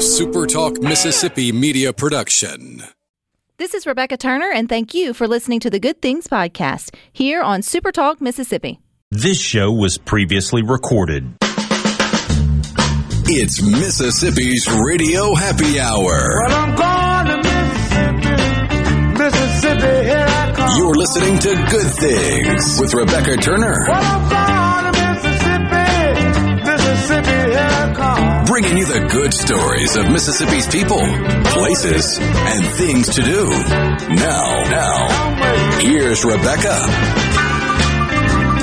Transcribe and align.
a 0.00 0.02
SuperTalk 0.02 0.82
Mississippi 0.82 1.52
media 1.52 1.92
production. 1.92 2.82
This 3.58 3.74
is 3.74 3.86
Rebecca 3.86 4.16
Turner, 4.16 4.50
and 4.50 4.66
thank 4.66 4.94
you 4.94 5.12
for 5.12 5.28
listening 5.28 5.60
to 5.60 5.68
the 5.68 5.78
Good 5.78 6.00
Things 6.00 6.26
Podcast 6.26 6.94
here 7.12 7.42
on 7.42 7.60
SuperTalk 7.60 8.18
Mississippi. 8.18 8.80
This 9.10 9.38
show 9.38 9.70
was 9.70 9.98
previously 9.98 10.62
recorded. 10.62 11.34
It's 13.26 13.60
Mississippi's 13.60 14.66
Radio 14.86 15.34
Happy 15.34 15.78
Hour. 15.78 16.46
Well, 16.46 16.56
I'm 16.56 16.74
going 16.74 17.26
to 17.42 17.48
Mississippi, 17.50 19.18
Mississippi, 19.18 20.08
here 20.08 20.26
I 20.26 20.52
come. 20.56 20.78
You're 20.78 20.94
listening 20.94 21.38
to 21.40 21.66
Good 21.70 21.92
Things 22.00 22.80
with 22.80 22.94
Rebecca 22.94 23.36
Turner, 23.36 23.76
Well, 23.86 24.30
bringing 28.60 28.78
you 28.78 28.84
the 28.84 29.08
good 29.08 29.32
stories 29.32 29.96
of 29.96 30.10
Mississippi's 30.10 30.66
people, 30.66 31.00
places, 31.44 32.18
and 32.20 32.64
things 32.74 33.14
to 33.14 33.22
do. 33.22 33.48
Now, 33.48 34.64
now, 34.68 35.78
here's 35.78 36.24
Rebecca. 36.26 36.76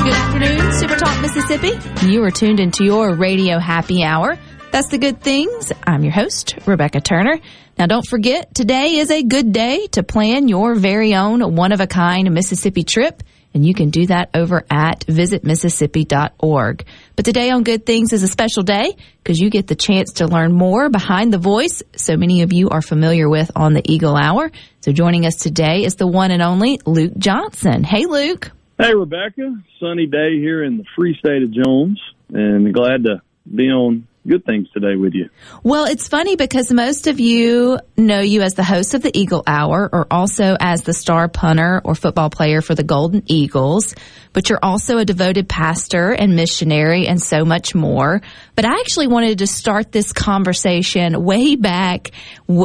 Good 0.04 0.14
afternoon, 0.14 0.74
Super 0.74 0.96
Talk 0.98 1.20
Mississippi. 1.22 1.72
You 2.06 2.24
are 2.24 2.30
tuned 2.30 2.60
into 2.60 2.84
your 2.84 3.16
radio 3.16 3.58
happy 3.58 4.04
hour. 4.04 4.38
That's 4.72 4.90
the 4.90 5.00
good 5.00 5.22
things. 5.22 5.72
I'm 5.84 6.04
your 6.04 6.14
host, 6.14 6.56
Rebecca 6.68 7.02
Turner. 7.02 7.40
Now, 7.80 7.88
don't 7.88 8.06
forget, 8.06 8.54
today 8.54 8.98
is 8.98 9.10
a 9.10 9.24
good 9.24 9.52
day 9.52 9.88
to 9.94 10.04
plan 10.04 10.48
your 10.48 10.76
very 10.76 11.16
own 11.16 11.56
one 11.56 11.72
of 11.72 11.80
a 11.80 11.88
kind 11.88 12.32
Mississippi 12.32 12.84
trip. 12.84 13.24
And 13.58 13.66
you 13.66 13.74
can 13.74 13.90
do 13.90 14.06
that 14.06 14.30
over 14.36 14.64
at 14.70 15.00
visitmississippi.org. 15.08 16.86
But 17.16 17.26
today 17.26 17.50
on 17.50 17.64
Good 17.64 17.88
Things 17.88 18.14
is 18.14 18.22
a 18.22 18.28
special 18.28 18.62
day 18.62 18.96
because 19.24 19.42
you 19.42 19.50
get 19.50 19.66
the 19.66 19.74
chance 19.74 20.14
to 20.14 20.28
learn 20.28 20.54
more 20.54 20.90
behind 20.90 21.34
the 21.34 21.40
voice 21.40 21.82
so 21.96 22.18
many 22.18 22.44
of 22.44 22.54
you 22.54 22.70
are 22.70 22.84
familiar 22.84 23.28
with 23.28 23.50
on 23.56 23.74
the 23.74 23.82
Eagle 23.84 24.16
Hour. 24.16 24.52
So 24.82 24.92
joining 24.92 25.26
us 25.26 25.38
today 25.38 25.86
is 25.86 25.96
the 25.96 26.06
one 26.06 26.30
and 26.30 26.44
only 26.44 26.80
Luke 26.86 27.14
Johnson. 27.18 27.84
Hey, 27.84 28.06
Luke. 28.06 28.52
Hey, 28.78 28.94
Rebecca. 28.94 29.56
Sunny 29.80 30.06
day 30.06 30.38
here 30.38 30.64
in 30.64 30.78
the 30.78 30.86
free 30.96 31.18
state 31.18 31.42
of 31.42 31.50
Jones, 31.50 32.00
and 32.32 32.72
glad 32.76 33.06
to 33.06 33.24
be 33.52 33.72
on 33.72 34.08
good 34.28 34.46
things 34.46 34.70
today 34.72 34.96
with 34.96 35.14
you. 35.14 35.30
Well, 35.64 35.86
it's 35.86 36.08
funny 36.08 36.36
because 36.36 36.72
most 36.72 37.08
of 37.08 37.20
you 37.20 37.80
know 37.96 38.20
you 38.20 38.42
as 38.42 38.54
the 38.54 38.64
host 38.64 38.94
of 38.94 39.02
the 39.02 39.18
Eagle 39.18 39.44
Hour 39.48 39.90
or 39.92 40.08
also 40.12 40.58
as 40.60 40.82
the 40.84 40.94
star 40.94 41.28
punter 41.28 41.82
or 41.84 41.96
football 41.96 42.30
player 42.30 42.62
for 42.62 42.76
the 42.76 42.84
Golden 42.84 43.24
Eagles, 43.26 43.96
but 44.34 44.50
you're 44.50 44.60
also 44.62 44.98
a 44.98 45.06
devoted 45.06 45.50
pastor 45.50 46.12
and 46.12 46.36
missionary 46.36 47.08
and 47.08 47.22
so 47.22 47.46
much 47.46 47.74
more. 47.74 48.22
But 48.56 48.66
I 48.66 48.80
actually 48.80 49.08
wanted 49.08 49.40
to 49.40 49.48
start 49.48 49.92
this 49.92 50.14
conversation 50.14 51.24
way 51.24 51.56
back 51.56 52.12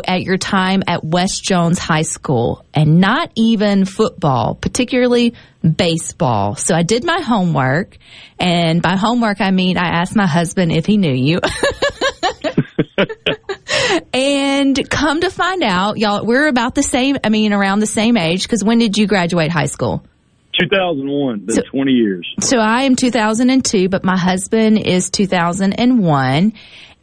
at 0.07 0.23
your 0.23 0.39
time 0.39 0.83
at 0.87 1.05
West 1.05 1.45
Jones 1.45 1.79
High 1.79 2.03
School 2.03 2.65
and 2.75 3.01
not 3.01 3.31
even 3.35 3.85
football, 3.85 4.55
particularly 4.55 5.35
baseball. 5.63 6.57
So 6.57 6.75
I 6.75 6.83
did 6.83 7.05
my 7.05 7.21
homework 7.21 7.97
and 8.39 8.83
by 8.83 8.97
homework 8.97 9.41
I 9.41 9.51
mean 9.51 9.77
I 9.79 10.01
asked 10.01 10.17
my 10.17 10.27
husband 10.27 10.73
if 10.73 10.87
he 10.87 10.97
knew 10.97 11.13
you. 11.15 11.41
and 14.13 14.91
come 14.91 15.21
to 15.21 15.31
find 15.31 15.63
out, 15.63 15.99
y'all, 15.99 16.25
we're 16.25 16.49
about 16.49 16.75
the 16.75 16.83
same, 16.83 17.17
I 17.25 17.29
mean, 17.29 17.53
around 17.53 17.81
the 17.81 17.87
same 17.87 18.17
age, 18.17 18.43
because 18.43 18.65
when 18.65 18.79
did 18.79 18.99
you 18.99 19.07
graduate 19.07 19.51
high 19.51 19.67
school? 19.67 20.05
2001, 20.61 21.47
been 21.47 21.57
So- 21.57 21.63
20 21.71 21.93
years. 21.93 22.29
So 22.41 22.59
I 22.59 22.83
am 22.83 22.97
2002, 22.97 23.89
but 23.89 24.05
my 24.05 24.19
husband 24.19 24.79
is 24.79 25.11
2001. 25.11 26.53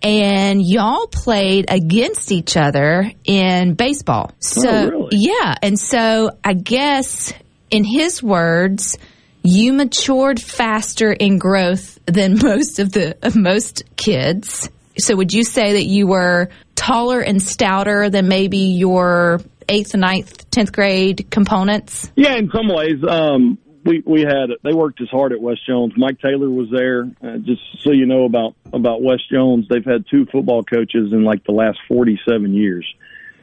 And 0.02 0.66
y'all 0.66 1.08
played 1.08 1.66
against 1.68 2.32
each 2.32 2.56
other 2.56 3.12
in 3.26 3.74
baseball. 3.74 4.30
Oh, 4.32 4.36
so, 4.40 4.70
Oh, 4.70 4.90
really? 4.90 5.10
yeah. 5.18 5.56
And 5.62 5.78
so 5.78 6.30
I 6.42 6.54
guess 6.54 7.34
in 7.72 7.84
his 7.84 8.22
words, 8.22 8.97
you 9.44 9.74
matured 9.74 10.41
faster 10.41 11.12
in 11.12 11.38
growth 11.38 12.00
than 12.06 12.38
most 12.41 12.80
of 12.80 12.91
the, 12.91 13.18
of 13.22 13.35
most 13.35 13.84
kids. 13.96 14.69
So 14.97 15.16
would 15.16 15.34
you 15.34 15.44
say 15.44 15.74
that 15.74 15.85
you 15.85 16.07
were 16.07 16.50
taller 16.75 17.22
and 17.22 17.41
stouter 17.41 18.09
than 18.09 18.28
maybe 18.28 18.57
your 18.57 19.41
eighth, 19.69 19.96
ninth, 19.96 20.50
tenth 20.50 20.72
grade 20.72 21.28
components? 21.30 22.12
Yeah, 22.16 22.35
in 22.35 22.50
some 22.53 22.68
ways, 22.68 23.03
um, 23.07 23.57
we 23.86 24.03
we 24.06 24.22
had 24.22 24.50
they 24.63 24.74
worked 24.74 25.01
as 25.01 25.09
hard 25.09 25.31
at 25.31 25.40
West 25.40 25.66
Jones. 25.66 25.94
Mike 25.96 26.19
Taylor 26.19 26.50
was 26.50 26.68
there. 26.72 27.03
Uh, 27.24 27.38
just 27.38 27.62
so 27.81 27.91
you 27.91 28.06
know 28.06 28.25
about 28.25 28.56
about 28.74 29.01
West 29.01 29.24
Jones, 29.31 29.68
they've 29.69 29.86
had 29.86 30.06
two 30.09 30.25
football 30.25 30.63
coaches 30.63 31.13
in 31.13 31.24
like 31.24 31.44
the 31.46 31.51
last 31.51 31.80
47 31.88 32.53
years, 32.53 32.86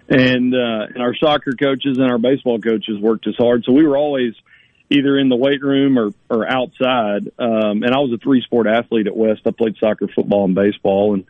and 0.09 0.55
uh, 0.55 0.87
and 0.95 1.03
our 1.03 1.15
soccer 1.17 1.53
coaches 1.53 1.99
and 1.99 2.11
our 2.11 2.19
baseball 2.19 2.61
coaches 2.61 2.99
worked 3.01 3.27
as 3.27 3.35
hard. 3.37 3.65
So 3.65 3.73
we 3.73 3.87
were 3.87 3.97
always 3.97 4.35
either 4.89 5.19
in 5.19 5.29
the 5.29 5.37
weight 5.37 5.63
room 5.63 5.99
or 5.99 6.13
or 6.31 6.47
outside. 6.49 7.31
Um, 7.39 7.83
and 7.83 7.93
I 7.93 7.99
was 7.99 8.13
a 8.15 8.19
three 8.23 8.43
sport 8.43 8.67
athlete 8.67 9.07
at 9.07 9.17
West. 9.17 9.43
I 9.47 9.51
played 9.51 9.77
soccer, 9.79 10.09
football, 10.15 10.45
and 10.45 10.55
baseball, 10.55 11.15
and 11.15 11.25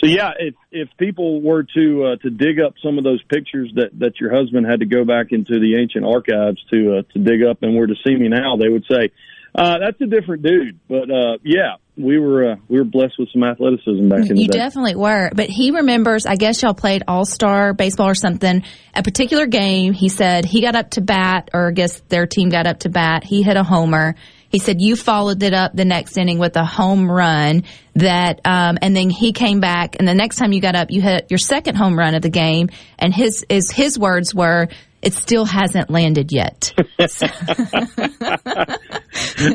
So 0.00 0.06
yeah, 0.06 0.32
if 0.38 0.54
if 0.70 0.88
people 0.96 1.42
were 1.42 1.62
to 1.62 2.04
uh, 2.04 2.16
to 2.16 2.30
dig 2.30 2.58
up 2.58 2.74
some 2.82 2.96
of 2.96 3.04
those 3.04 3.22
pictures 3.24 3.70
that 3.74 3.98
that 3.98 4.18
your 4.18 4.34
husband 4.34 4.66
had 4.66 4.80
to 4.80 4.86
go 4.86 5.04
back 5.04 5.26
into 5.30 5.60
the 5.60 5.76
ancient 5.76 6.06
archives 6.06 6.62
to 6.72 6.98
uh, 6.98 7.02
to 7.12 7.18
dig 7.18 7.42
up 7.44 7.62
and 7.62 7.76
were 7.76 7.86
to 7.86 7.96
see 8.06 8.16
me 8.16 8.28
now, 8.28 8.56
they 8.56 8.68
would 8.68 8.84
say 8.90 9.10
uh, 9.54 9.78
that's 9.78 10.00
a 10.00 10.06
different 10.06 10.42
dude. 10.42 10.78
But 10.88 11.10
uh, 11.10 11.38
yeah, 11.44 11.76
we 12.00 12.18
were 12.18 12.52
uh, 12.52 12.56
we 12.68 12.78
were 12.78 12.84
blessed 12.84 13.14
with 13.18 13.28
some 13.32 13.44
athleticism 13.44 14.08
back 14.08 14.20
in 14.20 14.28
the 14.28 14.34
day. 14.34 14.40
You 14.42 14.48
definitely 14.48 14.96
were. 14.96 15.30
But 15.34 15.48
he 15.48 15.70
remembers, 15.70 16.26
I 16.26 16.36
guess 16.36 16.62
y'all 16.62 16.74
played 16.74 17.02
all 17.06 17.24
star 17.24 17.74
baseball 17.74 18.08
or 18.08 18.14
something, 18.14 18.62
a 18.94 19.02
particular 19.02 19.46
game. 19.46 19.92
He 19.92 20.08
said 20.08 20.44
he 20.44 20.60
got 20.60 20.74
up 20.74 20.90
to 20.90 21.00
bat, 21.00 21.50
or 21.52 21.68
I 21.68 21.72
guess 21.72 22.00
their 22.08 22.26
team 22.26 22.48
got 22.48 22.66
up 22.66 22.80
to 22.80 22.88
bat. 22.88 23.24
He 23.24 23.42
hit 23.42 23.56
a 23.56 23.62
homer. 23.62 24.14
He 24.50 24.58
said 24.58 24.80
you 24.80 24.96
followed 24.96 25.42
it 25.44 25.54
up 25.54 25.74
the 25.74 25.84
next 25.84 26.16
inning 26.16 26.38
with 26.38 26.56
a 26.56 26.64
home 26.64 27.10
run 27.10 27.62
that, 27.94 28.40
um, 28.44 28.78
and 28.82 28.96
then 28.96 29.08
he 29.08 29.32
came 29.32 29.60
back 29.60 29.94
and 30.00 30.08
the 30.08 30.14
next 30.14 30.36
time 30.36 30.52
you 30.52 30.60
got 30.60 30.74
up, 30.74 30.90
you 30.90 31.00
hit 31.00 31.30
your 31.30 31.38
second 31.38 31.76
home 31.76 31.96
run 31.96 32.16
of 32.16 32.22
the 32.22 32.30
game 32.30 32.68
and 32.98 33.14
his, 33.14 33.46
is, 33.48 33.70
his 33.70 33.96
words 33.96 34.34
were, 34.34 34.66
it 35.02 35.14
still 35.14 35.44
hasn't 35.44 35.88
landed 35.88 36.32
yet. 36.32 36.72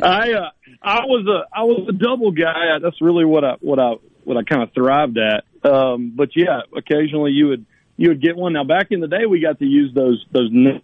I 0.01 0.31
uh, 0.31 0.50
I 0.81 1.06
was 1.06 1.25
a 1.28 1.56
I 1.56 1.63
was 1.63 1.88
a 1.90 1.94
double 1.94 2.31
guy. 2.31 2.80
That's 2.81 3.02
really 3.02 3.25
what 3.25 3.44
I 3.44 3.56
what 3.59 3.80
I 3.80 3.94
what 4.24 4.38
I 4.38 4.44
kind 4.44 4.63
of 4.63 4.74
thrived 4.74 5.18
at. 5.18 5.46
Um, 5.69 6.13
but 6.16 6.30
yeah, 6.36 6.62
occasionally 6.75 7.31
you 7.31 7.47
would 7.47 7.66
you 7.97 8.09
would 8.09 8.22
get 8.22 8.36
one. 8.36 8.53
Now 8.53 8.63
back 8.63 8.88
in 8.91 9.00
the 9.00 9.08
day, 9.08 9.25
we 9.25 9.40
got 9.40 9.59
to 9.59 9.66
use 9.66 9.94
those 9.94 10.24
those 10.31 10.50
nets, 10.52 10.84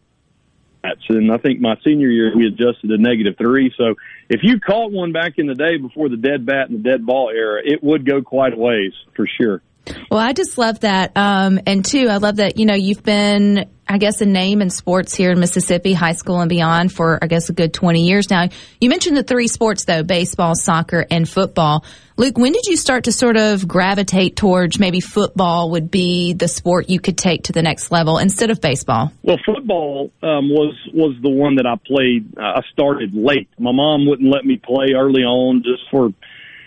and 1.10 1.32
I 1.32 1.38
think 1.38 1.60
my 1.60 1.76
senior 1.84 2.10
year 2.10 2.36
we 2.36 2.48
adjusted 2.48 2.88
to 2.88 2.98
negative 2.98 3.36
three. 3.38 3.74
So 3.78 3.96
if 4.30 4.42
you 4.44 4.60
caught 4.60 4.92
one 4.92 5.12
back 5.12 5.34
in 5.38 5.48
the 5.48 5.56
day 5.56 5.78
before 5.78 6.10
the 6.10 6.18
dead 6.18 6.46
bat 6.46 6.70
and 6.70 6.84
the 6.84 6.90
dead 6.90 7.06
ball 7.06 7.30
era, 7.30 7.62
it 7.64 7.84
would 7.84 8.06
go 8.06 8.22
quite 8.22 8.54
a 8.54 8.58
ways 8.58 8.94
for 9.16 9.28
sure. 9.40 9.62
Well, 10.10 10.20
I 10.20 10.34
just 10.34 10.58
love 10.58 10.82
that. 10.82 11.12
Um, 11.16 11.60
and 11.66 11.84
two, 11.84 12.08
I 12.10 12.18
love 12.18 12.38
that, 12.38 12.58
you 12.58 12.66
know, 12.66 12.76
you've 12.76 13.04
been, 13.04 13.70
I 13.88 13.98
guess, 13.98 14.22
a 14.22 14.26
name 14.26 14.62
in 14.62 14.70
sports 14.70 15.16
here 15.16 15.32
in 15.32 15.40
Mississippi, 15.40 15.94
high 15.94 16.14
school 16.14 16.40
and 16.40 16.50
beyond 16.50 16.92
for, 16.92 17.20
I 17.22 17.28
guess, 17.28 17.50
a 17.50 17.54
good 17.54 17.74
20 17.74 18.06
years 18.08 18.30
now. 18.30 18.50
You 18.80 18.90
mentioned 18.90 19.18
the 19.18 19.24
three 19.24 19.48
sports 19.48 19.86
though, 19.86 20.04
baseball, 20.04 20.56
soccer, 20.56 21.06
and 21.10 21.28
football. 21.28 21.84
Luke, 22.18 22.38
when 22.38 22.52
did 22.52 22.68
you 22.68 22.78
start 22.78 23.06
to 23.06 23.12
sort 23.12 23.36
of 23.36 23.68
gravitate 23.68 24.36
towards 24.36 24.78
maybe 24.78 25.00
football 25.00 25.72
would 25.72 25.90
be 25.90 26.34
the 26.34 26.48
sport 26.48 26.90
you 26.90 27.00
could 27.00 27.18
take 27.18 27.46
to 27.46 27.52
the 27.52 27.64
next 27.64 27.92
level 27.92 28.20
instead 28.20 28.52
of 28.52 28.62
baseball? 28.62 29.12
Well, 29.24 29.40
football 29.44 30.12
um, 30.22 30.50
was 30.50 30.76
was 30.94 31.16
the 31.24 31.30
one 31.30 31.56
that 31.56 31.66
I 31.66 31.76
played. 31.84 32.38
Uh, 32.38 32.60
I 32.60 32.62
started 32.72 33.16
late. 33.16 33.50
My 33.58 33.72
mom 33.72 34.06
wouldn't 34.06 34.32
let 34.32 34.46
me 34.46 34.58
play 34.58 34.94
early 34.94 35.24
on, 35.24 35.64
just 35.64 35.90
for 35.90 36.14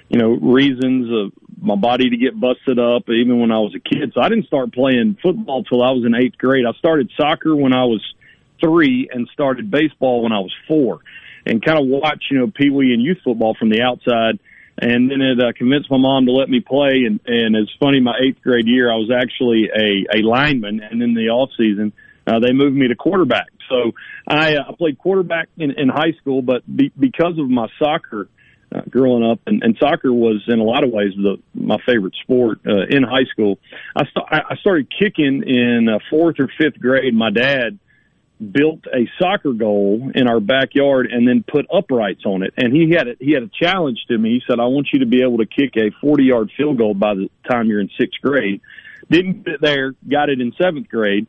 you 0.09 0.19
know 0.19 0.31
reasons 0.31 1.09
of 1.13 1.44
my 1.65 1.77
body 1.77 2.11
to 2.11 2.17
get 2.17 2.39
busted 2.39 2.79
up. 2.79 3.09
Even 3.09 3.41
when 3.41 3.51
I 3.51 3.59
was 3.59 3.75
a 3.75 3.81
kid, 3.81 4.13
so 4.15 4.21
I 4.21 4.29
didn't 4.29 4.47
start 4.47 4.73
playing 4.73 5.19
football 5.23 5.65
till 5.65 5.83
I 5.83 5.91
was 5.91 6.05
in 6.05 6.15
eighth 6.15 6.39
grade. 6.39 6.65
I 6.67 6.77
started 6.79 7.11
soccer 7.17 7.55
when 7.57 7.73
I 7.73 7.85
was 7.85 8.03
three, 8.61 9.09
and 9.13 9.29
started 9.33 9.71
baseball 9.71 10.23
when 10.23 10.33
I 10.33 10.41
was 10.41 10.53
four, 10.69 11.01
and 11.47 11.65
kind 11.65 11.79
of 11.79 11.87
watched 11.87 12.31
you 12.31 12.39
know 12.39 12.53
pee 12.55 12.71
wee 12.71 12.93
and 12.93 13.03
youth 13.03 13.19
football 13.25 13.55
from 13.59 13.71
the 13.71 13.83
outside. 13.83 14.39
And 14.77 15.09
then 15.09 15.21
it 15.21 15.39
uh, 15.41 15.53
convinced 15.57 15.89
my 15.91 15.99
mom 15.99 16.27
to 16.27 16.33
let 16.33 16.49
me 16.49 16.59
play. 16.59 17.05
And, 17.07 17.21
and 17.27 17.55
it's 17.55 17.71
funny, 17.79 18.01
my 18.01 18.19
eighth 18.21 18.43
grade 18.43 18.67
year, 18.67 18.93
I 18.93 18.97
was 18.97 19.09
actually 19.09 19.69
a, 19.73 20.19
a 20.19 20.23
lineman. 20.23 20.81
And 20.81 21.01
in 21.01 21.15
the 21.15 21.29
off 21.29 21.51
season, 21.57 21.93
uh, 22.27 22.41
they 22.41 22.53
moved 22.53 22.75
me 22.75 22.89
to 22.89 22.97
quarterback. 22.97 23.47
So 23.69 23.93
I, 24.27 24.57
uh, 24.57 24.65
I 24.69 24.75
played 24.77 24.99
quarterback 24.99 25.49
in, 25.57 25.71
in 25.73 25.89
high 25.89 26.13
school, 26.21 26.43
but 26.43 26.63
be, 26.67 26.93
because 26.99 27.39
of 27.39 27.49
my 27.49 27.69
soccer 27.79 28.29
uh, 28.75 28.81
growing 28.91 29.25
up, 29.25 29.41
and, 29.47 29.63
and 29.63 29.77
soccer 29.79 30.13
was 30.13 30.43
in 30.49 30.59
a 30.59 30.65
lot 30.65 30.85
of 30.85 30.91
ways 30.91 31.13
the, 31.17 31.37
my 31.55 31.79
favorite 31.87 32.15
sport 32.23 32.59
uh, 32.67 32.87
in 32.89 33.03
high 33.03 33.25
school. 33.31 33.59
I, 33.95 34.05
st- 34.05 34.27
I 34.31 34.57
started 34.57 34.89
kicking 34.99 35.43
in 35.47 35.89
uh, 35.89 35.99
fourth 36.11 36.37
or 36.41 36.49
fifth 36.59 36.81
grade. 36.81 37.15
My 37.15 37.31
dad 37.31 37.79
built 38.51 38.81
a 38.93 39.09
soccer 39.19 39.53
goal 39.53 40.11
in 40.15 40.29
our 40.29 40.41
backyard 40.41 41.07
and 41.11 41.27
then 41.27 41.45
put 41.47 41.67
uprights 41.73 42.23
on 42.27 42.43
it. 42.43 42.53
And 42.57 42.75
he 42.75 42.91
had 42.91 43.09
a, 43.09 43.15
he 43.21 43.33
had 43.33 43.45
a 43.45 43.49
challenge 43.49 44.05
to 44.09 44.19
me. 44.19 44.35
He 44.35 44.43
said, 44.47 44.59
"I 44.59 44.67
want 44.67 44.89
you 44.93 45.01
to 45.01 45.07
be 45.07 45.23
able 45.23 45.39
to 45.39 45.47
kick 45.47 45.77
a 45.77 45.91
40 46.01 46.25
yard 46.25 46.51
field 46.57 46.79
goal 46.79 46.95
by 46.95 47.15
the 47.15 47.31
time 47.49 47.67
you're 47.67 47.81
in 47.81 47.91
sixth 47.99 48.21
grade." 48.21 48.61
Didn't 49.11 49.45
get 49.45 49.55
it 49.55 49.61
there, 49.61 49.95
got 50.09 50.31
it 50.31 50.41
in 50.41 50.53
seventh 50.61 50.89
grade. 50.89 51.27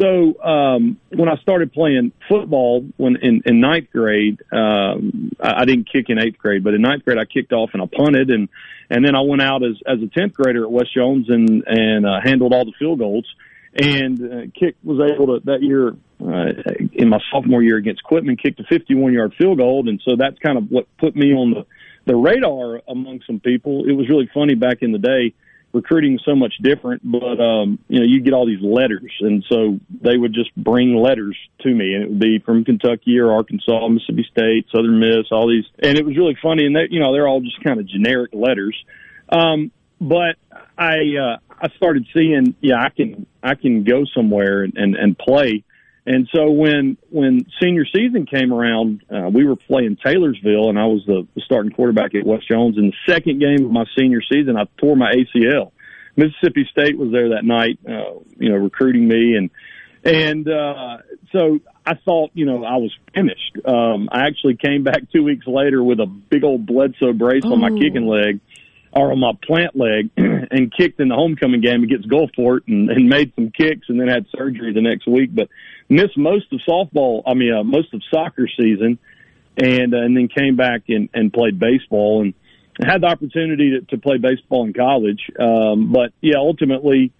So 0.00 0.42
um, 0.42 0.98
when 1.10 1.28
I 1.28 1.36
started 1.36 1.72
playing 1.72 2.12
football 2.28 2.84
when 2.96 3.16
in, 3.16 3.42
in 3.46 3.60
ninth 3.60 3.90
grade, 3.92 4.40
um, 4.50 5.30
I, 5.40 5.62
I 5.62 5.64
didn't 5.64 5.90
kick 5.90 6.06
in 6.08 6.18
eighth 6.18 6.38
grade, 6.38 6.64
but 6.64 6.74
in 6.74 6.82
ninth 6.82 7.04
grade 7.04 7.18
I 7.18 7.24
kicked 7.24 7.52
off 7.52 7.70
and 7.74 7.82
I 7.82 7.86
punted, 7.86 8.30
and 8.30 8.48
and 8.90 9.04
then 9.04 9.14
I 9.14 9.20
went 9.20 9.42
out 9.42 9.62
as 9.62 9.76
as 9.86 9.98
a 10.02 10.08
tenth 10.08 10.34
grader 10.34 10.64
at 10.64 10.70
West 10.70 10.94
Jones 10.94 11.28
and 11.28 11.62
and 11.66 12.06
uh, 12.06 12.20
handled 12.22 12.52
all 12.52 12.64
the 12.64 12.72
field 12.78 12.98
goals, 12.98 13.26
and 13.74 14.20
uh, 14.20 14.40
kick 14.58 14.74
was 14.82 15.12
able 15.14 15.38
to 15.38 15.44
that 15.46 15.62
year 15.62 15.90
uh, 16.20 16.72
in 16.92 17.08
my 17.08 17.20
sophomore 17.30 17.62
year 17.62 17.76
against 17.76 18.02
Quitman 18.02 18.36
kicked 18.36 18.58
a 18.60 18.64
51 18.64 19.12
yard 19.12 19.34
field 19.38 19.58
goal, 19.58 19.88
and 19.88 20.00
so 20.04 20.16
that's 20.16 20.38
kind 20.40 20.58
of 20.58 20.70
what 20.70 20.86
put 20.98 21.14
me 21.14 21.32
on 21.32 21.52
the 21.52 21.66
the 22.06 22.16
radar 22.16 22.82
among 22.88 23.20
some 23.26 23.38
people. 23.38 23.88
It 23.88 23.92
was 23.92 24.08
really 24.08 24.28
funny 24.34 24.54
back 24.54 24.78
in 24.82 24.90
the 24.90 24.98
day 24.98 25.34
recruiting 25.74 26.18
so 26.24 26.34
much 26.34 26.54
different, 26.62 27.02
but 27.04 27.40
um, 27.40 27.78
you 27.88 27.98
know, 27.98 28.06
you 28.06 28.20
get 28.20 28.32
all 28.32 28.46
these 28.46 28.62
letters, 28.62 29.12
and 29.20 29.44
so 29.48 29.78
they 30.00 30.16
would 30.16 30.32
just 30.32 30.54
bring 30.54 30.94
letters 30.94 31.36
to 31.60 31.74
me, 31.74 31.94
and 31.94 32.04
it 32.04 32.08
would 32.10 32.20
be 32.20 32.38
from 32.38 32.64
Kentucky 32.64 33.18
or 33.18 33.32
Arkansas, 33.32 33.88
Mississippi 33.88 34.26
State, 34.30 34.66
Southern 34.74 35.00
Miss, 35.00 35.26
all 35.32 35.48
these, 35.48 35.64
and 35.82 35.98
it 35.98 36.06
was 36.06 36.16
really 36.16 36.38
funny, 36.40 36.64
and 36.64 36.74
they, 36.74 36.86
you 36.90 37.00
know, 37.00 37.12
they're 37.12 37.28
all 37.28 37.40
just 37.40 37.62
kind 37.62 37.80
of 37.80 37.86
generic 37.86 38.30
letters. 38.32 38.76
Um, 39.28 39.72
but 40.00 40.36
I 40.78 41.16
uh, 41.20 41.38
I 41.50 41.68
started 41.76 42.06
seeing, 42.14 42.54
yeah, 42.60 42.80
I 42.80 42.90
can 42.90 43.26
I 43.42 43.56
can 43.56 43.84
go 43.84 44.04
somewhere 44.14 44.62
and 44.62 44.76
and, 44.76 44.94
and 44.94 45.18
play. 45.18 45.64
And 46.06 46.28
so 46.34 46.50
when 46.50 46.98
when 47.10 47.46
senior 47.62 47.86
season 47.86 48.26
came 48.26 48.52
around, 48.52 49.02
uh, 49.10 49.30
we 49.32 49.44
were 49.46 49.56
playing 49.56 49.96
Taylorsville, 50.04 50.68
and 50.68 50.78
I 50.78 50.84
was 50.84 51.02
the, 51.06 51.26
the 51.34 51.40
starting 51.40 51.72
quarterback 51.72 52.14
at 52.14 52.26
West 52.26 52.46
Jones. 52.46 52.76
In 52.76 52.88
the 52.88 53.12
second 53.12 53.40
game 53.40 53.64
of 53.64 53.70
my 53.70 53.84
senior 53.96 54.20
season, 54.20 54.56
I 54.56 54.64
tore 54.78 54.96
my 54.96 55.12
ACL. 55.12 55.72
Mississippi 56.16 56.68
State 56.70 56.98
was 56.98 57.10
there 57.10 57.30
that 57.30 57.44
night, 57.44 57.78
uh, 57.88 58.20
you 58.36 58.50
know, 58.50 58.56
recruiting 58.56 59.08
me, 59.08 59.34
and 59.34 59.50
and 60.04 60.46
uh, 60.46 60.98
so 61.32 61.60
I 61.86 61.94
thought, 61.94 62.32
you 62.34 62.44
know, 62.44 62.64
I 62.64 62.76
was 62.76 62.92
finished. 63.14 63.56
Um, 63.64 64.10
I 64.12 64.26
actually 64.26 64.56
came 64.56 64.84
back 64.84 65.10
two 65.10 65.24
weeks 65.24 65.46
later 65.46 65.82
with 65.82 66.00
a 66.00 66.06
big 66.06 66.44
old 66.44 66.66
Bledsoe 66.66 67.14
brace 67.14 67.44
on 67.44 67.60
my 67.60 67.70
kicking 67.70 68.06
leg 68.06 68.40
or 68.92 69.10
on 69.10 69.18
my 69.18 69.32
plant 69.42 69.74
leg 69.74 70.10
and 70.16 70.72
kicked 70.72 71.00
in 71.00 71.08
the 71.08 71.14
homecoming 71.14 71.62
game 71.62 71.82
against 71.82 72.08
Gulfport 72.08 72.60
and, 72.68 72.90
and 72.90 73.08
made 73.08 73.32
some 73.34 73.50
kicks 73.50 73.88
and 73.88 73.98
then 73.98 74.08
had 74.08 74.26
surgery 74.36 74.72
the 74.72 74.82
next 74.82 75.06
week. 75.06 75.34
But 75.34 75.48
missed 75.88 76.16
most 76.16 76.52
of 76.52 76.60
softball. 76.60 77.22
I 77.26 77.34
mean, 77.34 77.52
uh, 77.52 77.64
most 77.64 77.92
of 77.94 78.02
soccer 78.10 78.48
season, 78.58 78.98
and 79.56 79.94
uh, 79.94 79.98
and 79.98 80.16
then 80.16 80.28
came 80.28 80.56
back 80.56 80.82
and 80.88 81.08
and 81.14 81.32
played 81.32 81.58
baseball 81.58 82.22
and 82.22 82.34
had 82.82 83.02
the 83.02 83.06
opportunity 83.06 83.78
to, 83.78 83.96
to 83.96 83.98
play 84.00 84.18
baseball 84.18 84.66
in 84.66 84.72
college. 84.72 85.30
Um, 85.38 85.92
but 85.92 86.12
yeah, 86.20 86.36
ultimately 86.38 87.12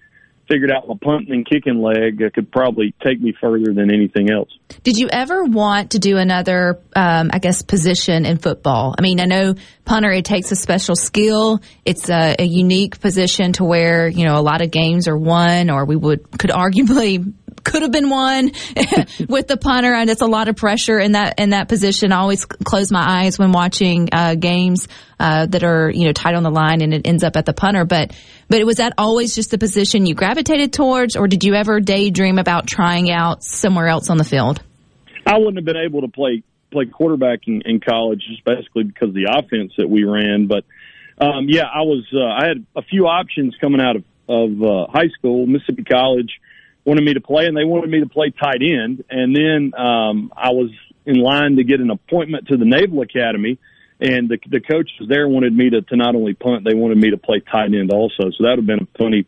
figured 0.48 0.70
out 0.70 0.86
my 0.86 0.94
punting 1.00 1.32
and 1.32 1.46
kicking 1.48 1.80
leg 1.80 2.22
uh, 2.22 2.30
could 2.34 2.50
probably 2.50 2.94
take 3.04 3.20
me 3.20 3.32
further 3.40 3.72
than 3.72 3.92
anything 3.92 4.30
else. 4.30 4.50
Did 4.82 4.98
you 4.98 5.08
ever 5.10 5.44
want 5.44 5.92
to 5.92 5.98
do 5.98 6.18
another, 6.18 6.80
um, 6.94 7.30
I 7.32 7.38
guess, 7.38 7.62
position 7.62 8.26
in 8.26 8.38
football? 8.38 8.94
I 8.98 9.02
mean, 9.02 9.20
I 9.20 9.24
know 9.24 9.54
punter, 9.84 10.10
it 10.10 10.24
takes 10.24 10.52
a 10.52 10.56
special 10.56 10.96
skill. 10.96 11.60
It's 11.84 12.10
a, 12.10 12.36
a 12.38 12.44
unique 12.44 13.00
position 13.00 13.52
to 13.54 13.64
where, 13.64 14.06
you 14.08 14.24
know, 14.26 14.38
a 14.38 14.42
lot 14.42 14.60
of 14.60 14.70
games 14.70 15.08
are 15.08 15.16
won 15.16 15.70
or 15.70 15.86
we 15.86 15.96
would, 15.96 16.30
could 16.38 16.50
arguably 16.50 17.32
could 17.64 17.82
have 17.82 17.90
been 17.90 18.10
one 18.10 18.52
with 19.28 19.48
the 19.48 19.56
punter, 19.60 19.92
and 19.92 20.08
it's 20.10 20.20
a 20.20 20.26
lot 20.26 20.48
of 20.48 20.56
pressure 20.56 20.98
in 20.98 21.12
that 21.12 21.40
in 21.40 21.50
that 21.50 21.68
position. 21.68 22.12
I 22.12 22.18
always 22.18 22.44
close 22.44 22.92
my 22.92 23.22
eyes 23.24 23.38
when 23.38 23.52
watching 23.52 24.10
uh, 24.12 24.34
games 24.34 24.86
uh, 25.18 25.46
that 25.46 25.64
are 25.64 25.90
you 25.90 26.06
know 26.06 26.12
tight 26.12 26.34
on 26.34 26.42
the 26.42 26.50
line, 26.50 26.82
and 26.82 26.94
it 26.94 27.06
ends 27.06 27.24
up 27.24 27.36
at 27.36 27.46
the 27.46 27.52
punter. 27.52 27.84
But 27.84 28.14
but 28.48 28.64
was 28.64 28.76
that 28.76 28.92
always 28.98 29.34
just 29.34 29.50
the 29.50 29.58
position 29.58 30.06
you 30.06 30.14
gravitated 30.14 30.72
towards, 30.72 31.16
or 31.16 31.26
did 31.26 31.44
you 31.44 31.54
ever 31.54 31.80
daydream 31.80 32.38
about 32.38 32.66
trying 32.66 33.10
out 33.10 33.42
somewhere 33.42 33.88
else 33.88 34.10
on 34.10 34.18
the 34.18 34.24
field? 34.24 34.62
I 35.26 35.38
wouldn't 35.38 35.56
have 35.56 35.64
been 35.64 35.76
able 35.76 36.02
to 36.02 36.08
play 36.08 36.42
play 36.70 36.86
quarterback 36.86 37.40
in, 37.46 37.62
in 37.64 37.80
college 37.80 38.22
just 38.28 38.44
basically 38.44 38.84
because 38.84 39.08
of 39.08 39.14
the 39.14 39.28
offense 39.30 39.72
that 39.78 39.88
we 39.88 40.04
ran. 40.04 40.46
But 40.48 40.64
um, 41.18 41.46
yeah, 41.48 41.64
I 41.64 41.82
was 41.82 42.04
uh, 42.12 42.24
I 42.24 42.48
had 42.48 42.66
a 42.76 42.82
few 42.82 43.06
options 43.06 43.54
coming 43.60 43.80
out 43.80 43.96
of 43.96 44.04
of 44.28 44.62
uh, 44.62 44.86
high 44.90 45.08
school, 45.08 45.46
Mississippi 45.46 45.84
College 45.84 46.40
wanted 46.84 47.04
me 47.04 47.14
to 47.14 47.20
play, 47.20 47.46
and 47.46 47.56
they 47.56 47.64
wanted 47.64 47.90
me 47.90 48.00
to 48.00 48.08
play 48.08 48.30
tight 48.30 48.62
end. 48.62 49.04
And 49.10 49.34
then 49.34 49.72
um, 49.78 50.32
I 50.36 50.50
was 50.50 50.70
in 51.06 51.16
line 51.16 51.56
to 51.56 51.64
get 51.64 51.80
an 51.80 51.90
appointment 51.90 52.48
to 52.48 52.56
the 52.56 52.64
Naval 52.64 53.02
Academy, 53.02 53.58
and 54.00 54.28
the 54.28 54.38
the 54.48 54.60
coaches 54.60 55.06
there 55.08 55.28
wanted 55.28 55.56
me 55.56 55.70
to 55.70 55.82
to 55.82 55.96
not 55.96 56.14
only 56.14 56.34
punt, 56.34 56.64
they 56.64 56.74
wanted 56.74 56.98
me 56.98 57.10
to 57.10 57.18
play 57.18 57.40
tight 57.40 57.74
end 57.74 57.92
also. 57.92 58.30
So 58.30 58.44
that 58.44 58.56
would 58.56 58.58
have 58.60 58.66
been 58.66 58.82
a 58.82 58.98
funny 58.98 59.26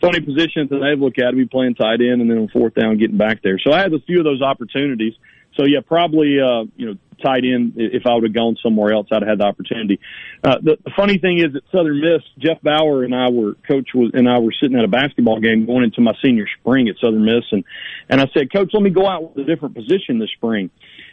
funny 0.00 0.20
position 0.20 0.62
at 0.62 0.70
the 0.70 0.78
Naval 0.78 1.08
Academy 1.08 1.44
playing 1.44 1.74
tight 1.74 2.00
end, 2.00 2.20
and 2.20 2.30
then 2.30 2.38
on 2.38 2.48
fourth 2.48 2.74
down 2.74 2.98
getting 2.98 3.18
back 3.18 3.42
there. 3.42 3.58
So 3.58 3.72
I 3.72 3.80
had 3.80 3.92
a 3.92 4.00
few 4.00 4.18
of 4.18 4.24
those 4.24 4.42
opportunities. 4.42 5.14
So 5.56 5.64
yeah, 5.66 5.80
probably 5.86 6.38
uh, 6.40 6.64
you 6.76 6.86
know 6.86 6.94
tight 7.22 7.44
end. 7.44 7.74
If 7.76 8.06
I 8.06 8.14
would 8.14 8.24
have 8.24 8.34
gone 8.34 8.56
somewhere 8.62 8.92
else, 8.92 9.08
I'd 9.12 9.22
have 9.22 9.28
had 9.28 9.38
the 9.38 9.44
opportunity. 9.44 10.00
Uh, 10.42 10.56
the, 10.62 10.76
the 10.84 10.90
funny 10.96 11.18
thing 11.18 11.38
is 11.38 11.54
at 11.54 11.62
Southern 11.72 12.00
Miss, 12.00 12.22
Jeff 12.38 12.60
Bower 12.62 13.04
and 13.04 13.14
I 13.14 13.30
were 13.30 13.54
coach 13.68 13.90
was 13.94 14.10
and 14.14 14.28
I 14.28 14.38
were 14.38 14.52
sitting 14.60 14.78
at 14.78 14.84
a 14.84 14.88
basketball 14.88 15.40
game 15.40 15.66
going 15.66 15.84
into 15.84 16.00
my 16.00 16.14
senior 16.24 16.46
spring 16.60 16.88
at 16.88 16.96
Southern 17.00 17.24
Miss, 17.24 17.44
and 17.52 17.64
and 18.08 18.20
I 18.20 18.26
said, 18.34 18.52
Coach, 18.52 18.70
let 18.72 18.82
me 18.82 18.90
go 18.90 19.06
out 19.06 19.34
with 19.34 19.46
a 19.46 19.48
different 19.48 19.74
position 19.74 20.18
this 20.18 20.30
spring. 20.36 20.70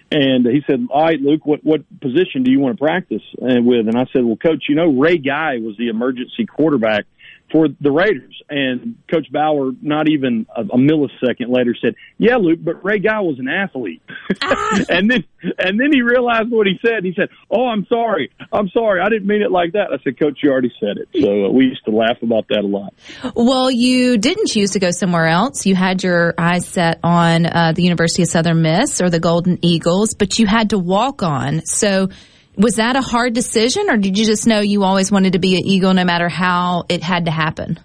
And 0.10 0.46
he 0.46 0.62
said, 0.66 0.88
"All 0.90 1.04
right, 1.04 1.20
Luke, 1.20 1.46
what 1.46 1.66
what 1.66 1.82
position 2.00 2.44
do 2.44 2.52
you 2.52 2.62
want 2.62 2.78
to 2.78 2.84
practice 2.84 3.24
uh, 3.42 3.62
with?" 3.62 3.90
And 3.90 3.98
I 3.98 4.06
said, 4.14 4.24
"Well, 4.24 4.38
Coach, 4.38 4.66
you 4.70 4.76
know 4.76 4.94
Ray 4.94 5.18
Guy 5.18 5.58
was 5.60 5.76
the 5.78 5.90
emergency 5.90 6.46
quarterback 6.46 7.06
for 7.52 7.68
the 7.80 7.92
Raiders. 7.92 8.42
And 8.50 8.96
Coach 9.12 9.32
Bower, 9.32 9.72
not 9.82 10.10
even 10.10 10.46
a, 10.56 10.62
a 10.62 10.78
millisecond 10.78 11.50
later, 11.50 11.76
said, 11.82 11.96
"Yeah, 12.18 12.38
Luke, 12.38 12.60
but 12.62 12.84
Ray 12.84 13.00
Guy 13.00 13.20
was 13.20 13.40
an 13.40 13.50
athlete." 13.50 14.02
and 14.90 15.10
then 15.12 15.24
and 15.58 15.80
then 15.80 15.92
he 15.92 16.02
realized 16.02 16.50
what 16.50 16.68
he 16.68 16.80
said. 16.82 17.04
He 17.04 17.14
said, 17.14 17.30
"Oh, 17.52 17.68
I'm 17.68 17.86
sorry, 17.88 18.32
I'm 18.52 18.70
sorry, 18.70 19.02
I 19.02 19.10
didn't 19.10 19.28
mean 19.28 19.42
it 19.42 19.52
like 19.52 19.74
that." 19.74 19.88
I 19.92 20.02
said, 20.04 20.18
"Coach, 20.20 20.40
you 20.44 20.52
already 20.52 20.72
said 20.80 20.98
it." 20.98 21.10
So 21.22 21.46
uh, 21.46 21.50
we 21.50 21.66
used 21.66 21.84
to 21.86 21.92
laugh 21.92 22.22
about 22.22 22.48
that 22.50 22.64
a 22.64 22.68
lot. 22.68 22.94
Well, 23.36 23.70
you 23.70 24.18
didn't 24.18 24.48
choose 24.48 24.72
to 24.72 24.80
go 24.80 24.92
somewhere 24.92 25.28
else. 25.28 25.66
You 25.66 25.76
had 25.76 26.04
your 26.04 26.34
eyes 26.38 26.66
set 26.66 27.00
on 27.04 27.46
uh, 27.46 27.74
the 27.76 27.84
University 27.84 28.24
of 28.24 28.30
Southern 28.30 28.62
Miss 28.62 29.02
or 29.02 29.10
the 29.10 29.20
Golden 29.20 29.60
Eagles, 29.62 30.14
but 30.14 30.40
you 30.40 30.48
had 30.48 30.70
to 30.70 30.80
walk 30.80 31.22
on. 31.22 31.66
So 31.66 32.10
was 32.58 32.76
that 32.76 32.96
a 32.96 33.02
hard 33.02 33.34
decision, 33.34 33.90
or 33.90 33.98
did 33.98 34.18
you 34.18 34.26
just 34.26 34.48
know 34.48 34.60
you 34.60 34.84
always 34.84 35.12
wanted 35.12 35.34
to 35.34 35.40
be 35.40 35.56
an 35.56 35.66
Eagle 35.66 35.94
no 35.94 36.04
matter 36.04 36.28
how 36.28 36.86
it 36.90 37.04
had 37.04 37.26
to 37.26 37.32
happen? 37.32 37.80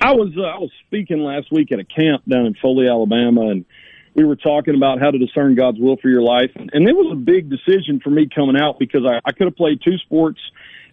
I 0.00 0.12
was 0.12 0.32
uh, 0.36 0.42
I 0.42 0.58
was 0.58 0.70
speaking 0.86 1.18
last 1.18 1.52
week 1.52 1.72
at 1.72 1.78
a 1.78 1.84
camp 1.84 2.22
down 2.26 2.46
in 2.46 2.54
Foley, 2.54 2.88
Alabama, 2.88 3.48
and 3.48 3.64
we 4.14 4.24
were 4.24 4.36
talking 4.36 4.74
about 4.74 5.00
how 5.00 5.10
to 5.10 5.18
discern 5.18 5.54
God's 5.54 5.78
will 5.78 5.96
for 5.96 6.08
your 6.08 6.22
life, 6.22 6.50
and, 6.56 6.88
it 6.88 6.94
was 6.94 7.12
a 7.12 7.16
big 7.16 7.50
decision 7.50 8.00
for 8.02 8.10
me 8.10 8.28
coming 8.34 8.56
out 8.60 8.78
because 8.78 9.02
I, 9.06 9.20
I 9.24 9.32
could 9.32 9.46
have 9.46 9.56
played 9.56 9.80
two 9.84 9.98
sports 9.98 10.40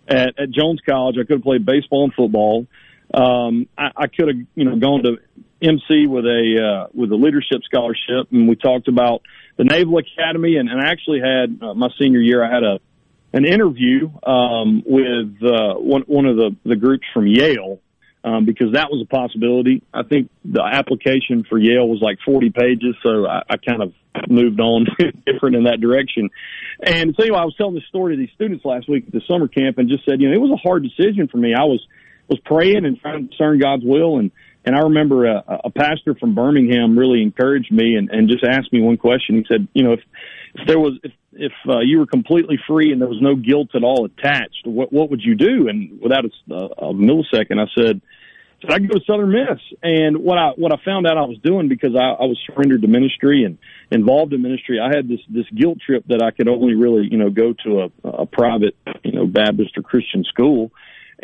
at, 0.08 0.40
at 0.40 0.52
Jones 0.52 0.82
College. 0.88 1.16
I 1.20 1.26
could 1.26 1.38
have 1.38 1.44
played 1.44 1.66
baseball 1.66 2.04
and 2.04 2.14
football. 2.14 2.68
Um, 3.14 3.68
I, 3.78 3.92
I 3.96 4.08
could 4.08 4.28
have 4.28 4.38
you 4.56 4.66
know 4.66 4.76
gone 4.76 5.04
to 5.04 5.18
MC 5.62 6.08
with 6.08 6.26
a 6.26 6.86
uh, 6.86 6.88
with 6.94 7.12
a 7.12 7.16
leadership 7.16 7.62
scholarship, 7.64 8.32
and 8.32 8.50
we 8.50 8.56
talked 8.56 8.88
about 8.90 9.22
the 9.58 9.64
Naval 9.64 10.00
Academy, 10.00 10.58
and, 10.58 10.68
and 10.68 10.82
I 10.82 10.92
actually 10.92 11.22
had 11.22 11.60
uh, 11.62 11.74
my 11.74 11.90
senior 12.00 12.20
year. 12.20 12.44
I 12.44 12.54
had 12.54 12.64
a 12.64 12.80
an 13.36 13.46
interview 13.46 14.10
um, 14.26 14.82
with 14.86 15.44
uh, 15.44 15.76
one 15.76 16.04
one 16.08 16.26
of 16.26 16.38
the 16.38 16.56
the 16.64 16.78
groups 16.78 17.06
from 17.14 17.28
Yale 17.28 17.80
um, 18.24 18.46
because 18.46 18.74
that 18.74 18.90
was 18.90 19.06
a 19.06 19.08
possibility. 19.14 19.84
I 19.94 20.04
think 20.04 20.32
the 20.44 20.64
application 20.64 21.44
for 21.48 21.60
Yale 21.60 21.88
was 21.88 22.00
like 22.02 22.18
40 22.26 22.50
pages, 22.50 22.96
so 23.04 23.28
I, 23.28 23.44
I 23.50 23.58
kind 23.58 23.84
of 23.84 23.94
moved 24.30 24.60
on 24.62 24.88
different 25.28 25.58
in 25.58 25.66
that 25.66 25.82
direction. 25.82 26.30
And 26.82 27.14
so 27.16 27.24
anyway, 27.24 27.40
I 27.40 27.46
was 27.46 27.56
telling 27.56 27.76
this 27.76 27.84
story 27.90 28.16
to 28.16 28.20
these 28.20 28.34
students 28.34 28.64
last 28.64 28.90
week 28.90 29.06
at 29.08 29.14
the 29.14 29.22
summer 29.28 29.50
camp, 29.50 29.78
and 29.78 29.90
just 29.90 30.06
said, 30.06 30.22
you 30.22 30.30
know, 30.30 30.34
it 30.34 30.42
was 30.42 30.52
a 30.52 30.68
hard 30.68 30.84
decision 30.84 31.28
for 31.28 31.38
me. 31.38 31.54
I 31.54 31.66
was 31.66 31.86
was 32.28 32.40
praying 32.40 32.86
and 32.86 33.00
trying 33.00 33.24
to 33.24 33.28
discern 33.28 33.60
God's 33.60 33.84
will, 33.84 34.18
and 34.18 34.32
and 34.64 34.76
I 34.76 34.80
remember 34.80 35.26
a, 35.26 35.44
a 35.66 35.70
pastor 35.70 36.16
from 36.16 36.34
Birmingham 36.34 36.98
really 36.98 37.22
encouraged 37.22 37.72
me 37.72 37.96
and, 37.96 38.10
and 38.10 38.30
just 38.30 38.44
asked 38.44 38.74
me 38.74 38.82
one 38.82 38.98
question. 38.98 39.36
He 39.36 39.46
said, 39.48 39.68
you 39.74 39.84
know, 39.84 39.92
if 39.92 40.00
if 40.56 40.68
there 40.68 40.80
was 40.80 40.94
if 41.04 41.12
if 41.36 41.52
uh, 41.68 41.80
you 41.80 42.00
were 42.00 42.06
completely 42.06 42.58
free 42.68 42.92
and 42.92 43.02
there 43.02 43.08
was 43.08 43.22
no 43.22 43.36
guilt 43.36 43.70
at 43.76 43.84
all 43.84 44.06
attached, 44.06 44.66
what 44.66 44.92
what 44.92 45.10
would 45.10 45.22
you 45.22 45.36
do? 45.36 45.68
And 45.68 46.02
without 46.02 46.26
a, 46.26 46.54
a 46.54 46.94
millisecond, 46.94 47.60
I 47.60 47.68
said, 47.78 48.02
"said 48.62 48.72
I 48.72 48.80
go 48.80 48.96
to 48.96 49.02
Southern 49.06 49.32
Miss." 49.32 49.60
And 49.84 50.18
what 50.20 50.38
I 50.38 50.52
what 50.56 50.74
I 50.74 50.78
found 50.84 51.06
out 51.08 51.18
I 51.18 51.26
was 51.26 51.38
doing 51.44 51.68
because 51.68 51.96
I, 51.96 52.24
I 52.24 52.26
was 52.26 52.40
surrendered 52.46 52.82
to 52.82 52.88
ministry 52.88 53.44
and 53.44 53.58
involved 53.92 54.34
in 54.34 54.42
ministry, 54.42 54.80
I 54.80 54.96
had 54.96 55.08
this 55.08 55.20
this 55.30 55.46
guilt 55.56 55.80
trip 55.86 56.06
that 56.08 56.22
I 56.24 56.32
could 56.32 56.48
only 56.48 56.76
really 56.76 57.08
you 57.10 57.18
know 57.18 57.30
go 57.30 57.54
to 57.66 57.90
a, 58.04 58.08
a 58.08 58.26
private 58.26 58.76
you 59.04 59.12
know 59.12 59.28
Baptist 59.28 59.78
or 59.78 59.84
Christian 59.84 60.24
school 60.24 60.72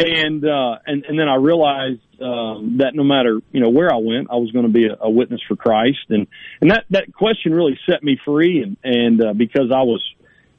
and 0.05 0.45
uh, 0.45 0.77
and 0.85 1.05
and 1.05 1.19
then 1.19 1.27
I 1.27 1.35
realized 1.35 2.01
um, 2.21 2.77
that 2.79 2.93
no 2.93 3.03
matter 3.03 3.39
you 3.51 3.61
know 3.61 3.69
where 3.69 3.91
I 3.91 3.97
went, 3.97 4.27
I 4.29 4.35
was 4.35 4.51
going 4.51 4.65
to 4.65 4.71
be 4.71 4.87
a, 4.87 4.97
a 5.01 5.09
witness 5.09 5.41
for 5.47 5.55
Christ, 5.55 6.05
and 6.09 6.27
and 6.61 6.71
that 6.71 6.85
that 6.89 7.13
question 7.13 7.53
really 7.53 7.79
set 7.89 8.03
me 8.03 8.19
free, 8.23 8.61
and 8.61 8.77
and 8.83 9.23
uh, 9.23 9.33
because 9.33 9.71
I 9.73 9.81
was 9.81 10.03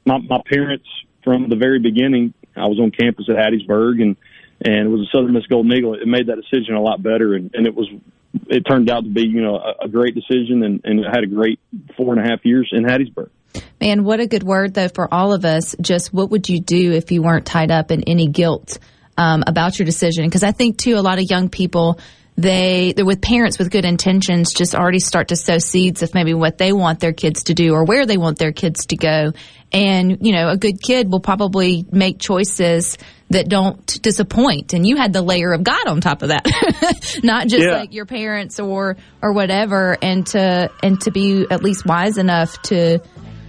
my, 0.05 0.17
my 0.17 0.41
parents 0.45 0.87
from 1.23 1.49
the 1.49 1.55
very 1.55 1.79
beginning, 1.79 2.33
I 2.55 2.67
was 2.67 2.79
on 2.79 2.91
campus 2.91 3.27
at 3.29 3.35
Hattiesburg, 3.35 4.01
and 4.01 4.15
and 4.61 4.91
was 4.91 5.01
a 5.01 5.17
Southern 5.17 5.33
Miss 5.33 5.45
Golden 5.47 5.71
Eagle. 5.71 5.93
It 5.95 6.07
made 6.07 6.27
that 6.27 6.37
decision 6.37 6.75
a 6.75 6.81
lot 6.81 7.01
better, 7.01 7.33
and, 7.33 7.51
and 7.53 7.65
it 7.65 7.75
was 7.75 7.89
it 8.47 8.61
turned 8.61 8.89
out 8.89 9.03
to 9.03 9.09
be 9.09 9.23
you 9.23 9.41
know 9.41 9.55
a, 9.55 9.85
a 9.85 9.87
great 9.89 10.15
decision, 10.15 10.63
and, 10.63 10.81
and 10.83 11.05
I 11.05 11.09
had 11.09 11.23
a 11.23 11.27
great 11.27 11.59
four 11.95 12.13
and 12.13 12.25
a 12.25 12.29
half 12.29 12.45
years 12.45 12.69
in 12.71 12.83
Hattiesburg. 12.83 13.29
Man, 13.79 14.03
what 14.03 14.19
a 14.19 14.27
good 14.27 14.43
word 14.43 14.73
though 14.73 14.87
for 14.87 15.13
all 15.13 15.33
of 15.33 15.45
us. 15.45 15.75
Just 15.79 16.13
what 16.13 16.31
would 16.31 16.49
you 16.49 16.59
do 16.59 16.91
if 16.91 17.11
you 17.11 17.21
weren't 17.21 17.45
tied 17.45 17.71
up 17.71 17.91
in 17.91 18.03
any 18.03 18.27
guilt 18.27 18.79
um, 19.17 19.43
about 19.45 19.79
your 19.79 19.85
decision? 19.85 20.25
Because 20.25 20.43
I 20.43 20.51
think 20.51 20.77
too, 20.77 20.95
a 20.95 21.01
lot 21.01 21.19
of 21.19 21.29
young 21.29 21.49
people 21.49 21.99
they 22.35 22.93
they're 22.95 23.05
with 23.05 23.21
parents 23.21 23.59
with 23.59 23.69
good 23.69 23.85
intentions 23.85 24.53
just 24.53 24.73
already 24.73 24.99
start 24.99 25.27
to 25.27 25.35
sow 25.35 25.59
seeds 25.59 26.01
of 26.01 26.15
maybe 26.15 26.33
what 26.33 26.57
they 26.57 26.73
want 26.73 26.99
their 26.99 27.13
kids 27.13 27.43
to 27.43 27.53
do 27.53 27.73
or 27.75 27.83
where 27.83 28.07
they 28.07 28.17
want 28.17 28.39
their 28.39 28.51
kids 28.51 28.87
to 28.87 28.95
go 28.95 29.31
and 29.71 30.17
you 30.25 30.33
know 30.33 30.49
a 30.49 30.57
good 30.57 30.81
kid 30.81 31.11
will 31.11 31.19
probably 31.19 31.85
make 31.91 32.17
choices 32.17 32.97
that 33.29 33.47
don't 33.47 34.01
disappoint 34.01 34.73
and 34.73 34.83
you 34.87 34.95
had 34.95 35.13
the 35.13 35.21
layer 35.21 35.53
of 35.53 35.63
god 35.63 35.85
on 35.87 36.01
top 36.01 36.23
of 36.23 36.29
that 36.29 36.43
not 37.23 37.47
just 37.47 37.67
Yeah. 37.67 37.77
like 37.77 37.93
your 37.93 38.07
parents 38.07 38.59
or 38.59 38.97
or 39.21 39.33
whatever 39.33 39.95
and 40.01 40.25
to 40.27 40.71
and 40.81 40.99
to 41.01 41.11
be 41.11 41.45
at 41.51 41.61
least 41.61 41.85
wise 41.85 42.17
enough 42.17 42.59
to 42.63 42.97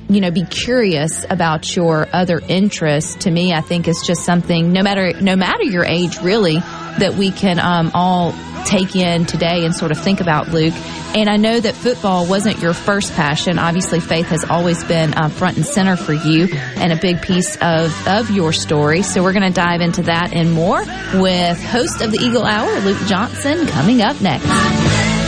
you 0.08 0.20
know 0.20 0.30
be 0.30 0.44
curious 0.44 1.25
about 1.30 1.75
your 1.76 2.06
other 2.12 2.40
interests 2.49 3.14
to 3.25 3.30
me 3.30 3.52
i 3.52 3.61
think 3.61 3.88
is 3.88 4.02
just 4.06 4.25
something 4.25 4.73
no 4.73 4.82
matter 4.82 5.12
no 5.20 5.34
matter 5.37 5.64
your 5.64 5.84
age 5.84 6.20
really 6.20 6.58
that 6.99 7.14
we 7.14 7.32
can 7.32 7.58
um, 7.58 7.90
all 7.92 8.32
take 8.64 8.94
in 8.94 9.26
today 9.26 9.64
and 9.64 9.75
sort 9.75 9.90
of 9.90 9.99
think 9.99 10.20
about 10.20 10.49
luke. 10.49 10.75
And 11.14 11.28
i 11.28 11.37
know 11.37 11.58
that 11.58 11.75
football 11.75 12.26
wasn't 12.26 12.58
your 12.61 12.73
first 12.73 13.14
passion. 13.14 13.58
Obviously 13.58 14.00
faith 14.00 14.26
has 14.26 14.44
always 14.44 14.82
been 14.84 15.14
uh, 15.14 15.28
front 15.28 15.56
and 15.56 15.66
center 15.66 15.96
for 15.96 16.12
you 16.12 16.49
and 16.52 16.92
a 16.92 16.96
big 16.96 17.23
piece 17.23 17.56
of 17.61 18.08
of 18.08 18.30
your 18.30 18.52
story. 18.52 19.02
So 19.02 19.23
we're 19.23 19.32
going 19.32 19.50
to 19.52 19.61
dive 19.61 19.80
into 19.80 20.02
that 20.02 20.32
and 20.32 20.52
more 20.52 20.80
with 21.20 21.62
host 21.62 22.00
of 22.00 22.11
the 22.11 22.18
eagle 22.20 22.44
hour 22.44 22.80
luke 22.80 22.99
johnson 23.06 23.66
coming 23.66 24.02
up 24.02 24.20
next 24.20 25.24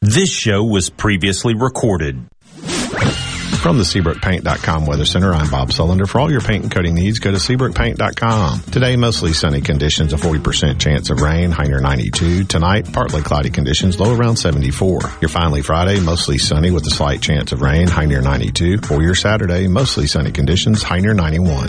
This 0.00 0.32
show 0.32 0.64
was 0.64 0.88
previously 0.88 1.54
recorded. 1.54 2.26
From 3.60 3.78
the 3.78 3.84
SeabrookPaint.com 3.84 4.86
Weather 4.86 5.04
Center, 5.04 5.34
I'm 5.34 5.50
Bob 5.50 5.70
Sullender. 5.70 6.08
For 6.08 6.20
all 6.20 6.30
your 6.30 6.40
paint 6.40 6.62
and 6.62 6.72
coating 6.72 6.94
needs, 6.94 7.18
go 7.18 7.32
to 7.32 7.36
SeabrookPaint.com. 7.36 8.60
Today, 8.70 8.96
mostly 8.96 9.32
sunny 9.32 9.60
conditions, 9.60 10.12
a 10.12 10.16
40% 10.16 10.78
chance 10.80 11.10
of 11.10 11.20
rain, 11.20 11.50
high 11.50 11.64
near 11.64 11.80
92. 11.80 12.44
Tonight, 12.44 12.92
partly 12.92 13.22
cloudy 13.22 13.50
conditions, 13.50 13.98
low 13.98 14.14
around 14.14 14.36
74. 14.36 15.00
Your 15.20 15.28
finally 15.28 15.62
Friday, 15.62 16.00
mostly 16.00 16.38
sunny 16.38 16.70
with 16.70 16.86
a 16.86 16.90
slight 16.90 17.20
chance 17.20 17.50
of 17.50 17.60
rain, 17.60 17.88
high 17.88 18.06
near 18.06 18.22
92. 18.22 18.78
For 18.78 19.02
your 19.02 19.16
Saturday, 19.16 19.66
mostly 19.66 20.06
sunny 20.06 20.30
conditions, 20.30 20.82
high 20.84 21.00
near 21.00 21.14
91. 21.14 21.68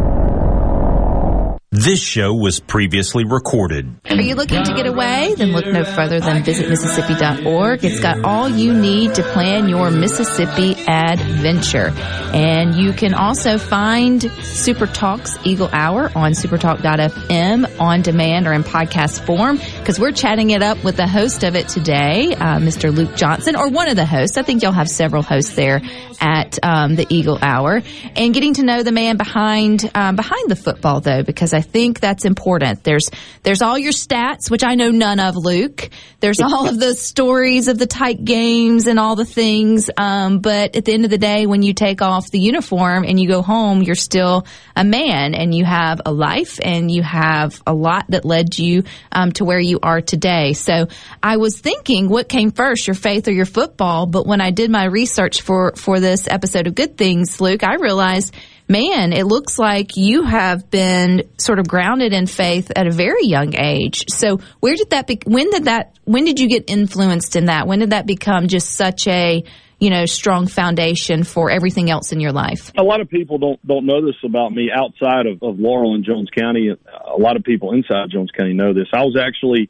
This 1.73 2.03
show 2.03 2.33
was 2.33 2.59
previously 2.59 3.23
recorded. 3.23 3.95
Are 4.09 4.21
you 4.21 4.35
looking 4.35 4.61
to 4.61 4.73
get 4.73 4.87
away? 4.87 5.33
Then 5.37 5.53
look 5.53 5.65
no 5.65 5.85
further 5.85 6.19
than 6.19 6.43
visitmississippi.org. 6.43 7.85
It's 7.85 8.01
got 8.01 8.25
all 8.25 8.49
you 8.49 8.73
need 8.73 9.15
to 9.15 9.23
plan 9.23 9.69
your 9.69 9.89
Mississippi 9.89 10.73
adventure. 10.85 11.93
And 12.33 12.75
you 12.75 12.91
can 12.91 13.13
also 13.13 13.57
find 13.57 14.21
Super 14.43 14.85
Talks 14.85 15.37
Eagle 15.45 15.69
Hour 15.71 16.11
on 16.13 16.33
supertalk.fm 16.33 17.79
on 17.79 18.01
demand 18.01 18.47
or 18.47 18.51
in 18.53 18.65
podcast 18.65 19.25
form 19.25 19.55
because 19.79 19.97
we're 19.97 20.11
chatting 20.11 20.49
it 20.49 20.61
up 20.61 20.83
with 20.83 20.97
the 20.97 21.07
host 21.07 21.45
of 21.45 21.55
it 21.55 21.69
today, 21.69 22.35
uh, 22.35 22.59
Mr. 22.59 22.93
Luke 22.93 23.15
Johnson, 23.15 23.55
or 23.55 23.69
one 23.69 23.87
of 23.87 23.95
the 23.95 24.05
hosts. 24.05 24.35
I 24.35 24.41
think 24.41 24.61
you'll 24.61 24.73
have 24.73 24.89
several 24.89 25.23
hosts 25.23 25.55
there 25.55 25.81
at 26.21 26.59
um, 26.63 26.95
the 26.95 27.07
Eagle 27.09 27.39
Hour 27.41 27.81
and 28.15 28.33
getting 28.33 28.53
to 28.55 28.63
know 28.63 28.83
the 28.83 28.91
man 28.91 29.17
behind 29.17 29.89
um, 29.95 30.15
behind 30.15 30.49
the 30.49 30.55
football 30.55 31.01
though 31.01 31.23
because 31.23 31.53
I 31.53 31.60
think 31.61 31.99
that's 31.99 32.25
important. 32.25 32.83
There's 32.83 33.09
there's 33.43 33.61
all 33.61 33.77
your 33.77 33.91
stats 33.91 34.49
which 34.49 34.63
I 34.63 34.75
know 34.75 34.91
none 34.91 35.19
of 35.19 35.35
Luke. 35.35 35.89
There's 36.19 36.39
all 36.41 36.67
of 36.67 36.79
the 36.79 36.93
stories 36.93 37.67
of 37.67 37.77
the 37.77 37.87
tight 37.87 38.23
games 38.23 38.87
and 38.87 38.99
all 38.99 39.15
the 39.15 39.25
things 39.25 39.89
um, 39.97 40.39
but 40.39 40.75
at 40.75 40.85
the 40.85 40.93
end 40.93 41.05
of 41.05 41.11
the 41.11 41.17
day 41.17 41.45
when 41.45 41.63
you 41.63 41.73
take 41.73 42.01
off 42.01 42.29
the 42.31 42.39
uniform 42.39 43.03
and 43.03 43.19
you 43.19 43.27
go 43.27 43.41
home 43.41 43.81
you're 43.81 43.95
still 43.95 44.45
a 44.75 44.83
man 44.83 45.33
and 45.33 45.53
you 45.53 45.65
have 45.65 46.01
a 46.05 46.11
life 46.11 46.59
and 46.63 46.91
you 46.91 47.01
have 47.03 47.61
a 47.65 47.73
lot 47.73 48.05
that 48.09 48.25
led 48.25 48.57
you 48.57 48.83
um, 49.11 49.31
to 49.33 49.45
where 49.45 49.59
you 49.59 49.79
are 49.81 50.01
today. 50.01 50.53
So 50.53 50.87
I 51.21 51.37
was 51.37 51.59
thinking 51.59 52.09
what 52.09 52.29
came 52.29 52.51
first 52.51 52.87
your 52.87 52.95
faith 52.95 53.27
or 53.27 53.31
your 53.31 53.45
football 53.45 54.05
but 54.05 54.25
when 54.25 54.41
I 54.41 54.51
did 54.51 54.69
my 54.69 54.85
research 54.85 55.41
for 55.41 55.73
for 55.75 55.99
this 55.99 56.27
episode 56.27 56.67
of 56.67 56.75
Good 56.75 56.97
Things, 56.97 57.41
Luke, 57.41 57.63
I 57.63 57.75
realized, 57.75 58.35
man, 58.71 59.11
it 59.11 59.25
looks 59.25 59.59
like 59.59 59.97
you 59.97 60.23
have 60.23 60.71
been 60.71 61.29
sort 61.37 61.59
of 61.59 61.67
grounded 61.67 62.13
in 62.13 62.25
faith 62.25 62.71
at 62.75 62.87
a 62.87 62.91
very 62.91 63.25
young 63.25 63.53
age. 63.55 64.05
So 64.09 64.39
where 64.61 64.75
did 64.75 64.91
that 64.91 65.07
be, 65.07 65.19
when 65.25 65.49
did 65.51 65.65
that, 65.65 65.97
when 66.05 66.23
did 66.25 66.39
you 66.39 66.47
get 66.47 66.69
influenced 66.69 67.35
in 67.35 67.45
that? 67.45 67.67
When 67.67 67.79
did 67.79 67.89
that 67.91 68.07
become 68.07 68.47
just 68.47 68.71
such 68.71 69.07
a, 69.07 69.43
you 69.79 69.89
know, 69.89 70.05
strong 70.05 70.47
foundation 70.47 71.23
for 71.23 71.51
everything 71.51 71.89
else 71.89 72.11
in 72.11 72.19
your 72.19 72.31
life? 72.31 72.71
A 72.77 72.83
lot 72.83 73.01
of 73.01 73.09
people 73.09 73.37
don't 73.39 73.67
don't 73.67 73.85
know 73.85 74.05
this 74.05 74.15
about 74.23 74.51
me 74.51 74.69
outside 74.73 75.25
of, 75.25 75.41
of 75.41 75.59
Laurel 75.59 75.95
and 75.95 76.05
Jones 76.05 76.29
County. 76.29 76.69
A 76.69 77.17
lot 77.17 77.35
of 77.35 77.43
people 77.43 77.73
inside 77.73 78.09
Jones 78.11 78.29
County 78.31 78.53
know 78.53 78.73
this. 78.73 78.87
I 78.93 79.01
was 79.01 79.17
actually, 79.19 79.69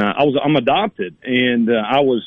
uh, 0.00 0.04
I 0.04 0.24
was, 0.24 0.40
I'm 0.42 0.56
adopted, 0.56 1.16
and 1.24 1.68
uh, 1.68 1.74
I 1.74 2.00
was 2.00 2.24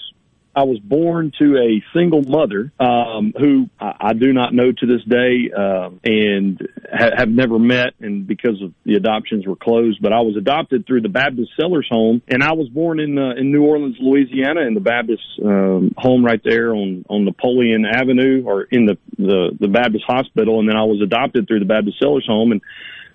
I 0.54 0.64
was 0.64 0.80
born 0.80 1.32
to 1.40 1.58
a 1.58 1.84
single 1.98 2.24
mother 2.24 2.74
um, 2.80 3.34
who 3.38 3.70
I, 3.80 4.10
I 4.10 4.14
do 4.14 4.34
not 4.34 4.54
know 4.54 4.72
to 4.72 4.86
this 4.86 5.04
day 5.08 5.50
uh, 5.56 5.92
and 6.04 6.68
ha- 6.92 7.12
have 7.18 7.30
never 7.30 7.58
met, 7.58 7.94
and 8.00 8.28
because 8.28 8.62
of 8.62 8.74
the 8.84 8.96
adoptions 8.96 9.48
were 9.48 9.56
closed. 9.56 10.02
But 10.02 10.12
I 10.12 10.22
was 10.22 10.36
adopted 10.38 10.86
through 10.86 11.02
the 11.02 11.10
Baptist 11.10 11.52
Sellers 11.60 11.88
Home, 11.90 12.22
and 12.28 12.44
I 12.44 12.52
was 12.52 12.68
born 12.68 13.00
in 13.00 13.18
uh, 13.18 13.32
in 13.38 13.52
New 13.52 13.64
Orleans, 13.64 13.96
Louisiana, 14.00 14.62
in 14.62 14.74
the 14.74 14.82
Baptist 14.82 15.24
um, 15.44 15.94
home 15.98 16.26
right 16.26 16.42
there 16.44 16.74
on 16.74 17.06
on 17.10 17.24
Napoleon 17.24 17.86
Avenue, 17.86 18.44
or 18.46 18.64
in 18.64 18.86
the, 18.86 18.98
the 19.18 19.58
the 19.58 19.68
Baptist 19.70 20.04
Hospital, 20.06 20.60
and 20.60 20.68
then 20.68 20.76
I 20.76 20.84
was 20.84 21.02
adopted 21.02 21.48
through 21.48 21.60
the 21.60 21.66
Baptist 21.66 21.98
Sellers 22.00 22.26
Home, 22.28 22.52
and 22.52 22.62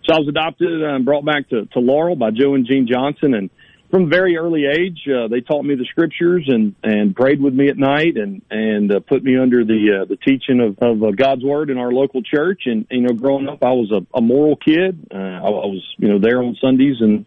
so 0.08 0.14
I 0.14 0.18
was 0.18 0.28
adopted 0.28 0.82
and 0.82 1.04
brought 1.04 1.24
back 1.24 1.48
to, 1.50 1.66
to 1.66 1.80
Laurel 1.80 2.16
by 2.16 2.30
Joe 2.30 2.54
and 2.54 2.66
Jean 2.66 2.86
Johnson, 2.90 3.34
and 3.34 3.50
from 3.90 4.10
very 4.10 4.36
early 4.36 4.64
age, 4.66 5.06
uh, 5.08 5.28
they 5.28 5.40
taught 5.40 5.64
me 5.64 5.74
the 5.74 5.84
scriptures 5.84 6.44
and 6.48 6.74
and 6.82 7.14
prayed 7.14 7.40
with 7.40 7.54
me 7.54 7.68
at 7.68 7.76
night 7.76 8.16
and 8.16 8.42
and 8.50 8.92
uh, 8.92 9.00
put 9.00 9.22
me 9.22 9.38
under 9.38 9.64
the 9.64 10.02
uh, 10.02 10.04
the 10.04 10.16
teaching 10.16 10.60
of 10.60 10.78
of 10.78 11.02
uh, 11.02 11.10
God's 11.12 11.44
word 11.44 11.70
in 11.70 11.78
our 11.78 11.92
local 11.92 12.22
church. 12.22 12.62
And 12.66 12.86
you 12.90 13.02
know, 13.02 13.14
growing 13.14 13.48
up, 13.48 13.62
I 13.62 13.72
was 13.72 13.92
a, 13.92 14.04
a 14.16 14.20
moral 14.20 14.56
kid. 14.56 15.08
Uh, 15.12 15.16
I, 15.16 15.46
I 15.46 15.66
was 15.66 15.82
you 15.98 16.08
know 16.08 16.18
there 16.18 16.42
on 16.42 16.56
Sundays 16.60 16.96
and 17.00 17.26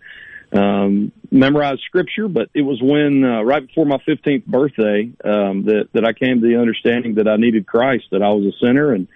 um, 0.52 1.12
memorized 1.32 1.82
scripture. 1.86 2.28
But 2.28 2.50
it 2.54 2.62
was 2.62 2.82
when 2.82 3.24
uh, 3.24 3.42
right 3.44 3.66
before 3.66 3.86
my 3.86 3.98
15th 4.08 4.46
birthday 4.46 5.12
um, 5.24 5.64
that 5.66 5.90
that 5.94 6.06
I 6.06 6.14
came 6.14 6.42
to 6.42 6.48
the 6.48 6.60
understanding 6.60 7.16
that 7.16 7.28
I 7.28 7.38
needed 7.38 7.68
Christ, 7.68 8.06
that 8.12 8.22
I 8.22 8.30
was 8.30 8.54
a 8.54 8.66
sinner 8.66 8.94
and 8.94 9.08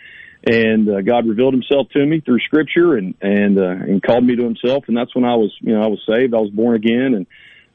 and 0.45 0.89
uh, 0.89 1.01
God 1.01 1.27
revealed 1.27 1.53
Himself 1.53 1.87
to 1.93 2.05
me 2.05 2.19
through 2.19 2.39
Scripture 2.39 2.95
and 2.95 3.15
and 3.21 3.57
uh, 3.57 3.91
and 3.91 4.03
called 4.03 4.25
me 4.25 4.35
to 4.35 4.43
Himself, 4.43 4.85
and 4.87 4.97
that's 4.97 5.15
when 5.15 5.25
I 5.25 5.35
was 5.35 5.51
you 5.61 5.73
know 5.73 5.81
I 5.81 5.87
was 5.87 5.99
saved, 6.07 6.33
I 6.33 6.39
was 6.39 6.51
born 6.51 6.75
again, 6.75 7.13
and 7.15 7.25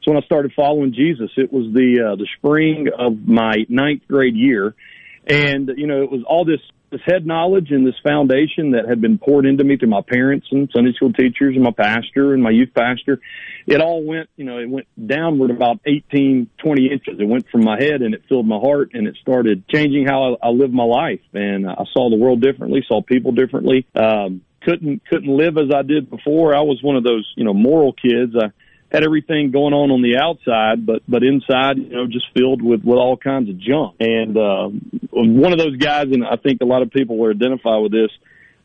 so 0.03 0.11
when 0.11 0.21
I 0.21 0.25
started 0.25 0.53
following 0.55 0.93
Jesus, 0.93 1.31
it 1.35 1.51
was 1.51 1.73
the 1.73 2.11
uh, 2.11 2.15
the 2.15 2.27
spring 2.37 2.87
of 2.97 3.27
my 3.27 3.53
ninth 3.67 4.03
grade 4.07 4.35
year, 4.35 4.75
and 5.25 5.71
you 5.75 5.87
know 5.87 6.03
it 6.03 6.11
was 6.11 6.21
all 6.27 6.45
this 6.45 6.61
this 6.91 7.01
head 7.05 7.25
knowledge 7.25 7.71
and 7.71 7.85
this 7.85 7.95
foundation 8.03 8.71
that 8.71 8.87
had 8.87 9.01
been 9.01 9.17
poured 9.17 9.45
into 9.45 9.63
me 9.63 9.77
through 9.77 9.89
my 9.89 10.01
parents 10.01 10.47
and 10.51 10.69
Sunday 10.73 10.93
school 10.93 11.13
teachers 11.13 11.55
and 11.55 11.63
my 11.63 11.71
pastor 11.71 12.33
and 12.33 12.41
my 12.41 12.49
youth 12.49 12.73
pastor. 12.75 13.19
It 13.67 13.81
all 13.81 14.03
went, 14.03 14.29
you 14.35 14.45
know, 14.45 14.57
it 14.57 14.69
went 14.69 14.87
downward 15.05 15.51
about 15.51 15.79
18, 15.85 16.49
20 16.57 16.91
inches. 16.91 17.19
It 17.19 17.27
went 17.27 17.47
from 17.49 17.63
my 17.63 17.77
head 17.79 18.01
and 18.01 18.13
it 18.13 18.23
filled 18.27 18.47
my 18.47 18.57
heart 18.57 18.91
and 18.93 19.07
it 19.07 19.15
started 19.21 19.67
changing 19.67 20.07
how 20.07 20.35
I, 20.41 20.47
I 20.47 20.49
lived 20.49 20.73
my 20.73 20.83
life. 20.83 21.21
And 21.33 21.69
I 21.69 21.83
saw 21.93 22.09
the 22.09 22.17
world 22.17 22.41
differently, 22.41 22.83
saw 22.87 23.01
people 23.01 23.31
differently. 23.31 23.85
Um, 23.95 24.41
couldn't, 24.61 25.05
couldn't 25.05 25.29
live 25.29 25.57
as 25.57 25.71
I 25.73 25.83
did 25.83 26.09
before. 26.09 26.55
I 26.55 26.61
was 26.61 26.81
one 26.81 26.95
of 26.95 27.03
those, 27.03 27.31
you 27.37 27.43
know, 27.43 27.53
moral 27.53 27.93
kids. 27.93 28.35
I, 28.35 28.51
had 28.91 29.03
everything 29.03 29.51
going 29.51 29.73
on 29.73 29.91
on 29.91 30.01
the 30.01 30.17
outside, 30.17 30.85
but 30.85 31.03
but 31.07 31.23
inside, 31.23 31.77
you 31.77 31.89
know, 31.89 32.07
just 32.07 32.25
filled 32.33 32.61
with 32.61 32.83
with 32.83 32.97
all 32.97 33.17
kinds 33.17 33.49
of 33.49 33.59
junk. 33.59 33.95
And 33.99 34.35
uh, 34.35 34.69
one 35.11 35.53
of 35.53 35.59
those 35.59 35.77
guys, 35.77 36.07
and 36.11 36.25
I 36.25 36.37
think 36.37 36.61
a 36.61 36.65
lot 36.65 36.81
of 36.81 36.91
people 36.91 37.17
will 37.17 37.31
identify 37.31 37.77
with 37.77 37.91
this. 37.91 38.09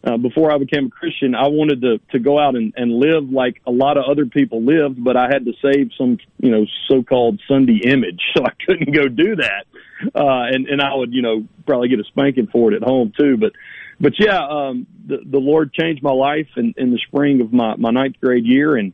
Uh, 0.06 0.18
before 0.18 0.52
I 0.52 0.58
became 0.58 0.86
a 0.86 0.90
Christian, 0.90 1.34
I 1.34 1.48
wanted 1.48 1.80
to 1.82 1.98
to 2.12 2.18
go 2.18 2.38
out 2.38 2.56
and, 2.56 2.72
and 2.76 2.92
live 2.92 3.30
like 3.30 3.60
a 3.66 3.70
lot 3.70 3.96
of 3.96 4.04
other 4.10 4.26
people 4.26 4.62
lived, 4.62 5.02
but 5.02 5.16
I 5.16 5.28
had 5.30 5.44
to 5.46 5.52
save 5.62 5.90
some, 5.96 6.18
you 6.38 6.50
know, 6.50 6.66
so-called 6.88 7.40
Sunday 7.48 7.80
image, 7.84 8.20
so 8.36 8.44
I 8.44 8.52
couldn't 8.66 8.94
go 8.94 9.08
do 9.08 9.36
that. 9.36 9.64
Uh, 10.14 10.52
and 10.52 10.66
and 10.68 10.80
I 10.80 10.94
would, 10.94 11.12
you 11.12 11.22
know, 11.22 11.46
probably 11.66 11.88
get 11.88 12.00
a 12.00 12.04
spanking 12.04 12.48
for 12.48 12.72
it 12.72 12.76
at 12.76 12.82
home 12.82 13.12
too. 13.18 13.36
But 13.36 13.52
but 14.00 14.14
yeah, 14.18 14.38
um, 14.38 14.86
the 15.06 15.18
the 15.24 15.38
Lord 15.38 15.72
changed 15.72 16.02
my 16.02 16.12
life 16.12 16.48
in, 16.56 16.74
in 16.76 16.90
the 16.90 17.00
spring 17.06 17.40
of 17.40 17.52
my 17.52 17.76
my 17.76 17.90
ninth 17.90 18.16
grade 18.20 18.44
year, 18.46 18.76
and 18.76 18.92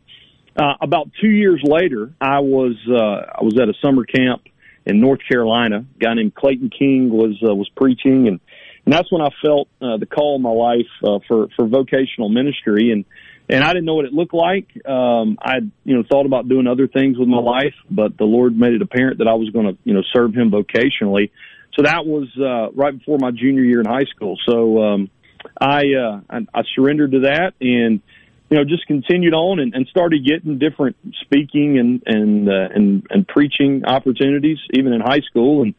uh, 0.61 0.75
about 0.83 1.11
two 1.21 1.31
years 1.31 1.63
later, 1.65 2.13
I 2.21 2.41
was 2.41 2.77
uh, 2.87 3.39
I 3.39 3.43
was 3.43 3.59
at 3.59 3.69
a 3.69 3.75
summer 3.81 4.05
camp 4.05 4.43
in 4.85 5.01
North 5.01 5.21
Carolina. 5.27 5.87
A 5.97 5.99
guy 5.99 6.13
named 6.13 6.35
Clayton 6.35 6.71
King 6.71 7.11
was 7.11 7.43
uh, 7.43 7.55
was 7.55 7.69
preaching, 7.75 8.29
and 8.29 8.41
and 8.85 8.93
that's 8.93 9.11
when 9.11 9.23
I 9.23 9.29
felt 9.43 9.69
uh, 9.81 9.97
the 9.97 10.07
call 10.07 10.37
in 10.37 10.43
my 10.43 10.51
life 10.51 10.91
uh, 11.03 11.21
for 11.27 11.49
for 11.57 11.67
vocational 11.67 12.29
ministry, 12.29 12.93
and 12.93 13.07
and 13.49 13.65
I 13.65 13.69
didn't 13.69 13.87
know 13.87 13.95
what 13.95 14.05
it 14.05 14.13
looked 14.13 14.35
like. 14.35 14.69
Um, 14.87 15.39
I 15.41 15.61
you 15.85 15.97
know 15.97 16.05
thought 16.11 16.27
about 16.27 16.47
doing 16.47 16.67
other 16.67 16.89
things 16.89 17.17
with 17.17 17.29
my 17.29 17.41
life, 17.41 17.75
but 17.91 18.19
the 18.19 18.25
Lord 18.25 18.55
made 18.55 18.75
it 18.75 18.83
apparent 18.83 19.19
that 19.19 19.29
I 19.29 19.35
was 19.35 19.49
going 19.49 19.67
to 19.67 19.79
you 19.85 19.95
know 19.95 20.03
serve 20.15 20.35
Him 20.35 20.51
vocationally. 20.51 21.31
So 21.75 21.85
that 21.85 22.05
was 22.05 22.29
uh, 22.39 22.71
right 22.73 22.97
before 22.99 23.17
my 23.19 23.31
junior 23.31 23.63
year 23.63 23.81
in 23.81 23.87
high 23.87 24.05
school. 24.15 24.37
So 24.47 24.83
um, 24.83 25.11
I, 25.59 25.85
uh, 25.95 26.21
I 26.29 26.39
I 26.53 26.63
surrendered 26.75 27.13
to 27.13 27.21
that 27.21 27.55
and 27.63 28.03
you 28.51 28.59
know, 28.59 28.65
just 28.65 28.87
continued 28.87 29.33
on 29.33 29.61
and, 29.61 29.75
and 29.75 29.87
started 29.87 30.27
getting 30.27 30.59
different 30.59 30.97
speaking 31.23 31.79
and 31.79 32.03
and 32.05 32.49
uh, 32.49 32.69
and 32.75 33.07
and 33.09 33.27
preaching 33.27 33.85
opportunities, 33.85 34.59
even 34.73 34.93
in 34.93 35.01
high 35.01 35.21
school. 35.21 35.63
And 35.63 35.75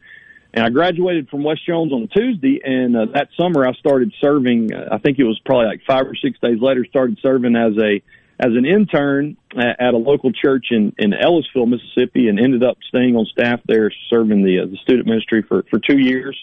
and 0.54 0.64
I 0.64 0.70
graduated 0.70 1.28
from 1.28 1.44
West 1.44 1.66
Jones 1.66 1.92
on 1.92 2.02
a 2.02 2.06
Tuesday, 2.06 2.60
and 2.64 2.96
uh, 2.96 3.06
that 3.14 3.28
summer 3.38 3.66
I 3.66 3.72
started 3.74 4.12
serving. 4.20 4.72
Uh, 4.72 4.88
I 4.90 4.98
think 4.98 5.18
it 5.18 5.24
was 5.24 5.38
probably 5.44 5.66
like 5.66 5.82
five 5.86 6.06
or 6.06 6.16
six 6.16 6.38
days 6.40 6.58
later. 6.60 6.84
Started 6.88 7.18
serving 7.22 7.56
as 7.56 7.76
a 7.76 8.02
as 8.40 8.56
an 8.56 8.64
intern 8.64 9.36
at, 9.56 9.92
a 9.94 9.98
local 9.98 10.32
church 10.32 10.66
in 10.70 10.94
in 10.96 11.12
Ellisville, 11.12 11.66
Mississippi, 11.66 12.28
and 12.28 12.40
ended 12.40 12.64
up 12.64 12.78
staying 12.88 13.16
on 13.16 13.26
staff 13.26 13.60
there, 13.66 13.92
serving 14.08 14.42
the 14.44 14.60
uh, 14.60 14.66
the 14.66 14.78
student 14.78 15.06
ministry 15.06 15.42
for 15.42 15.62
for 15.70 15.78
two 15.78 15.98
years. 15.98 16.42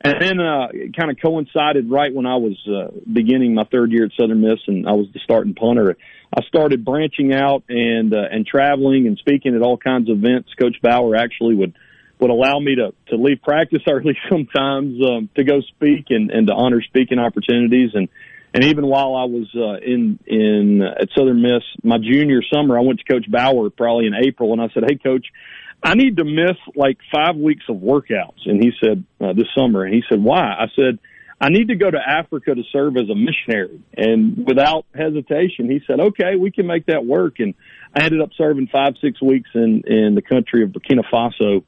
And 0.00 0.14
then 0.20 0.40
uh, 0.40 0.68
it 0.72 0.96
kind 0.96 1.10
of 1.10 1.16
coincided 1.20 1.90
right 1.90 2.14
when 2.14 2.24
I 2.24 2.36
was 2.36 2.56
uh, 2.68 2.96
beginning 3.12 3.54
my 3.54 3.64
third 3.64 3.90
year 3.90 4.04
at 4.04 4.12
Southern 4.18 4.40
Miss, 4.40 4.60
and 4.68 4.86
I 4.86 4.92
was 4.92 5.08
the 5.12 5.18
starting 5.24 5.54
punter. 5.54 5.96
I 6.36 6.42
started 6.42 6.84
branching 6.84 7.32
out 7.32 7.64
and 7.68 8.14
uh, 8.14 8.28
and 8.30 8.46
traveling 8.46 9.06
and 9.06 9.18
speaking 9.18 9.56
at 9.56 9.62
all 9.62 9.76
kinds 9.76 10.08
of 10.08 10.18
events. 10.18 10.50
Coach 10.54 10.76
Bower 10.82 11.16
actually 11.16 11.56
would 11.56 11.74
would 12.20 12.30
allow 12.30 12.60
me 12.60 12.76
to 12.76 12.94
to 13.08 13.16
leave 13.16 13.42
practice 13.42 13.82
early 13.90 14.16
sometimes 14.30 15.02
um, 15.04 15.30
to 15.36 15.42
go 15.42 15.60
speak 15.62 16.06
and 16.10 16.30
and 16.30 16.46
to 16.46 16.52
honor 16.52 16.80
speaking 16.82 17.18
opportunities 17.18 17.90
and 17.94 18.08
and 18.54 18.64
even 18.64 18.86
while 18.86 19.14
I 19.14 19.24
was 19.24 19.48
uh, 19.54 19.84
in 19.84 20.18
in 20.26 20.82
uh, 20.82 21.02
at 21.02 21.08
Southern 21.16 21.42
Miss 21.42 21.62
my 21.82 21.98
junior 21.98 22.40
summer, 22.52 22.78
I 22.78 22.82
went 22.82 23.00
to 23.00 23.12
Coach 23.12 23.30
Bower 23.30 23.68
probably 23.70 24.06
in 24.06 24.14
April, 24.14 24.52
and 24.52 24.60
I 24.62 24.68
said, 24.72 24.84
"Hey, 24.88 24.96
Coach." 24.96 25.26
I 25.82 25.94
need 25.94 26.16
to 26.16 26.24
miss 26.24 26.56
like 26.74 26.98
five 27.14 27.36
weeks 27.36 27.64
of 27.68 27.76
workouts. 27.76 28.46
And 28.46 28.62
he 28.62 28.72
said, 28.82 29.04
uh, 29.20 29.32
this 29.32 29.46
summer, 29.56 29.84
and 29.84 29.94
he 29.94 30.02
said, 30.08 30.22
why? 30.22 30.40
I 30.40 30.66
said, 30.74 30.98
I 31.40 31.50
need 31.50 31.68
to 31.68 31.76
go 31.76 31.88
to 31.88 31.98
Africa 31.98 32.54
to 32.54 32.62
serve 32.72 32.96
as 32.96 33.08
a 33.08 33.14
missionary. 33.14 33.80
And 33.96 34.44
without 34.44 34.86
hesitation, 34.92 35.70
he 35.70 35.80
said, 35.86 36.00
okay, 36.00 36.34
we 36.34 36.50
can 36.50 36.66
make 36.66 36.86
that 36.86 37.06
work. 37.06 37.38
And 37.38 37.54
I 37.94 38.02
ended 38.04 38.20
up 38.20 38.30
serving 38.36 38.68
five, 38.72 38.94
six 39.00 39.22
weeks 39.22 39.48
in, 39.54 39.84
in 39.86 40.14
the 40.16 40.22
country 40.22 40.64
of 40.64 40.70
Burkina 40.70 41.04
Faso. 41.12 41.62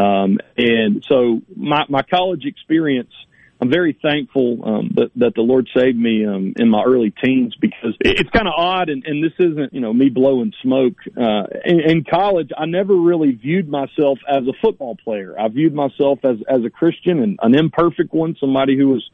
Um, 0.00 0.38
and 0.56 1.04
so 1.08 1.42
my, 1.56 1.84
my 1.88 2.02
college 2.02 2.44
experience 2.44 3.12
I'm 3.60 3.70
very 3.70 3.98
thankful 4.00 4.60
um, 4.64 4.92
that 4.94 5.10
that 5.16 5.34
the 5.34 5.42
Lord 5.42 5.68
saved 5.76 5.98
me 5.98 6.24
um, 6.24 6.52
in 6.56 6.68
my 6.68 6.84
early 6.84 7.12
teens 7.22 7.56
because 7.60 7.96
it's 8.00 8.30
kind 8.30 8.46
of 8.46 8.54
odd, 8.56 8.88
and, 8.88 9.04
and 9.04 9.22
this 9.22 9.32
isn't 9.38 9.72
you 9.72 9.80
know 9.80 9.92
me 9.92 10.10
blowing 10.10 10.52
smoke. 10.62 10.94
Uh, 11.16 11.44
in, 11.64 11.80
in 11.80 12.04
college, 12.04 12.50
I 12.56 12.66
never 12.66 12.94
really 12.94 13.32
viewed 13.32 13.68
myself 13.68 14.20
as 14.28 14.46
a 14.46 14.52
football 14.62 14.96
player. 14.96 15.34
I 15.38 15.48
viewed 15.48 15.74
myself 15.74 16.20
as 16.22 16.36
as 16.48 16.64
a 16.64 16.70
Christian 16.70 17.20
and 17.20 17.38
an 17.42 17.56
imperfect 17.56 18.12
one, 18.12 18.36
somebody 18.38 18.76
who 18.76 18.90
was 18.90 19.10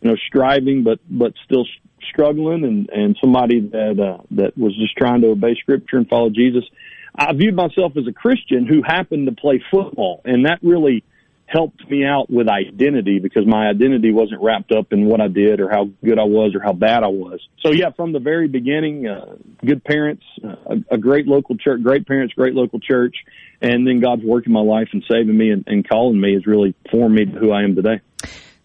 you 0.00 0.10
know 0.10 0.16
striving 0.28 0.84
but 0.84 1.00
but 1.10 1.32
still 1.44 1.66
struggling, 2.08 2.62
and 2.64 2.88
and 2.90 3.16
somebody 3.20 3.60
that 3.60 3.98
uh, 3.98 4.22
that 4.30 4.56
was 4.56 4.76
just 4.78 4.96
trying 4.96 5.22
to 5.22 5.30
obey 5.30 5.56
Scripture 5.56 5.96
and 5.96 6.08
follow 6.08 6.30
Jesus. 6.30 6.64
I 7.16 7.32
viewed 7.32 7.56
myself 7.56 7.96
as 7.96 8.06
a 8.06 8.12
Christian 8.12 8.64
who 8.64 8.80
happened 8.86 9.26
to 9.26 9.34
play 9.34 9.60
football, 9.72 10.20
and 10.24 10.44
that 10.44 10.60
really 10.62 11.02
helped 11.48 11.88
me 11.90 12.04
out 12.04 12.28
with 12.28 12.46
identity 12.46 13.18
because 13.18 13.46
my 13.46 13.68
identity 13.68 14.12
wasn't 14.12 14.42
wrapped 14.42 14.70
up 14.70 14.92
in 14.92 15.06
what 15.06 15.20
I 15.20 15.28
did 15.28 15.60
or 15.60 15.70
how 15.70 15.88
good 16.04 16.18
I 16.18 16.24
was 16.24 16.54
or 16.54 16.60
how 16.60 16.74
bad 16.74 17.02
I 17.02 17.08
was. 17.08 17.40
So 17.60 17.72
yeah, 17.72 17.90
from 17.96 18.12
the 18.12 18.18
very 18.18 18.48
beginning, 18.48 19.06
uh, 19.06 19.36
good 19.64 19.82
parents, 19.82 20.22
uh, 20.44 20.76
a, 20.90 20.98
great 20.98 21.26
local 21.26 21.56
church, 21.56 21.82
great 21.82 22.06
parents, 22.06 22.34
great 22.34 22.52
local 22.52 22.80
church, 22.80 23.16
and 23.62 23.86
then 23.86 23.98
God's 23.98 24.22
work 24.22 24.46
in 24.46 24.52
my 24.52 24.60
life 24.60 24.88
and 24.92 25.02
saving 25.10 25.36
me 25.36 25.50
and, 25.50 25.64
and 25.66 25.88
calling 25.88 26.20
me 26.20 26.34
has 26.34 26.46
really 26.46 26.74
formed 26.90 27.14
me 27.14 27.24
to 27.24 27.32
who 27.32 27.50
I 27.50 27.62
am 27.62 27.74
today. 27.74 28.02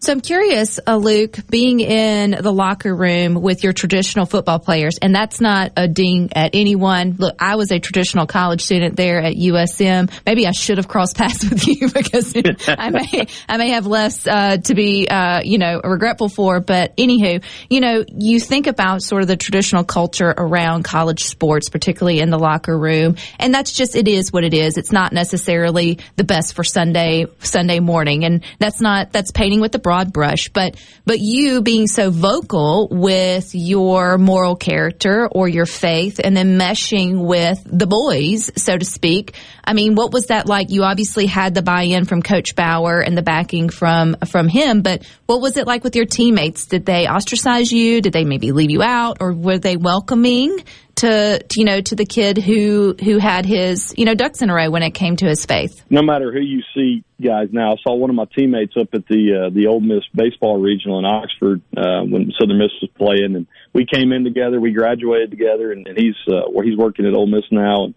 So 0.04 0.12
I'm 0.12 0.20
curious, 0.20 0.78
uh, 0.86 0.96
Luke, 0.96 1.38
being 1.48 1.80
in 1.80 2.32
the 2.32 2.52
locker 2.52 2.94
room 2.94 3.40
with 3.40 3.64
your 3.64 3.72
traditional 3.72 4.26
football 4.26 4.58
players, 4.58 4.98
and 5.00 5.14
that's 5.14 5.40
not 5.40 5.72
a 5.78 5.88
ding 5.88 6.28
at 6.34 6.50
anyone. 6.52 7.16
Look, 7.18 7.36
I 7.38 7.56
was 7.56 7.72
a 7.72 7.78
traditional 7.78 8.26
college 8.26 8.60
student 8.60 8.96
there 8.96 9.22
at 9.22 9.34
USM. 9.34 10.10
Maybe 10.26 10.46
I 10.46 10.50
should 10.50 10.76
have 10.76 10.88
crossed 10.88 11.16
paths 11.16 11.48
with 11.48 11.66
you 11.66 11.88
because 11.90 12.34
I 12.68 12.90
may 12.90 13.26
I 13.48 13.56
may 13.56 13.70
have 13.70 13.86
less 13.86 14.26
uh, 14.26 14.58
to 14.58 14.74
be 14.74 15.08
uh, 15.08 15.40
you 15.42 15.56
know 15.56 15.80
regretful 15.82 16.28
for. 16.28 16.60
But 16.60 16.94
anywho, 16.98 17.42
you 17.70 17.80
know, 17.80 18.04
you 18.14 18.40
think 18.40 18.66
about 18.66 19.02
sort 19.02 19.22
of 19.22 19.28
the 19.28 19.38
traditional 19.38 19.84
culture 19.84 20.34
around 20.36 20.82
college 20.82 21.24
sports, 21.24 21.70
particularly 21.70 22.20
in 22.20 22.28
the 22.28 22.38
locker 22.38 22.78
room, 22.78 23.16
and 23.38 23.54
that's 23.54 23.72
just 23.72 23.96
it 23.96 24.06
is 24.06 24.30
what 24.30 24.44
it 24.44 24.52
is. 24.52 24.76
It's 24.76 24.92
not 24.92 25.14
necessarily 25.14 25.98
the 26.16 26.24
best 26.24 26.52
for 26.52 26.62
Sunday 26.62 27.24
Sunday 27.38 27.80
morning, 27.80 28.26
and 28.26 28.44
that's 28.58 28.82
not 28.82 29.10
that's 29.10 29.30
painting 29.30 29.62
with 29.62 29.72
the 29.72 29.78
broad 29.78 29.93
broad 29.94 30.12
brush, 30.12 30.48
but 30.48 30.76
but 31.06 31.20
you 31.20 31.62
being 31.62 31.86
so 31.86 32.10
vocal 32.10 32.88
with 32.90 33.54
your 33.54 34.18
moral 34.18 34.56
character 34.56 35.28
or 35.30 35.48
your 35.48 35.66
faith, 35.66 36.20
and 36.22 36.36
then 36.36 36.58
meshing 36.58 37.24
with 37.24 37.62
the 37.64 37.86
boys, 37.86 38.50
so 38.56 38.76
to 38.76 38.84
speak. 38.84 39.36
I 39.64 39.72
mean, 39.72 39.94
what 39.94 40.12
was 40.12 40.26
that 40.26 40.46
like? 40.46 40.70
You 40.70 40.82
obviously 40.82 41.26
had 41.26 41.54
the 41.54 41.62
buy-in 41.62 42.06
from 42.06 42.22
Coach 42.22 42.56
Bower 42.56 43.00
and 43.00 43.16
the 43.16 43.22
backing 43.22 43.68
from 43.68 44.16
from 44.26 44.48
him, 44.48 44.82
but 44.82 45.06
what 45.26 45.40
was 45.40 45.56
it 45.56 45.66
like 45.66 45.84
with 45.84 45.94
your 45.94 46.06
teammates? 46.06 46.66
Did 46.66 46.84
they 46.84 47.06
ostracize 47.06 47.70
you? 47.70 48.00
Did 48.00 48.12
they 48.12 48.24
maybe 48.24 48.50
leave 48.50 48.70
you 48.70 48.82
out, 48.82 49.18
or 49.20 49.32
were 49.32 49.58
they 49.58 49.76
welcoming? 49.76 50.58
To, 50.96 51.40
you 51.56 51.64
know 51.64 51.80
to 51.80 51.94
the 51.94 52.06
kid 52.06 52.38
who 52.38 52.94
who 53.02 53.18
had 53.18 53.44
his 53.44 53.94
you 53.96 54.04
know 54.04 54.14
ducks 54.14 54.42
in 54.42 54.50
a 54.50 54.54
row 54.54 54.70
when 54.70 54.82
it 54.82 54.92
came 54.92 55.16
to 55.16 55.26
his 55.26 55.44
faith. 55.44 55.84
No 55.90 56.02
matter 56.02 56.32
who 56.32 56.40
you 56.40 56.62
see, 56.74 57.04
guys. 57.20 57.48
Now 57.52 57.72
I 57.72 57.76
saw 57.82 57.94
one 57.94 58.10
of 58.10 58.16
my 58.16 58.26
teammates 58.36 58.74
up 58.80 58.88
at 58.94 59.06
the 59.06 59.46
uh, 59.46 59.50
the 59.50 59.66
Ole 59.66 59.80
Miss 59.80 60.04
baseball 60.14 60.60
regional 60.60 60.98
in 60.98 61.04
Oxford 61.04 61.60
uh, 61.76 62.02
when 62.02 62.32
Southern 62.38 62.58
Miss 62.58 62.70
was 62.80 62.90
playing, 62.96 63.34
and 63.36 63.46
we 63.72 63.86
came 63.86 64.12
in 64.12 64.24
together. 64.24 64.60
We 64.60 64.72
graduated 64.72 65.30
together, 65.30 65.72
and, 65.72 65.86
and 65.86 65.98
he's 65.98 66.16
uh, 66.28 66.42
he's 66.62 66.76
working 66.76 67.06
at 67.06 67.14
Ole 67.14 67.26
Miss 67.26 67.44
now. 67.50 67.84
And 67.84 67.94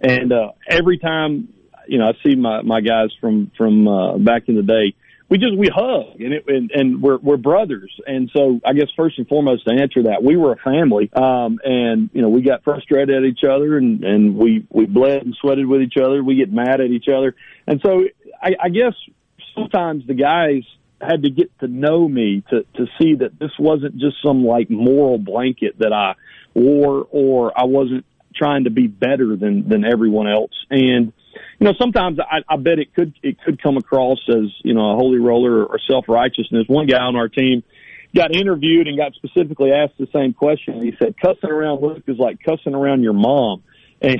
and 0.00 0.32
uh, 0.32 0.52
every 0.68 0.98
time 0.98 1.52
you 1.86 1.98
know 1.98 2.08
I 2.08 2.12
see 2.24 2.34
my 2.36 2.62
my 2.62 2.80
guys 2.80 3.10
from 3.20 3.50
from 3.56 3.86
uh, 3.86 4.18
back 4.18 4.48
in 4.48 4.56
the 4.56 4.62
day 4.62 4.94
we 5.30 5.38
just 5.38 5.56
we 5.56 5.68
hug 5.72 6.20
and 6.20 6.34
it 6.34 6.44
and, 6.48 6.70
and 6.72 7.00
we're 7.00 7.18
we're 7.18 7.36
brothers. 7.36 7.90
And 8.04 8.30
so 8.36 8.60
I 8.64 8.72
guess 8.72 8.88
first 8.96 9.16
and 9.16 9.28
foremost 9.28 9.64
to 9.66 9.72
answer 9.72 10.02
that 10.02 10.22
we 10.22 10.36
were 10.36 10.52
a 10.52 10.56
family. 10.56 11.08
Um 11.14 11.60
and 11.64 12.10
you 12.12 12.20
know 12.20 12.28
we 12.28 12.42
got 12.42 12.64
frustrated 12.64 13.16
at 13.16 13.22
each 13.24 13.44
other 13.48 13.78
and 13.78 14.04
and 14.04 14.36
we 14.36 14.66
we 14.68 14.86
bled 14.86 15.22
and 15.22 15.34
sweated 15.40 15.66
with 15.66 15.82
each 15.82 15.96
other. 15.96 16.22
We 16.22 16.34
get 16.34 16.52
mad 16.52 16.80
at 16.80 16.90
each 16.90 17.06
other. 17.08 17.36
And 17.66 17.80
so 17.80 18.04
I, 18.42 18.56
I 18.60 18.68
guess 18.70 18.94
sometimes 19.54 20.04
the 20.06 20.14
guys 20.14 20.64
had 21.00 21.22
to 21.22 21.30
get 21.30 21.56
to 21.60 21.68
know 21.68 22.08
me 22.08 22.42
to 22.50 22.66
to 22.74 22.86
see 23.00 23.14
that 23.14 23.38
this 23.38 23.52
wasn't 23.56 23.98
just 23.98 24.16
some 24.24 24.44
like 24.44 24.68
moral 24.68 25.18
blanket 25.18 25.78
that 25.78 25.92
I 25.92 26.14
wore 26.54 27.06
or 27.08 27.56
I 27.56 27.64
wasn't 27.64 28.04
trying 28.34 28.64
to 28.64 28.70
be 28.70 28.88
better 28.88 29.36
than 29.36 29.68
than 29.68 29.84
everyone 29.84 30.26
else. 30.26 30.52
And 30.70 31.12
you 31.60 31.66
know, 31.66 31.74
sometimes 31.78 32.18
I, 32.18 32.38
I 32.48 32.56
bet 32.56 32.78
it 32.78 32.94
could 32.94 33.12
it 33.22 33.36
could 33.42 33.62
come 33.62 33.76
across 33.76 34.18
as 34.28 34.50
you 34.64 34.72
know 34.72 34.92
a 34.92 34.96
holy 34.96 35.18
roller 35.18 35.64
or 35.64 35.78
self 35.88 36.06
righteousness. 36.08 36.64
One 36.66 36.86
guy 36.86 37.02
on 37.02 37.16
our 37.16 37.28
team 37.28 37.62
got 38.16 38.34
interviewed 38.34 38.88
and 38.88 38.96
got 38.96 39.12
specifically 39.12 39.70
asked 39.70 39.98
the 39.98 40.08
same 40.12 40.32
question. 40.32 40.82
He 40.82 40.92
said, 40.98 41.14
"Cussing 41.20 41.50
around 41.50 41.82
Luke 41.82 42.04
is 42.06 42.18
like 42.18 42.38
cussing 42.42 42.74
around 42.74 43.02
your 43.02 43.12
mom," 43.12 43.62
and 44.02 44.18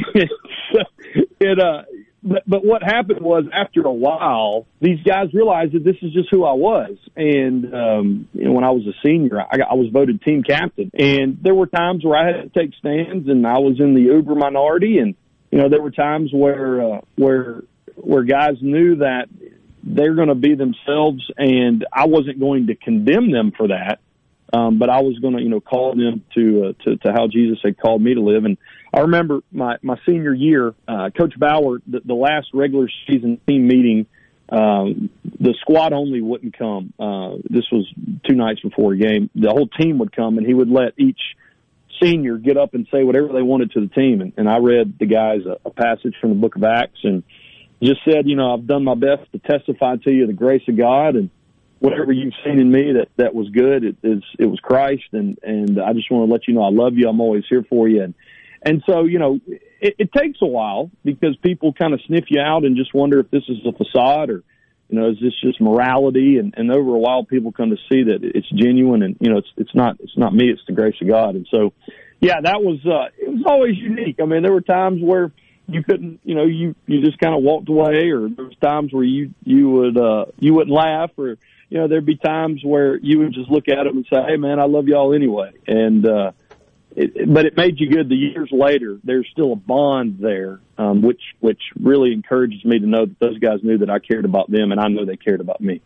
it 1.40 1.59
uh. 1.59 1.83
But, 2.22 2.42
but 2.46 2.62
what 2.62 2.83
happened 2.83 3.22
was 3.22 3.44
after 3.50 3.81
a 3.81 3.90
while, 3.90 4.66
these 4.79 5.03
guys 5.03 5.33
realized 5.33 5.72
that 5.72 5.85
this 5.85 5.96
is 6.03 6.12
just 6.12 6.29
who 6.31 6.44
I 6.44 6.53
was. 6.53 6.98
And, 7.16 7.74
um, 7.74 8.29
you 8.35 8.44
know, 8.44 8.53
when 8.53 8.62
I 8.62 8.72
was 8.72 8.87
a 8.87 8.92
senior, 9.03 9.40
I, 9.40 9.57
I 9.70 9.72
was 9.72 9.88
voted 9.90 10.20
team 10.20 10.42
captain 10.42 10.90
and 10.92 11.38
there 11.40 11.55
were 11.55 11.66
times 11.66 12.05
where 12.05 12.18
I 12.18 12.26
had 12.26 12.42
to 12.42 12.48
take 12.50 12.74
stands 12.74 13.26
and 13.26 13.46
I 13.46 13.59
was 13.61 13.81
in 13.81 13.94
the 13.94 14.03
uber 14.03 14.35
minority 14.35 14.98
and, 14.98 15.14
you 15.50 15.58
know, 15.58 15.68
there 15.68 15.82
were 15.82 15.90
times 15.90 16.30
where 16.32 16.82
uh, 16.82 17.00
where 17.16 17.62
where 17.96 18.22
guys 18.22 18.56
knew 18.60 18.96
that 18.96 19.28
they're 19.82 20.14
going 20.14 20.28
to 20.28 20.34
be 20.34 20.54
themselves, 20.54 21.22
and 21.36 21.86
I 21.92 22.06
wasn't 22.06 22.38
going 22.38 22.68
to 22.68 22.74
condemn 22.74 23.30
them 23.30 23.52
for 23.56 23.68
that, 23.68 24.00
um, 24.52 24.78
but 24.78 24.90
I 24.90 25.00
was 25.00 25.18
going 25.18 25.36
to, 25.36 25.42
you 25.42 25.48
know, 25.48 25.60
call 25.60 25.94
them 25.94 26.24
to, 26.34 26.66
uh, 26.66 26.84
to 26.84 26.96
to 26.98 27.12
how 27.12 27.28
Jesus 27.28 27.58
had 27.62 27.78
called 27.78 28.02
me 28.02 28.14
to 28.14 28.20
live. 28.20 28.44
And 28.44 28.58
I 28.92 29.00
remember 29.00 29.40
my 29.50 29.76
my 29.82 29.96
senior 30.06 30.34
year, 30.34 30.74
uh, 30.86 31.10
Coach 31.16 31.38
Bower, 31.38 31.80
the, 31.86 32.00
the 32.04 32.14
last 32.14 32.48
regular 32.52 32.88
season 33.08 33.40
team 33.46 33.66
meeting. 33.66 34.06
Um, 34.52 35.10
the 35.38 35.54
squad 35.60 35.92
only 35.92 36.20
wouldn't 36.20 36.58
come. 36.58 36.92
Uh, 36.98 37.36
this 37.48 37.64
was 37.70 37.86
two 38.28 38.34
nights 38.34 38.60
before 38.60 38.94
a 38.94 38.96
game. 38.96 39.30
The 39.36 39.50
whole 39.50 39.68
team 39.68 39.98
would 39.98 40.14
come, 40.14 40.38
and 40.38 40.46
he 40.46 40.54
would 40.54 40.68
let 40.68 40.94
each 40.98 41.20
senior 42.02 42.36
get 42.36 42.56
up 42.56 42.74
and 42.74 42.86
say 42.92 43.04
whatever 43.04 43.28
they 43.28 43.42
wanted 43.42 43.72
to 43.72 43.80
the 43.80 43.88
team. 43.88 44.20
And, 44.20 44.32
and 44.36 44.48
I 44.48 44.58
read 44.58 44.98
the 44.98 45.06
guys 45.06 45.40
a, 45.46 45.56
a 45.68 45.70
passage 45.70 46.14
from 46.20 46.30
the 46.30 46.36
book 46.36 46.56
of 46.56 46.64
Acts 46.64 47.00
and 47.02 47.22
just 47.82 48.00
said, 48.04 48.26
you 48.26 48.36
know, 48.36 48.54
I've 48.54 48.66
done 48.66 48.84
my 48.84 48.94
best 48.94 49.30
to 49.32 49.38
testify 49.38 49.96
to 49.96 50.12
you 50.12 50.26
the 50.26 50.32
grace 50.32 50.62
of 50.68 50.76
God 50.76 51.16
and 51.16 51.30
whatever 51.78 52.12
you've 52.12 52.34
seen 52.44 52.58
in 52.58 52.70
me 52.70 52.92
that, 52.92 53.08
that 53.16 53.34
was 53.34 53.48
good. 53.48 53.84
It 53.84 53.96
is, 54.02 54.22
it 54.38 54.46
was 54.46 54.60
Christ. 54.60 55.04
And, 55.12 55.38
and 55.42 55.80
I 55.80 55.92
just 55.92 56.10
want 56.10 56.28
to 56.28 56.32
let 56.32 56.46
you 56.46 56.54
know, 56.54 56.62
I 56.62 56.70
love 56.70 56.94
you. 56.96 57.08
I'm 57.08 57.20
always 57.20 57.44
here 57.48 57.64
for 57.68 57.88
you. 57.88 58.02
And, 58.02 58.14
and 58.62 58.82
so, 58.86 59.04
you 59.04 59.18
know, 59.18 59.40
it, 59.46 59.94
it 59.98 60.12
takes 60.12 60.38
a 60.42 60.46
while 60.46 60.90
because 61.04 61.36
people 61.36 61.72
kind 61.72 61.94
of 61.94 62.00
sniff 62.06 62.24
you 62.28 62.40
out 62.40 62.64
and 62.64 62.76
just 62.76 62.92
wonder 62.92 63.20
if 63.20 63.30
this 63.30 63.44
is 63.48 63.58
a 63.64 63.72
facade 63.72 64.30
or, 64.30 64.44
you 64.90 64.98
know, 64.98 65.11
is 65.11 65.18
this 65.20 65.35
just 65.40 65.61
morality? 65.61 66.38
And, 66.38 66.53
and 66.57 66.70
over 66.70 66.94
a 66.94 66.98
while, 66.98 67.24
people 67.24 67.53
come 67.53 67.70
to 67.70 67.76
see 67.88 68.03
that 68.05 68.20
it's 68.22 68.48
genuine, 68.50 69.03
and 69.03 69.16
you 69.20 69.31
know, 69.31 69.38
it's 69.38 69.53
it's 69.57 69.74
not 69.74 69.96
it's 70.00 70.16
not 70.16 70.35
me, 70.35 70.50
it's 70.50 70.62
the 70.66 70.72
grace 70.72 70.96
of 71.00 71.09
God. 71.09 71.37
And 71.37 71.46
so, 71.50 71.72
yeah, 72.20 72.40
that 72.42 72.62
was 72.62 72.85
uh, 72.85 73.09
it 73.16 73.29
was 73.29 73.44
always 73.46 73.76
unique. 73.76 74.18
I 74.20 74.24
mean, 74.24 74.42
there 74.42 74.53
were 74.53 74.61
times 74.61 75.00
where 75.00 75.31
you 75.68 75.85
couldn't, 75.85 76.20
you 76.24 76.35
know, 76.35 76.44
you 76.44 76.74
you 76.87 77.00
just 77.03 77.18
kind 77.18 77.35
of 77.35 77.42
walked 77.42 77.68
away, 77.68 78.11
or 78.11 78.29
there 78.29 78.44
was 78.46 78.57
times 78.61 78.92
where 78.92 79.05
you 79.05 79.33
you 79.44 79.70
would 79.70 79.96
uh, 79.96 80.26
you 80.40 80.55
wouldn't 80.55 80.74
laugh, 80.74 81.11
or 81.16 81.38
you 81.68 81.79
know, 81.79 81.87
there'd 81.87 82.05
be 82.05 82.16
times 82.16 82.62
where 82.64 82.96
you 82.96 83.20
would 83.20 83.33
just 83.33 83.48
look 83.48 83.68
at 83.68 83.85
them 83.85 83.96
and 83.96 84.07
say, 84.12 84.20
"Hey, 84.26 84.37
man, 84.37 84.59
I 84.59 84.64
love 84.64 84.88
y'all 84.88 85.14
anyway," 85.14 85.53
and 85.68 86.05
uh, 86.05 86.33
it, 86.96 87.33
but 87.33 87.46
it 87.46 87.57
made 87.57 87.79
you 87.79 87.90
good. 87.90 88.09
The 88.09 88.16
years 88.16 88.50
later, 88.53 88.98
there's 89.05 89.29
still 89.31 89.53
a 89.53 89.57
bond 89.57 90.18
there, 90.20 90.61
um, 90.79 91.03
which 91.03 91.22
which 91.40 91.61
really 91.81 92.12
encourages 92.12 92.64
me 92.64 92.79
to 92.79 92.87
know 92.87 93.07
that 93.07 93.18
those 93.18 93.38
guys 93.38 93.61
knew 93.62 93.79
that 93.79 93.90
I 93.90 93.98
cared 93.98 94.24
about 94.24 94.50
them, 94.50 94.72
and 94.72 94.81
I 94.81 94.88
know 94.88 95.05
they 95.05 95.16
cared 95.16 95.40
about 95.40 95.61
me. 95.61 95.81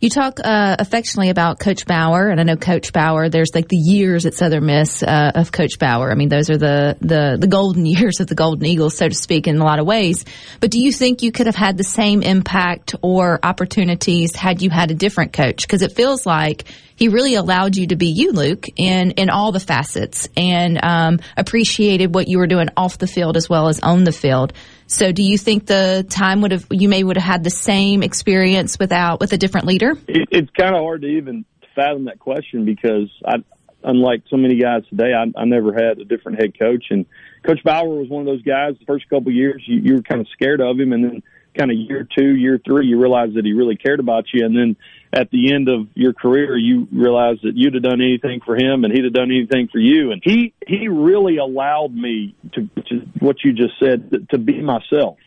You 0.00 0.10
talk 0.10 0.38
uh, 0.38 0.76
affectionately 0.78 1.28
about 1.28 1.58
Coach 1.58 1.84
Bower, 1.84 2.28
and 2.28 2.38
I 2.38 2.44
know 2.44 2.54
Coach 2.54 2.92
Bower. 2.92 3.28
There's 3.28 3.52
like 3.52 3.66
the 3.66 3.76
years 3.76 4.26
at 4.26 4.34
Southern 4.34 4.66
Miss 4.66 5.02
uh, 5.02 5.32
of 5.34 5.50
Coach 5.50 5.80
Bower. 5.80 6.12
I 6.12 6.14
mean, 6.14 6.28
those 6.28 6.50
are 6.50 6.56
the, 6.56 6.96
the 7.00 7.36
the 7.36 7.48
golden 7.48 7.84
years 7.98 8.20
of 8.20 8.28
the 8.28 8.36
Golden 8.36 8.64
Eagles, 8.64 8.96
so 8.96 9.08
to 9.08 9.14
speak, 9.14 9.48
in 9.48 9.58
a 9.58 9.64
lot 9.64 9.80
of 9.80 9.86
ways. 9.86 10.24
But 10.60 10.70
do 10.70 10.78
you 10.78 10.92
think 10.92 11.22
you 11.22 11.32
could 11.32 11.46
have 11.46 11.56
had 11.56 11.76
the 11.76 11.84
same 11.84 12.22
impact 12.22 12.94
or 13.02 13.40
opportunities 13.42 14.36
had 14.36 14.62
you 14.62 14.70
had 14.70 14.92
a 14.92 14.94
different 14.94 15.32
coach? 15.32 15.62
Because 15.62 15.82
it 15.82 15.90
feels 15.90 16.24
like 16.24 16.66
he 16.94 17.08
really 17.08 17.34
allowed 17.34 17.76
you 17.76 17.88
to 17.88 17.96
be 17.96 18.06
you, 18.06 18.30
Luke, 18.30 18.66
in 18.76 19.10
in 19.12 19.30
all 19.30 19.50
the 19.50 19.58
facets, 19.58 20.28
and 20.36 20.78
um, 20.80 21.18
appreciated 21.36 22.14
what 22.14 22.28
you 22.28 22.38
were 22.38 22.46
doing 22.46 22.68
off 22.76 22.98
the 22.98 23.08
field 23.08 23.36
as 23.36 23.48
well 23.48 23.66
as 23.66 23.80
on 23.80 24.04
the 24.04 24.12
field. 24.12 24.52
So 24.88 25.12
do 25.12 25.22
you 25.22 25.36
think 25.36 25.66
the 25.66 26.04
time 26.08 26.40
would 26.40 26.52
have, 26.52 26.66
you 26.70 26.88
may 26.88 27.04
would 27.04 27.16
have 27.16 27.24
had 27.24 27.44
the 27.44 27.50
same 27.50 28.02
experience 28.02 28.78
without, 28.78 29.20
with 29.20 29.34
a 29.34 29.36
different 29.36 29.66
leader? 29.66 29.92
It, 30.08 30.28
it's 30.30 30.50
kind 30.58 30.74
of 30.74 30.80
hard 30.80 31.02
to 31.02 31.08
even 31.08 31.44
fathom 31.76 32.06
that 32.06 32.18
question 32.18 32.64
because 32.64 33.10
I, 33.22 33.36
unlike 33.84 34.22
so 34.30 34.38
many 34.38 34.58
guys 34.58 34.82
today, 34.88 35.12
I, 35.12 35.24
I 35.38 35.44
never 35.44 35.74
had 35.74 35.98
a 35.98 36.04
different 36.04 36.40
head 36.40 36.58
coach. 36.58 36.86
And 36.88 37.04
Coach 37.46 37.62
Bower 37.62 37.88
was 37.88 38.08
one 38.08 38.22
of 38.22 38.26
those 38.26 38.42
guys. 38.42 38.76
The 38.80 38.86
first 38.86 39.08
couple 39.10 39.28
of 39.28 39.34
years, 39.34 39.62
you, 39.66 39.78
you 39.78 39.94
were 39.96 40.02
kind 40.02 40.22
of 40.22 40.26
scared 40.32 40.62
of 40.62 40.80
him, 40.80 40.92
and 40.92 41.04
then 41.04 41.22
kind 41.56 41.70
of 41.70 41.76
year 41.76 42.08
two, 42.16 42.34
year 42.34 42.58
three, 42.64 42.86
you 42.86 42.98
realized 42.98 43.34
that 43.34 43.44
he 43.44 43.52
really 43.52 43.76
cared 43.76 44.00
about 44.00 44.24
you. 44.32 44.46
And 44.46 44.56
then 44.56 44.76
at 45.12 45.30
the 45.30 45.52
end 45.54 45.68
of 45.68 45.88
your 45.94 46.12
career, 46.12 46.56
you 46.56 46.86
realize 46.92 47.38
that 47.42 47.52
you'd 47.54 47.74
have 47.74 47.82
done 47.82 48.00
anything 48.00 48.40
for 48.44 48.56
him 48.56 48.84
and 48.84 48.92
he'd 48.92 49.04
have 49.04 49.12
done 49.12 49.30
anything 49.30 49.68
for 49.70 49.78
you. 49.78 50.12
And 50.12 50.20
he, 50.24 50.52
he 50.66 50.88
really 50.88 51.38
allowed 51.38 51.94
me 51.94 52.34
to, 52.52 52.68
to 52.88 53.00
what 53.18 53.36
you 53.44 53.52
just 53.52 53.74
said, 53.80 54.10
to, 54.10 54.18
to 54.30 54.38
be 54.38 54.60
myself. 54.60 55.18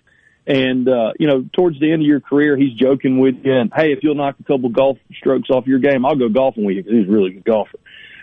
And, 0.45 0.87
uh, 0.87 1.13
you 1.19 1.27
know, 1.27 1.45
towards 1.53 1.79
the 1.79 1.91
end 1.91 2.01
of 2.01 2.07
your 2.07 2.19
career, 2.19 2.57
he's 2.57 2.73
joking 2.73 3.19
with 3.19 3.35
you 3.43 3.53
and, 3.53 3.71
hey, 3.75 3.91
if 3.91 3.99
you'll 4.03 4.15
knock 4.15 4.35
a 4.39 4.43
couple 4.43 4.69
golf 4.69 4.97
strokes 5.17 5.49
off 5.49 5.67
your 5.67 5.79
game, 5.79 6.05
I'll 6.05 6.15
go 6.15 6.29
golfing 6.29 6.65
with 6.65 6.75
you 6.75 6.83
because 6.83 6.99
he's 6.99 7.07
a 7.07 7.11
really 7.11 7.31
good 7.31 7.45
golfer. 7.45 7.77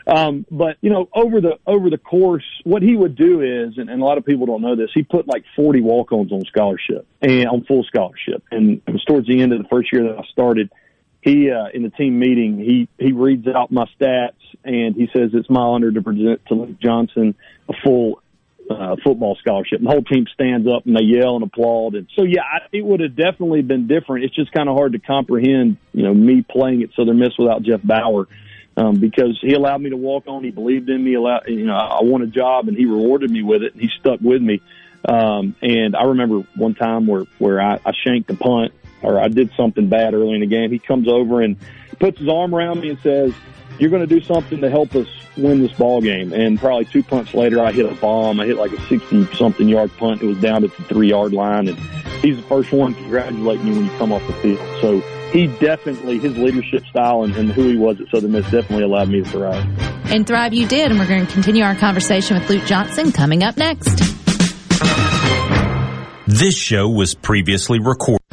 Um, 0.09 0.47
but 0.51 0.79
you 0.81 0.89
know, 0.89 1.07
over 1.15 1.43
the 1.43 1.59
over 1.67 1.91
the 1.91 1.99
course, 1.99 2.45
what 2.65 2.83
he 2.83 2.97
would 2.97 3.15
do 3.15 3.43
is, 3.43 3.77
and, 3.77 3.91
and 3.91 4.01
a 4.01 4.05
lot 4.05 4.17
of 4.17 4.25
people 4.25 4.47
don't 4.47 4.63
know 4.63 4.75
this, 4.75 4.89
he 4.95 5.03
put 5.03 5.29
like 5.29 5.45
40 5.55 5.83
walk-ons 5.83 6.33
on 6.33 6.45
scholarship 6.47 7.07
and 7.21 7.47
on 7.47 7.65
full 7.65 7.85
scholarship. 7.85 8.43
And 8.51 8.81
it 8.87 8.91
was 8.91 9.05
towards 9.05 9.29
the 9.29 9.43
end 9.43 9.53
of 9.53 9.63
the 9.63 9.69
first 9.69 9.93
year 9.93 10.05
that 10.05 10.19
I 10.19 10.23
started. 10.33 10.71
He 11.29 11.51
uh, 11.51 11.67
in 11.75 11.83
the 11.83 11.91
team 11.91 12.19
meeting, 12.19 12.59
he 12.59 12.89
he 12.99 13.13
reads 13.13 13.47
out 13.47 13.71
my 13.71 13.87
stats 14.01 14.33
and 14.65 14.95
he 14.97 15.11
says 15.13 15.31
it's 15.35 15.51
my 15.51 15.61
honor 15.61 15.91
to 15.91 16.01
present 16.01 16.41
to 16.47 16.55
Luke 16.55 16.81
Johnson 16.81 17.35
a 17.69 17.75
full 17.85 18.23
uh, 18.71 18.97
football 19.05 19.37
scholarship. 19.37 19.79
And 19.79 19.87
the 19.87 19.91
whole 19.91 20.03
team 20.03 20.27
stands 20.33 20.67
up 20.67 20.87
and 20.87 20.97
they 20.97 21.05
yell 21.05 21.35
and 21.37 21.45
applaud. 21.45 21.97
And 21.97 22.09
so, 22.17 22.25
yeah, 22.25 22.43
I, 22.43 22.67
it 22.73 22.85
would 22.85 23.01
have 23.01 23.15
definitely 23.15 23.61
been 23.61 23.87
different. 23.87 24.25
It's 24.25 24.35
just 24.35 24.53
kind 24.53 24.71
of 24.71 24.77
hard 24.77 24.93
to 24.93 24.99
comprehend, 24.99 25.77
you 25.93 26.03
know, 26.03 26.15
me 26.15 26.45
playing 26.49 26.83
at 26.83 26.91
Southern 26.95 27.19
Miss 27.19 27.37
without 27.39 27.63
Jeff 27.63 27.81
Bower 27.83 28.27
um, 28.77 28.99
because 28.99 29.39
he 29.43 29.53
allowed 29.53 29.83
me 29.83 29.91
to 29.91 29.97
walk 29.97 30.25
on. 30.29 30.45
He 30.45 30.51
believed 30.51 30.89
in 30.89 31.05
me. 31.05 31.15
Allowed, 31.15 31.49
you 31.49 31.67
know, 31.67 31.77
I 31.77 32.03
won 32.03 32.23
a 32.23 32.27
job 32.27 32.69
and 32.69 32.77
he 32.77 32.87
rewarded 32.87 33.31
me 33.31 33.43
with 33.43 33.63
it. 33.63 33.75
And 33.75 33.83
he 33.83 33.91
stuck 34.01 34.21
with 34.21 34.41
me. 34.41 34.63
Um, 35.05 35.55
and 35.63 35.95
I 35.95 36.05
remember 36.05 36.41
one 36.57 36.75
time 36.75 37.07
where 37.07 37.25
where 37.39 37.61
I, 37.61 37.79
I 37.85 37.93
shanked 38.05 38.31
a 38.31 38.35
punt 38.35 38.73
or 39.03 39.21
I 39.21 39.29
did 39.29 39.51
something 39.57 39.89
bad 39.89 40.15
early 40.15 40.35
in 40.35 40.41
the 40.41 40.47
game. 40.47 40.71
He 40.71 40.79
comes 40.79 41.09
over 41.09 41.41
and 41.41 41.57
puts 41.99 42.19
his 42.19 42.29
arm 42.29 42.55
around 42.55 42.81
me 42.81 42.91
and 42.91 42.99
says, 43.01 43.33
"You're 43.79 43.91
going 43.91 44.07
to 44.07 44.13
do 44.13 44.21
something 44.21 44.61
to 44.61 44.71
help 44.71 44.95
us 44.95 45.09
win 45.37 45.61
this 45.61 45.73
ball 45.73 46.01
game." 46.01 46.33
And 46.33 46.59
probably 46.59 46.85
two 46.87 47.03
punts 47.03 47.35
later, 47.35 47.61
I 47.61 47.73
hit 47.73 47.87
a 47.87 47.95
bomb. 47.95 48.41
I 48.41 48.47
hit 48.47 48.57
like 48.57 48.73
a 48.73 48.81
sixty 48.89 49.27
something 49.35 49.69
yard 49.69 49.91
punt. 49.97 50.23
It 50.23 50.27
was 50.27 50.41
down 50.41 50.65
at 50.65 50.77
the 50.77 50.83
three 50.85 51.11
yard 51.11 51.33
line, 51.33 51.69
and 51.69 51.79
he's 52.23 52.37
the 52.37 52.43
first 52.43 52.73
one 52.73 52.95
congratulating 52.95 53.67
you 53.67 53.75
when 53.75 53.85
you 53.85 53.91
come 53.99 54.13
off 54.13 54.27
the 54.27 54.33
field. 54.35 54.81
So 54.81 55.03
he 55.33 55.47
definitely 55.47 56.19
his 56.19 56.37
leadership 56.37 56.87
style 56.87 57.23
and, 57.23 57.35
and, 57.37 57.53
who 57.53 57.69
he 57.69 57.77
was 57.77 58.01
at 58.01 58.09
Southern 58.09 58.33
Miss 58.33 58.45
definitely 58.51 58.85
allowed 58.85 59.09
me 59.09 59.23
to 59.23 59.29
thrive. 59.29 59.65
And 60.11 60.27
thrive 60.27 60.55
you 60.55 60.67
did, 60.67 60.91
and 60.91 60.99
we're 60.99 61.07
going 61.07 61.27
to 61.27 61.33
continue 61.33 61.63
our 61.63 61.75
conversation 61.75 62.39
with 62.39 62.49
Luke 62.49 62.65
Johnson 62.65 63.13
coming 63.13 63.43
up 63.43 63.57
next. 63.57 63.99
This 66.27 66.57
show 66.57 66.89
was 66.89 67.15
previously 67.15 67.79
recorded. 67.79 68.18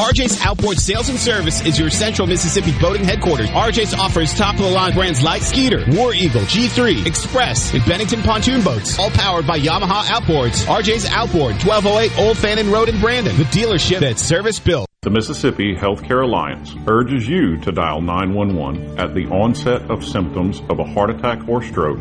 RJ's 0.00 0.40
Outboard 0.40 0.78
Sales 0.78 1.10
and 1.10 1.18
Service 1.18 1.60
is 1.66 1.78
your 1.78 1.90
central 1.90 2.26
Mississippi 2.26 2.72
boating 2.80 3.04
headquarters. 3.04 3.50
RJ's 3.50 3.92
offers 3.92 4.32
top-of-the-line 4.32 4.94
brands 4.94 5.22
like 5.22 5.42
Skeeter, 5.42 5.84
War 5.88 6.14
Eagle, 6.14 6.40
G3, 6.40 7.06
Express, 7.06 7.74
and 7.74 7.84
Bennington 7.84 8.22
pontoon 8.22 8.62
boats, 8.64 8.98
all 8.98 9.10
powered 9.10 9.46
by 9.46 9.60
Yamaha 9.60 10.04
Outboards. 10.04 10.64
RJ's 10.64 11.04
Outboard, 11.04 11.52
1208 11.62 12.18
Old 12.18 12.38
Fannin 12.38 12.70
Road 12.70 12.88
in 12.88 12.98
Brandon, 12.98 13.36
the 13.36 13.44
dealership 13.44 14.00
that's 14.00 14.22
service 14.22 14.58
built. 14.58 14.88
The 15.02 15.10
Mississippi 15.10 15.76
Healthcare 15.76 16.24
Alliance 16.24 16.74
urges 16.86 17.28
you 17.28 17.58
to 17.58 17.70
dial 17.70 18.00
911 18.00 18.98
at 18.98 19.14
the 19.14 19.26
onset 19.26 19.82
of 19.90 20.02
symptoms 20.02 20.62
of 20.70 20.78
a 20.78 20.84
heart 20.84 21.10
attack 21.10 21.46
or 21.46 21.62
stroke. 21.62 22.00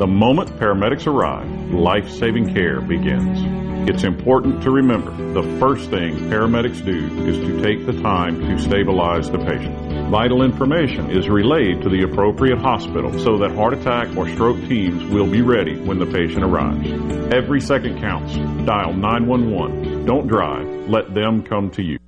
The 0.00 0.06
moment 0.06 0.48
paramedics 0.58 1.06
arrive, 1.06 1.46
life-saving 1.74 2.54
care 2.54 2.80
begins. 2.80 3.86
It's 3.86 4.02
important 4.02 4.62
to 4.62 4.70
remember 4.70 5.10
the 5.34 5.42
first 5.58 5.90
thing 5.90 6.16
paramedics 6.30 6.82
do 6.82 7.28
is 7.28 7.36
to 7.36 7.62
take 7.62 7.84
the 7.84 7.92
time 8.00 8.40
to 8.40 8.58
stabilize 8.58 9.30
the 9.30 9.36
patient. 9.36 10.08
Vital 10.10 10.42
information 10.42 11.10
is 11.10 11.28
relayed 11.28 11.82
to 11.82 11.90
the 11.90 12.04
appropriate 12.04 12.58
hospital 12.60 13.12
so 13.18 13.36
that 13.36 13.54
heart 13.54 13.74
attack 13.74 14.16
or 14.16 14.26
stroke 14.30 14.56
teams 14.70 15.04
will 15.12 15.30
be 15.30 15.42
ready 15.42 15.78
when 15.78 15.98
the 15.98 16.06
patient 16.06 16.44
arrives. 16.44 16.90
Every 17.30 17.60
second 17.60 18.00
counts. 18.00 18.34
Dial 18.64 18.94
911. 18.94 20.06
Don't 20.06 20.26
drive. 20.26 20.66
Let 20.88 21.12
them 21.12 21.42
come 21.42 21.70
to 21.72 21.82
you. 21.82 21.98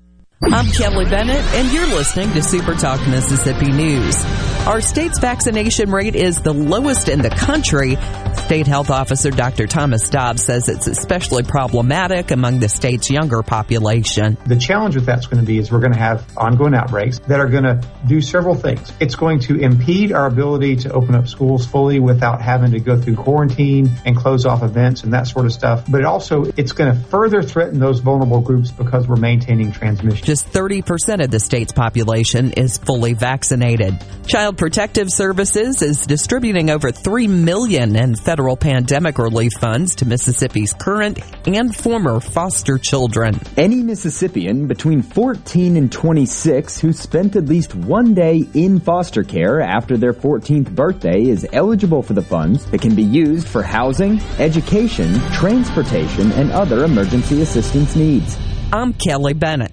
I'm 0.45 0.67
Kelly 0.67 1.05
Bennett, 1.05 1.45
and 1.55 1.73
you're 1.73 1.87
listening 1.87 2.33
to 2.33 2.43
Super 2.43 2.75
Talk 2.75 3.01
Mississippi 3.07 3.71
News. 3.71 4.25
Our 4.67 4.81
state's 4.81 5.21
vaccination 5.21 5.91
rate 5.91 6.17
is 6.17 6.41
the 6.41 6.53
lowest 6.53 7.09
in 7.09 7.23
the 7.23 7.31
country. 7.31 7.97
State 8.45 8.67
Health 8.67 8.91
Officer 8.91 9.31
Dr. 9.31 9.67
Thomas 9.67 10.09
Dobbs 10.11 10.45
says 10.45 10.69
it's 10.69 10.89
especially 10.89 11.45
problematic 11.45 12.33
among 12.33 12.59
the 12.59 12.69
state's 12.69 13.09
younger 13.09 13.43
population. 13.43 14.37
The 14.45 14.57
challenge 14.57 14.97
with 14.97 15.07
that's 15.07 15.27
going 15.27 15.41
to 15.41 15.47
be 15.47 15.59
is 15.59 15.71
we're 15.71 15.81
going 15.81 15.93
to 15.93 15.99
have 15.99 16.27
ongoing 16.37 16.75
outbreaks 16.75 17.21
that 17.21 17.39
are 17.39 17.49
going 17.49 17.65
to 17.65 17.81
do 18.07 18.21
several 18.21 18.57
things. 18.57 18.93
It's 18.99 19.15
going 19.15 19.41
to 19.41 19.57
impede 19.57 20.13
our 20.13 20.27
ability 20.27 20.77
to 20.77 20.93
open 20.93 21.15
up 21.15 21.29
schools 21.29 21.65
fully 21.67 22.01
without 22.01 22.43
having 22.43 22.73
to 22.73 22.81
go 22.81 23.01
through 23.01 23.17
quarantine 23.17 23.91
and 24.05 24.17
close 24.17 24.45
off 24.45 24.63
events 24.63 25.05
and 25.05 25.13
that 25.13 25.29
sort 25.29 25.47
of 25.47 25.53
stuff. 25.53 25.85
But 25.89 26.01
it 26.01 26.07
also, 26.07 26.45
it's 26.57 26.73
going 26.73 26.93
to 26.95 27.01
further 27.09 27.43
threaten 27.43 27.79
those 27.79 28.01
vulnerable 28.01 28.41
groups 28.41 28.73
because 28.73 29.07
we're 29.07 29.17
maintaining 29.17 29.71
transmission. 29.71 30.32
Just 30.33 30.51
30% 30.51 31.23
of 31.23 31.31
the 31.31 31.39
state's 31.39 31.75
population 31.75 32.53
is 32.53 32.79
fully 32.79 33.13
vaccinated. 33.13 34.03
Child 34.27 34.57
Protective 34.57 35.13
Services 35.13 35.83
is 35.83 36.07
distributing 36.07 36.71
over 36.71 36.91
3 36.91 37.29
million 37.29 37.95
in 37.95 38.17
federal 38.17 38.57
pandemic 38.57 39.19
relief 39.19 39.53
funds 39.61 39.97
to 39.97 40.07
Mississippi's 40.07 40.73
current 40.73 41.19
and 41.47 41.77
former 41.77 42.19
foster 42.19 42.79
children. 42.79 43.39
Any 43.59 43.83
Mississippian 43.83 44.69
between 44.69 45.03
14 45.03 45.77
and 45.77 45.93
26 45.93 46.81
who 46.81 46.95
spent 46.95 47.37
at 47.37 47.45
least 47.45 47.75
one 47.75 48.15
day 48.15 48.49
in 48.55 48.81
foster 48.81 49.25
care 49.25 49.61
after 49.61 49.99
their 49.99 50.15
14th 50.15 50.75
birthday 50.75 51.25
is 51.25 51.47
eligible 51.53 52.03
for 52.03 52.15
the 52.15 52.23
funds 52.23 52.65
that 52.71 52.81
can 52.81 52.95
be 52.95 53.03
used 53.03 53.47
for 53.47 53.63
housing, 53.63 54.19
education, 54.39 55.13
transportation, 55.35 56.33
and 56.33 56.51
other 56.53 56.85
emergency 56.85 57.43
assistance 57.43 57.95
needs. 57.95 58.39
I'm 58.73 58.95
Kelly 58.95 59.35
Bennett. 59.35 59.73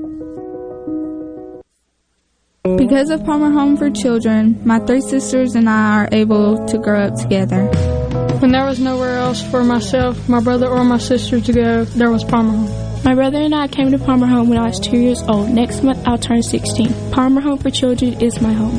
Because 2.63 3.09
of 3.09 3.25
Palmer 3.25 3.49
Home 3.49 3.75
for 3.75 3.89
Children, 3.89 4.61
my 4.63 4.77
three 4.77 5.01
sisters 5.01 5.55
and 5.55 5.67
I 5.67 6.01
are 6.01 6.09
able 6.11 6.63
to 6.67 6.77
grow 6.77 7.05
up 7.05 7.15
together. 7.15 7.65
When 8.37 8.51
there 8.51 8.65
was 8.65 8.79
nowhere 8.79 9.17
else 9.17 9.41
for 9.41 9.63
myself, 9.63 10.29
my 10.29 10.39
brother, 10.41 10.67
or 10.67 10.83
my 10.83 10.99
sister 10.99 11.41
to 11.41 11.53
go, 11.53 11.85
there 11.85 12.11
was 12.11 12.23
Palmer 12.23 12.51
Home. 12.51 13.03
My 13.03 13.15
brother 13.15 13.39
and 13.39 13.55
I 13.55 13.67
came 13.67 13.89
to 13.89 13.97
Palmer 13.97 14.27
Home 14.27 14.47
when 14.47 14.59
I 14.59 14.67
was 14.67 14.79
two 14.79 14.97
years 14.99 15.23
old. 15.23 15.49
Next 15.49 15.81
month, 15.81 16.07
I'll 16.07 16.19
turn 16.19 16.43
16. 16.43 17.11
Palmer 17.11 17.41
Home 17.41 17.57
for 17.57 17.71
Children 17.71 18.21
is 18.21 18.39
my 18.41 18.53
home. 18.53 18.77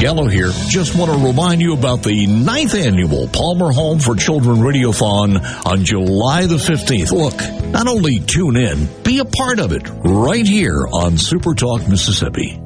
Gallo 0.00 0.26
here. 0.26 0.50
Just 0.68 0.96
want 0.96 1.10
to 1.10 1.26
remind 1.26 1.60
you 1.60 1.74
about 1.74 2.02
the 2.04 2.26
ninth 2.26 2.74
annual 2.74 3.28
Palmer 3.28 3.70
Home 3.70 3.98
for 3.98 4.16
Children 4.16 4.56
Radiothon 4.60 5.66
on 5.66 5.84
July 5.84 6.46
the 6.46 6.56
15th. 6.56 7.12
Look, 7.12 7.70
not 7.70 7.86
only 7.86 8.20
tune 8.20 8.56
in, 8.56 8.88
be 9.02 9.18
a 9.18 9.26
part 9.26 9.58
of 9.58 9.72
it 9.72 9.86
right 10.02 10.46
here 10.46 10.86
on 10.90 11.18
Super 11.18 11.54
Talk 11.54 11.86
Mississippi. 11.86 12.63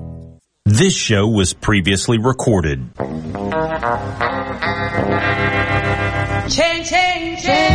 This 0.71 0.95
show 0.95 1.27
was 1.27 1.55
previously 1.55 2.19
recorded. 2.19 2.91
Change, 6.51 6.91
change, 6.91 7.43
change. 7.43 7.68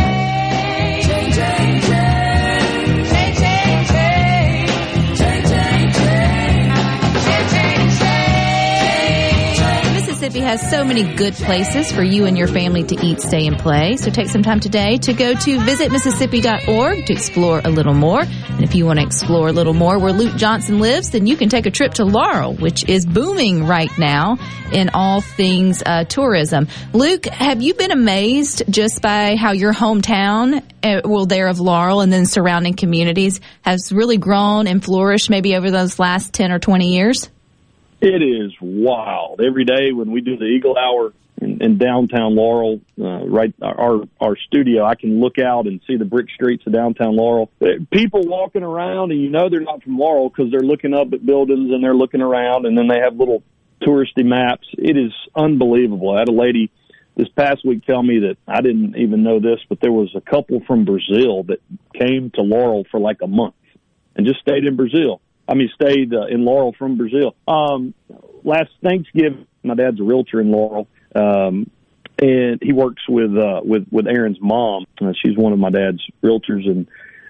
Mississippi 10.24 10.46
has 10.46 10.70
so 10.70 10.82
many 10.82 11.02
good 11.16 11.34
places 11.34 11.92
for 11.92 12.02
you 12.02 12.24
and 12.24 12.38
your 12.38 12.48
family 12.48 12.82
to 12.82 12.96
eat, 13.04 13.20
stay, 13.20 13.46
and 13.46 13.58
play. 13.58 13.98
So 13.98 14.10
take 14.10 14.28
some 14.28 14.42
time 14.42 14.58
today 14.58 14.96
to 14.96 15.12
go 15.12 15.34
to 15.34 15.58
visitmississippi.org 15.58 17.04
to 17.04 17.12
explore 17.12 17.60
a 17.62 17.68
little 17.68 17.92
more. 17.92 18.22
And 18.22 18.62
if 18.62 18.74
you 18.74 18.86
want 18.86 19.00
to 19.00 19.04
explore 19.04 19.48
a 19.48 19.52
little 19.52 19.74
more 19.74 19.98
where 19.98 20.14
Luke 20.14 20.34
Johnson 20.36 20.78
lives, 20.78 21.10
then 21.10 21.26
you 21.26 21.36
can 21.36 21.50
take 21.50 21.66
a 21.66 21.70
trip 21.70 21.92
to 21.94 22.06
Laurel, 22.06 22.54
which 22.54 22.88
is 22.88 23.04
booming 23.04 23.66
right 23.66 23.90
now 23.98 24.38
in 24.72 24.88
all 24.94 25.20
things 25.20 25.82
uh, 25.84 26.04
tourism. 26.04 26.68
Luke, 26.94 27.26
have 27.26 27.60
you 27.60 27.74
been 27.74 27.90
amazed 27.90 28.62
just 28.70 29.02
by 29.02 29.36
how 29.36 29.52
your 29.52 29.74
hometown, 29.74 30.62
uh, 30.82 31.02
well, 31.04 31.26
there 31.26 31.48
of 31.48 31.60
Laurel 31.60 32.00
and 32.00 32.10
then 32.10 32.24
surrounding 32.24 32.72
communities 32.72 33.42
has 33.60 33.92
really 33.92 34.16
grown 34.16 34.68
and 34.68 34.82
flourished 34.82 35.28
maybe 35.28 35.54
over 35.54 35.70
those 35.70 35.98
last 35.98 36.32
10 36.32 36.50
or 36.50 36.58
20 36.58 36.94
years? 36.94 37.28
It 38.04 38.22
is 38.22 38.52
wild. 38.60 39.40
Every 39.40 39.64
day 39.64 39.92
when 39.92 40.10
we 40.10 40.20
do 40.20 40.36
the 40.36 40.44
Eagle 40.44 40.76
Hour 40.76 41.14
in, 41.40 41.62
in 41.62 41.78
downtown 41.78 42.36
Laurel, 42.36 42.82
uh, 43.00 43.24
right 43.24 43.54
our 43.62 44.02
our 44.20 44.36
studio, 44.36 44.84
I 44.84 44.94
can 44.94 45.20
look 45.20 45.38
out 45.38 45.66
and 45.66 45.80
see 45.86 45.96
the 45.96 46.04
brick 46.04 46.26
streets 46.28 46.64
of 46.66 46.74
downtown 46.74 47.16
Laurel. 47.16 47.50
People 47.90 48.26
walking 48.26 48.62
around, 48.62 49.10
and 49.12 49.22
you 49.22 49.30
know 49.30 49.48
they're 49.48 49.60
not 49.60 49.82
from 49.82 49.96
Laurel 49.96 50.28
because 50.28 50.50
they're 50.50 50.60
looking 50.60 50.92
up 50.92 51.14
at 51.14 51.24
buildings 51.24 51.72
and 51.72 51.82
they're 51.82 51.96
looking 51.96 52.20
around, 52.20 52.66
and 52.66 52.76
then 52.76 52.88
they 52.88 52.98
have 52.98 53.16
little 53.16 53.42
touristy 53.80 54.22
maps. 54.22 54.68
It 54.76 54.98
is 54.98 55.14
unbelievable. 55.34 56.14
I 56.14 56.18
had 56.18 56.28
a 56.28 56.32
lady 56.32 56.70
this 57.16 57.28
past 57.30 57.64
week 57.64 57.86
tell 57.86 58.02
me 58.02 58.18
that 58.18 58.36
I 58.46 58.60
didn't 58.60 58.96
even 58.98 59.22
know 59.22 59.40
this, 59.40 59.60
but 59.66 59.78
there 59.80 59.92
was 59.92 60.14
a 60.14 60.20
couple 60.20 60.60
from 60.66 60.84
Brazil 60.84 61.44
that 61.44 61.60
came 61.98 62.30
to 62.34 62.42
Laurel 62.42 62.84
for 62.90 63.00
like 63.00 63.22
a 63.22 63.26
month 63.26 63.54
and 64.14 64.26
just 64.26 64.40
stayed 64.40 64.66
in 64.66 64.76
Brazil. 64.76 65.22
I 65.48 65.54
mean, 65.54 65.70
stayed 65.74 66.14
uh, 66.14 66.26
in 66.26 66.44
Laurel 66.44 66.74
from 66.78 66.96
Brazil. 66.96 67.34
Um, 67.46 67.94
last 68.42 68.70
Thanksgiving, 68.82 69.46
my 69.62 69.74
dad's 69.74 70.00
a 70.00 70.02
realtor 70.02 70.40
in 70.40 70.50
Laurel, 70.50 70.88
um, 71.14 71.70
and 72.18 72.60
he 72.62 72.72
works 72.72 73.02
with 73.08 73.36
uh, 73.36 73.60
with 73.62 73.86
with 73.90 74.06
Aaron's 74.06 74.40
mom. 74.40 74.86
Uh, 75.00 75.12
she's 75.24 75.36
one 75.36 75.52
of 75.52 75.58
my 75.58 75.70
dad's 75.70 76.02
realtors, 76.22 76.66
and 76.66 76.86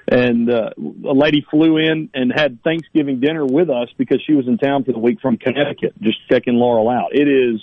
and 0.06 0.50
uh, 0.50 0.70
a 0.76 1.14
lady 1.14 1.44
flew 1.50 1.78
in 1.78 2.10
and 2.14 2.32
had 2.34 2.62
Thanksgiving 2.62 3.20
dinner 3.20 3.44
with 3.44 3.70
us 3.70 3.88
because 3.96 4.22
she 4.26 4.34
was 4.34 4.46
in 4.46 4.58
town 4.58 4.84
for 4.84 4.92
the 4.92 4.98
week 4.98 5.20
from 5.20 5.36
Connecticut, 5.36 5.94
just 6.00 6.18
checking 6.28 6.54
Laurel 6.54 6.90
out. 6.90 7.10
It 7.12 7.28
is 7.28 7.60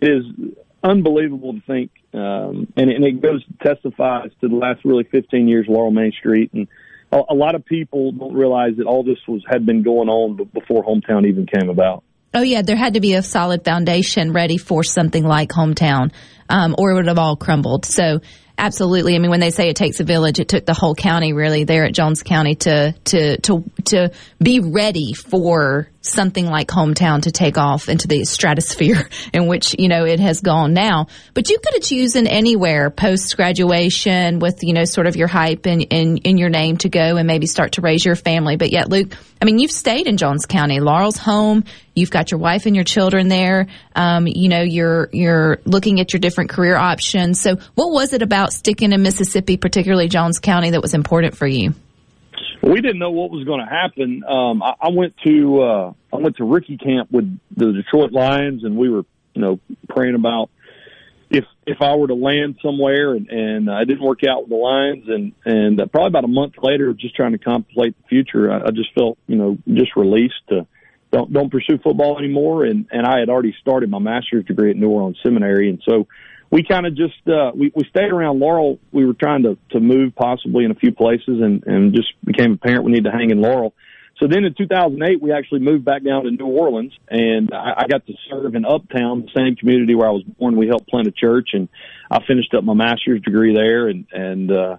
it 0.00 0.10
is 0.10 0.56
unbelievable 0.82 1.54
to 1.54 1.60
think, 1.60 1.90
um, 2.12 2.72
and, 2.76 2.90
and 2.90 3.04
it 3.04 3.20
goes 3.20 3.44
testifies 3.62 4.30
to 4.40 4.48
the 4.48 4.56
last 4.56 4.84
really 4.84 5.04
15 5.04 5.46
years 5.48 5.66
Laurel 5.68 5.90
Main 5.90 6.12
Street 6.12 6.52
and 6.52 6.68
a, 7.12 7.34
lot 7.34 7.54
of 7.54 7.64
people 7.64 8.12
don't 8.12 8.34
realize 8.34 8.76
that 8.78 8.86
all 8.86 9.02
this 9.02 9.18
was 9.26 9.42
had 9.48 9.66
been 9.66 9.82
going 9.82 10.08
on 10.08 10.36
before 10.52 10.84
hometown 10.84 11.26
even 11.26 11.46
came 11.46 11.68
about. 11.68 12.04
Oh 12.32 12.42
yeah, 12.42 12.62
there 12.62 12.76
had 12.76 12.94
to 12.94 13.00
be 13.00 13.14
a 13.14 13.22
solid 13.22 13.64
foundation 13.64 14.32
ready 14.32 14.56
for 14.56 14.84
something 14.84 15.24
like 15.24 15.48
hometown, 15.48 16.12
um, 16.48 16.76
or 16.78 16.92
it 16.92 16.94
would 16.94 17.08
have 17.08 17.18
all 17.18 17.36
crumbled. 17.36 17.84
So 17.84 18.20
absolutely, 18.60 19.14
I 19.16 19.18
mean, 19.18 19.30
when 19.30 19.40
they 19.40 19.50
say 19.50 19.68
it 19.68 19.76
takes 19.76 20.00
a 20.00 20.04
village, 20.04 20.38
it 20.38 20.48
took 20.48 20.66
the 20.66 20.74
whole 20.74 20.94
county 20.94 21.32
really 21.32 21.64
there 21.64 21.84
at 21.84 21.92
Jones 21.92 22.22
County 22.22 22.54
to 22.56 22.92
to 22.92 23.38
to 23.38 23.64
to 23.86 24.12
be 24.40 24.60
ready 24.60 25.14
for 25.14 25.88
something 26.02 26.46
like 26.46 26.68
hometown 26.68 27.22
to 27.22 27.30
take 27.30 27.58
off 27.58 27.88
into 27.88 28.08
the 28.08 28.24
stratosphere 28.24 29.08
in 29.32 29.46
which 29.46 29.76
you 29.78 29.88
know 29.88 30.04
it 30.04 30.20
has 30.20 30.40
gone 30.40 30.74
now. 30.74 31.08
But 31.34 31.48
you 31.48 31.58
could 31.58 31.74
have 31.74 31.82
chosen 31.82 32.26
anywhere 32.26 32.90
post 32.90 33.36
graduation 33.36 34.38
with 34.38 34.62
you 34.62 34.74
know 34.74 34.84
sort 34.84 35.06
of 35.06 35.16
your 35.16 35.28
hype 35.28 35.66
and 35.66 35.82
in, 35.82 36.18
in 36.18 36.38
your 36.38 36.50
name 36.50 36.76
to 36.78 36.88
go 36.88 37.16
and 37.16 37.26
maybe 37.26 37.46
start 37.46 37.72
to 37.72 37.80
raise 37.80 38.04
your 38.04 38.16
family. 38.16 38.56
But 38.56 38.70
yet, 38.70 38.88
Luke, 38.88 39.16
I 39.40 39.44
mean, 39.44 39.58
you've 39.58 39.72
stayed 39.72 40.06
in 40.06 40.16
Jones 40.16 40.46
County, 40.46 40.80
Laurel's 40.80 41.16
home. 41.16 41.64
You've 41.94 42.10
got 42.10 42.30
your 42.30 42.38
wife 42.38 42.66
and 42.66 42.74
your 42.74 42.84
children 42.84 43.28
there. 43.28 43.66
Um, 43.94 44.26
you 44.26 44.48
know, 44.48 44.62
you're 44.62 45.08
you're 45.12 45.58
looking 45.64 46.00
at 46.00 46.12
your 46.12 46.20
different 46.20 46.50
career 46.50 46.76
options. 46.76 47.40
So, 47.40 47.56
what 47.74 47.90
was 47.90 48.12
it 48.12 48.22
about 48.22 48.52
sticking 48.52 48.92
in 48.92 49.02
Mississippi, 49.02 49.56
particularly 49.56 50.08
Jones 50.08 50.38
County, 50.38 50.70
that 50.70 50.82
was 50.82 50.94
important 50.94 51.36
for 51.36 51.46
you? 51.46 51.74
We 52.62 52.80
didn't 52.80 52.98
know 52.98 53.10
what 53.10 53.30
was 53.30 53.44
going 53.44 53.60
to 53.60 53.70
happen. 53.70 54.22
Um, 54.28 54.62
I, 54.62 54.74
I 54.80 54.88
went 54.90 55.14
to 55.24 55.62
uh, 55.62 55.92
I 56.12 56.16
went 56.16 56.36
to 56.36 56.44
rookie 56.44 56.76
camp 56.76 57.10
with 57.10 57.38
the 57.56 57.72
Detroit 57.72 58.12
Lions, 58.12 58.64
and 58.64 58.76
we 58.76 58.88
were 58.88 59.04
you 59.34 59.42
know 59.42 59.60
praying 59.88 60.14
about 60.14 60.50
if 61.30 61.44
if 61.66 61.80
I 61.80 61.94
were 61.94 62.08
to 62.08 62.14
land 62.14 62.56
somewhere, 62.62 63.14
and, 63.14 63.28
and 63.28 63.68
it 63.68 63.84
didn't 63.86 64.02
work 64.02 64.20
out 64.28 64.42
with 64.42 64.50
the 64.50 64.56
Lions, 64.56 65.04
and 65.08 65.32
and 65.44 65.80
uh, 65.80 65.86
probably 65.86 66.08
about 66.08 66.24
a 66.24 66.28
month 66.28 66.54
later, 66.62 66.92
just 66.92 67.14
trying 67.14 67.32
to 67.32 67.38
contemplate 67.38 67.96
the 68.02 68.08
future, 68.08 68.52
I, 68.52 68.66
I 68.66 68.70
just 68.72 68.92
felt 68.94 69.16
you 69.26 69.36
know 69.36 69.56
just 69.66 69.96
released 69.96 70.42
to 70.48 70.66
don't 71.12 71.32
don't 71.32 71.50
pursue 71.50 71.78
football 71.78 72.18
anymore, 72.18 72.64
and 72.64 72.86
and 72.90 73.06
I 73.06 73.18
had 73.20 73.28
already 73.28 73.54
started 73.60 73.90
my 73.90 73.98
master's 73.98 74.44
degree 74.44 74.70
at 74.70 74.76
New 74.76 74.88
Orleans 74.88 75.18
Seminary, 75.22 75.68
and 75.68 75.82
so 75.88 76.06
we 76.50 76.64
kind 76.64 76.86
of 76.86 76.96
just 76.96 77.26
uh, 77.28 77.52
we 77.54 77.72
we 77.74 77.84
stayed 77.84 78.10
around 78.10 78.40
Laurel. 78.40 78.78
We 78.92 79.06
were 79.06 79.14
trying 79.14 79.44
to 79.44 79.56
to 79.70 79.80
move 79.80 80.14
possibly 80.14 80.64
in 80.64 80.70
a 80.70 80.74
few 80.74 80.92
places, 80.92 81.40
and 81.40 81.64
and 81.66 81.94
just 81.94 82.08
became 82.24 82.52
apparent 82.52 82.84
we 82.84 82.92
need 82.92 83.04
to 83.04 83.12
hang 83.12 83.30
in 83.30 83.40
Laurel. 83.40 83.72
so 84.18 84.26
then 84.28 84.44
in 84.44 84.54
2008, 84.54 85.22
we 85.22 85.32
actually 85.32 85.60
moved 85.60 85.84
back 85.84 86.04
down 86.04 86.24
to 86.24 86.30
New 86.30 86.46
Orleans, 86.46 86.92
and 87.08 87.50
I, 87.52 87.82
I 87.82 87.86
got 87.88 88.06
to 88.06 88.14
serve 88.28 88.54
in 88.54 88.64
Uptown, 88.64 89.22
the 89.22 89.30
same 89.36 89.56
community 89.56 89.94
where 89.94 90.08
I 90.08 90.12
was 90.12 90.22
born. 90.22 90.56
We 90.56 90.66
helped 90.66 90.88
plant 90.88 91.06
a 91.06 91.12
church, 91.12 91.50
and 91.52 91.68
I 92.10 92.18
finished 92.26 92.52
up 92.54 92.64
my 92.64 92.74
master's 92.74 93.20
degree 93.22 93.54
there, 93.54 93.88
and 93.88 94.06
and 94.12 94.52
uh, 94.52 94.76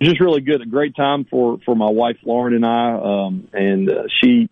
just 0.00 0.20
really 0.20 0.40
good. 0.40 0.62
A 0.62 0.66
great 0.66 0.94
time 0.96 1.26
for 1.30 1.58
for 1.64 1.74
my 1.74 1.90
wife 1.90 2.16
Lauren 2.24 2.54
and 2.54 2.64
I, 2.64 2.92
um, 2.94 3.48
and 3.52 3.90
uh, 3.90 4.02
she 4.20 4.48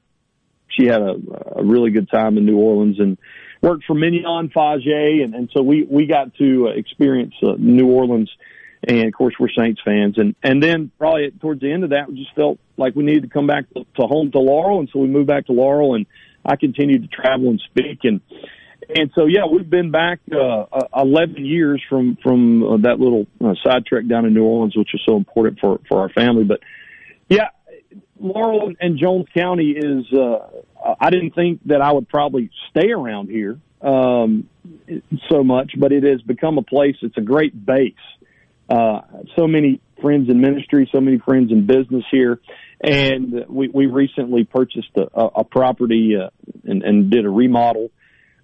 she 0.68 0.86
had 0.86 1.02
a, 1.02 1.16
a 1.56 1.64
really 1.64 1.90
good 1.90 2.10
time 2.10 2.38
in 2.38 2.46
New 2.46 2.58
Orleans 2.58 2.98
and 2.98 3.18
worked 3.62 3.84
for 3.84 3.94
Mignon 3.94 4.50
Faget, 4.50 5.24
and 5.24 5.34
and 5.34 5.50
so 5.54 5.62
we 5.62 5.86
we 5.88 6.06
got 6.06 6.34
to 6.36 6.68
uh, 6.68 6.70
experience 6.70 7.34
uh, 7.42 7.54
New 7.58 7.86
Orleans 7.86 8.30
and 8.86 9.06
of 9.06 9.14
course 9.14 9.34
we're 9.38 9.48
Saints 9.56 9.80
fans. 9.84 10.18
And 10.18 10.34
and 10.42 10.62
then 10.62 10.90
probably 10.98 11.30
towards 11.40 11.60
the 11.60 11.72
end 11.72 11.84
of 11.84 11.90
that, 11.90 12.08
we 12.08 12.16
just 12.16 12.34
felt 12.34 12.58
like 12.76 12.94
we 12.94 13.04
needed 13.04 13.24
to 13.24 13.28
come 13.28 13.46
back 13.46 13.68
to, 13.74 13.84
to 13.96 14.06
home 14.06 14.30
to 14.32 14.38
Laurel, 14.38 14.80
and 14.80 14.88
so 14.92 15.00
we 15.00 15.08
moved 15.08 15.26
back 15.26 15.46
to 15.46 15.52
Laurel, 15.52 15.94
and 15.94 16.06
I 16.44 16.56
continued 16.56 17.02
to 17.02 17.08
travel 17.08 17.48
and 17.48 17.60
speak, 17.70 18.00
and 18.04 18.20
and 18.88 19.10
so 19.14 19.26
yeah, 19.26 19.46
we've 19.50 19.68
been 19.68 19.90
back 19.90 20.20
uh, 20.32 20.38
uh, 20.38 20.86
11 20.96 21.44
years 21.44 21.82
from 21.88 22.16
from 22.22 22.62
uh, 22.62 22.76
that 22.78 23.00
little 23.00 23.26
uh, 23.44 23.54
side 23.64 23.84
trek 23.86 24.06
down 24.06 24.24
in 24.24 24.34
New 24.34 24.44
Orleans, 24.44 24.76
which 24.76 24.94
is 24.94 25.02
so 25.06 25.16
important 25.16 25.58
for 25.60 25.80
for 25.88 26.00
our 26.00 26.08
family. 26.10 26.44
But 26.44 26.60
yeah, 27.28 27.48
Laurel 28.20 28.72
and 28.80 28.98
Jones 28.98 29.26
County 29.34 29.70
is. 29.70 30.04
Uh, 30.12 30.38
I 31.00 31.10
didn't 31.10 31.34
think 31.34 31.60
that 31.66 31.80
I 31.80 31.92
would 31.92 32.08
probably 32.08 32.50
stay 32.70 32.90
around 32.90 33.28
here 33.28 33.58
um, 33.80 34.48
so 35.30 35.42
much, 35.42 35.72
but 35.76 35.92
it 35.92 36.04
has 36.04 36.22
become 36.22 36.58
a 36.58 36.62
place. 36.62 36.96
It's 37.02 37.16
a 37.16 37.22
great 37.22 37.66
base 37.66 37.94
uh, 38.68 39.00
so 39.36 39.46
many 39.46 39.80
friends 40.02 40.28
in 40.28 40.40
ministry, 40.40 40.88
so 40.92 41.00
many 41.00 41.18
friends 41.18 41.50
in 41.50 41.66
business 41.66 42.04
here. 42.10 42.40
And 42.80 43.44
we, 43.48 43.68
we 43.68 43.86
recently 43.86 44.44
purchased 44.44 44.90
a, 44.96 45.20
a 45.24 45.44
property 45.44 46.14
uh, 46.16 46.30
and, 46.64 46.82
and 46.82 47.10
did 47.10 47.24
a 47.24 47.30
remodel 47.30 47.90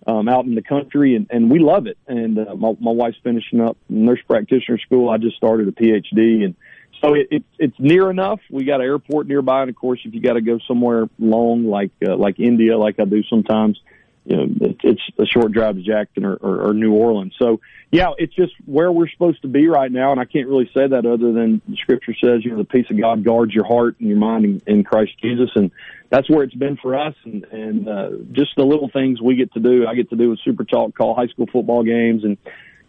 um, 0.06 0.28
out 0.28 0.44
in 0.44 0.54
the 0.54 0.62
country, 0.62 1.14
and, 1.14 1.28
and 1.30 1.50
we 1.50 1.60
love 1.60 1.86
it. 1.86 1.98
And 2.08 2.38
uh, 2.38 2.54
my, 2.56 2.72
my 2.80 2.90
wife's 2.90 3.16
finishing 3.22 3.60
up 3.60 3.76
nurse 3.88 4.18
practitioner 4.26 4.78
school. 4.78 5.08
I 5.08 5.18
just 5.18 5.36
started 5.36 5.68
a 5.68 5.72
PhD, 5.72 6.44
and 6.44 6.56
so 7.04 7.14
it, 7.14 7.28
it, 7.30 7.44
it's 7.58 7.76
near 7.78 8.10
enough. 8.10 8.40
We 8.50 8.64
got 8.64 8.80
an 8.80 8.86
airport 8.86 9.26
nearby, 9.26 9.62
and 9.62 9.70
of 9.70 9.76
course, 9.76 10.00
if 10.04 10.14
you 10.14 10.20
got 10.20 10.34
to 10.34 10.40
go 10.40 10.58
somewhere 10.66 11.08
long, 11.18 11.64
like 11.66 11.90
uh, 12.06 12.16
like 12.16 12.40
India, 12.40 12.78
like 12.78 12.98
I 12.98 13.04
do 13.04 13.22
sometimes, 13.24 13.78
you 14.24 14.36
know, 14.36 14.46
it's 14.82 15.02
a 15.18 15.26
short 15.26 15.52
drive 15.52 15.76
to 15.76 15.82
Jackson 15.82 16.24
or, 16.24 16.34
or, 16.34 16.68
or 16.68 16.74
New 16.74 16.92
Orleans. 16.92 17.34
So 17.38 17.60
yeah, 17.94 18.08
it's 18.18 18.34
just 18.34 18.52
where 18.66 18.90
we're 18.90 19.08
supposed 19.08 19.42
to 19.42 19.48
be 19.48 19.68
right 19.68 19.92
now. 19.92 20.10
And 20.10 20.20
I 20.20 20.24
can't 20.24 20.48
really 20.48 20.68
say 20.74 20.88
that 20.88 21.06
other 21.06 21.32
than 21.32 21.62
scripture 21.76 22.14
says, 22.14 22.44
you 22.44 22.50
know, 22.50 22.56
the 22.56 22.64
peace 22.64 22.86
of 22.90 22.98
God 22.98 23.22
guards 23.22 23.54
your 23.54 23.66
heart 23.66 23.96
and 24.00 24.08
your 24.08 24.18
mind 24.18 24.44
in, 24.44 24.62
in 24.66 24.82
Christ 24.82 25.12
Jesus. 25.22 25.50
And 25.54 25.70
that's 26.10 26.28
where 26.28 26.42
it's 26.42 26.54
been 26.54 26.76
for 26.76 26.98
us. 26.98 27.14
And, 27.24 27.44
and, 27.52 27.88
uh, 27.88 28.10
just 28.32 28.56
the 28.56 28.64
little 28.64 28.88
things 28.88 29.22
we 29.22 29.36
get 29.36 29.52
to 29.52 29.60
do. 29.60 29.86
I 29.86 29.94
get 29.94 30.10
to 30.10 30.16
do 30.16 30.30
with 30.30 30.40
Super 30.44 30.64
Talk, 30.64 30.96
call 30.96 31.14
high 31.14 31.28
school 31.28 31.46
football 31.52 31.84
games 31.84 32.24
and 32.24 32.36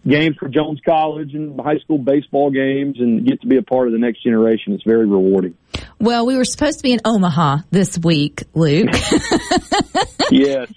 games 0.08 0.36
for 0.40 0.48
Jones 0.48 0.80
College 0.86 1.34
and 1.34 1.60
high 1.60 1.80
school 1.80 1.98
baseball 1.98 2.52
games 2.52 3.00
and 3.00 3.26
get 3.26 3.42
to 3.42 3.48
be 3.48 3.58
a 3.58 3.64
part 3.64 3.88
of 3.88 3.94
the 3.94 4.00
next 4.00 4.24
generation. 4.24 4.74
It's 4.74 4.84
very 4.84 5.08
rewarding. 5.08 5.56
Well, 6.00 6.26
we 6.26 6.36
were 6.36 6.46
supposed 6.46 6.80
to 6.80 6.84
be 6.84 6.94
in 6.94 7.00
Omaha 7.06 7.60
this 7.72 7.98
week, 7.98 8.44
Luke. 8.54 8.90
yes. 10.32 10.72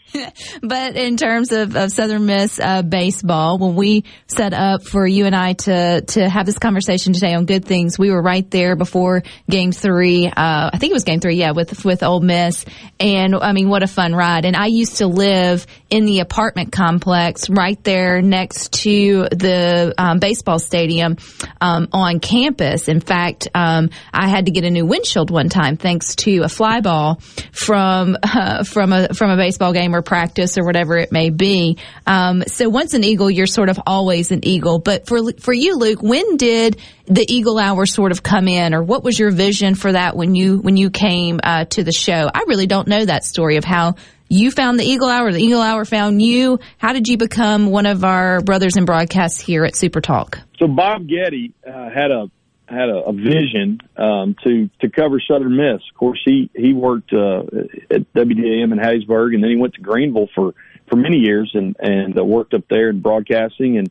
but 0.63 0.97
in 0.97 1.17
terms 1.17 1.53
of, 1.53 1.77
of 1.77 1.91
Southern 1.91 2.27
Miss 2.27 2.59
uh, 2.61 2.83
baseball, 2.83 3.59
when 3.59 3.75
we 3.75 4.05
set 4.27 4.53
up 4.53 4.85
for 4.85 5.07
you 5.07 5.27
and 5.27 5.35
I 5.35 5.55
to 5.55 6.03
to 6.03 6.29
have 6.29 6.47
this 6.47 6.59
conversation 6.59 7.13
today 7.13 7.35
on 7.35 7.47
good 7.47 7.65
things, 7.65 7.99
we 7.99 8.11
were 8.11 8.23
right 8.23 8.49
there 8.51 8.77
before 8.77 9.23
Game 9.49 9.73
Three. 9.73 10.27
Uh, 10.27 10.71
I 10.73 10.79
think 10.79 10.91
it 10.93 10.95
was 10.95 11.05
Game 11.05 11.21
Three, 11.21 11.37
yeah, 11.37 11.53
with 11.53 11.85
with 11.85 12.03
Ole 12.03 12.21
Miss, 12.21 12.65
and 13.01 13.35
I 13.35 13.53
mean, 13.53 13.69
what 13.69 13.83
a 13.83 13.89
fun 13.89 14.15
ride! 14.15 14.45
And 14.45 14.57
I 14.57 14.67
used 14.67 14.99
to 14.99 15.07
live 15.07 15.67
in 15.91 16.05
the 16.05 16.21
apartment 16.21 16.73
complex 16.73 17.49
right 17.49 17.83
there 17.85 18.23
next 18.23 18.73
to 18.85 19.18
the 19.25 19.95
um, 19.99 20.19
baseball 20.19 20.59
stadium 20.59 21.17
um, 21.61 21.89
on 21.93 22.21
campus. 22.21 22.89
In 22.89 23.01
fact, 23.01 23.49
um, 23.55 23.91
I 24.13 24.29
had 24.29 24.47
to 24.47 24.53
get 24.53 24.65
a 24.65 24.71
new 24.71 24.87
windshield 24.87 25.31
one 25.31 25.49
time 25.49 25.77
thanks 25.77 26.15
to 26.17 26.43
a 26.43 26.49
fly 26.49 26.81
ball 26.81 27.21
from 27.53 28.17
uh, 28.23 28.65
from 28.65 28.93
a 28.93 29.15
from 29.15 29.31
a 29.31 29.37
baseball 29.37 29.73
game 29.73 29.95
or 29.95 30.03
practice 30.03 30.59
or 30.59 30.65
whatever 30.65 30.97
it 30.97 31.13
may 31.13 31.31
be. 31.31 31.79
Um, 32.07 32.43
so 32.47 32.69
once 32.69 32.95
an 32.95 33.05
Eagle, 33.05 33.31
you're 33.31 33.47
sort 33.47 33.69
of 33.69 33.81
always 33.87 34.31
an 34.31 34.45
Eagle. 34.45 34.79
But 34.79 35.07
for 35.07 35.33
for 35.41 35.53
you, 35.53 35.77
Luke, 35.77 36.03
when 36.03 36.37
did 36.37 36.79
the 37.07 37.25
Eagle 37.27 37.59
Hour 37.59 37.87
sort 37.87 38.13
of 38.13 38.23
come 38.23 38.49
in, 38.49 38.75
or 38.75 38.83
what 38.83 39.03
was 39.03 39.19
your 39.19 39.31
vision 39.31 39.75
for 39.75 39.93
that 39.93 40.17
when 40.17 40.35
you 40.35 40.59
when 40.59 40.77
you 40.77 40.91
came 40.91 41.41
uh, 41.43 41.65
to 41.67 41.83
the 41.83 41.93
show? 41.93 42.31
I 42.33 42.45
really 42.47 42.67
don't 42.67 42.89
know 42.89 43.05
that 43.05 43.25
story 43.25 43.57
of 43.57 43.65
how 43.65 43.95
you 44.29 44.51
found 44.51 44.79
the 44.79 44.85
Eagle 44.85 45.09
Hour, 45.09 45.33
the 45.33 45.43
Eagle 45.43 45.63
Hour 45.63 45.85
found 45.85 46.21
you. 46.21 46.59
How 46.77 46.93
did 46.93 47.09
you 47.09 47.17
become 47.17 47.67
one 47.67 47.87
of 47.87 48.05
our 48.05 48.41
brothers 48.41 48.77
in 48.77 48.85
broadcast 48.85 49.41
here 49.41 49.65
at 49.65 49.75
Super 49.75 50.01
Talk? 50.01 50.39
So 50.59 50.67
Bob 50.69 51.09
Getty 51.09 51.55
uh, 51.67 51.91
had 51.91 52.11
a 52.11 52.31
had 52.69 52.91
a, 52.91 52.99
a 53.07 53.13
vision 53.13 53.81
um, 53.97 54.37
to 54.45 54.69
to 54.81 54.91
cover 54.91 55.21
Southern 55.21 55.57
Miss. 55.57 55.83
Of 55.91 55.97
course, 55.99 56.21
he 56.25 56.51
he 56.55 56.73
worked 56.73 57.13
uh, 57.13 57.43
at 57.91 58.13
WDAM 58.13 58.73
in 58.73 58.79
Hattiesburg, 58.79 59.35
and 59.35 59.43
then 59.43 59.51
he 59.51 59.57
went 59.57 59.75
to 59.75 59.81
Greenville 59.81 60.29
for 60.35 60.55
for 60.89 60.97
many 60.97 61.19
years 61.19 61.51
and 61.55 61.77
and 61.79 62.19
uh, 62.19 62.25
worked 62.25 62.55
up 62.55 62.65
there 62.69 62.91
in 62.91 63.01
broadcasting, 63.01 63.79
and 63.79 63.91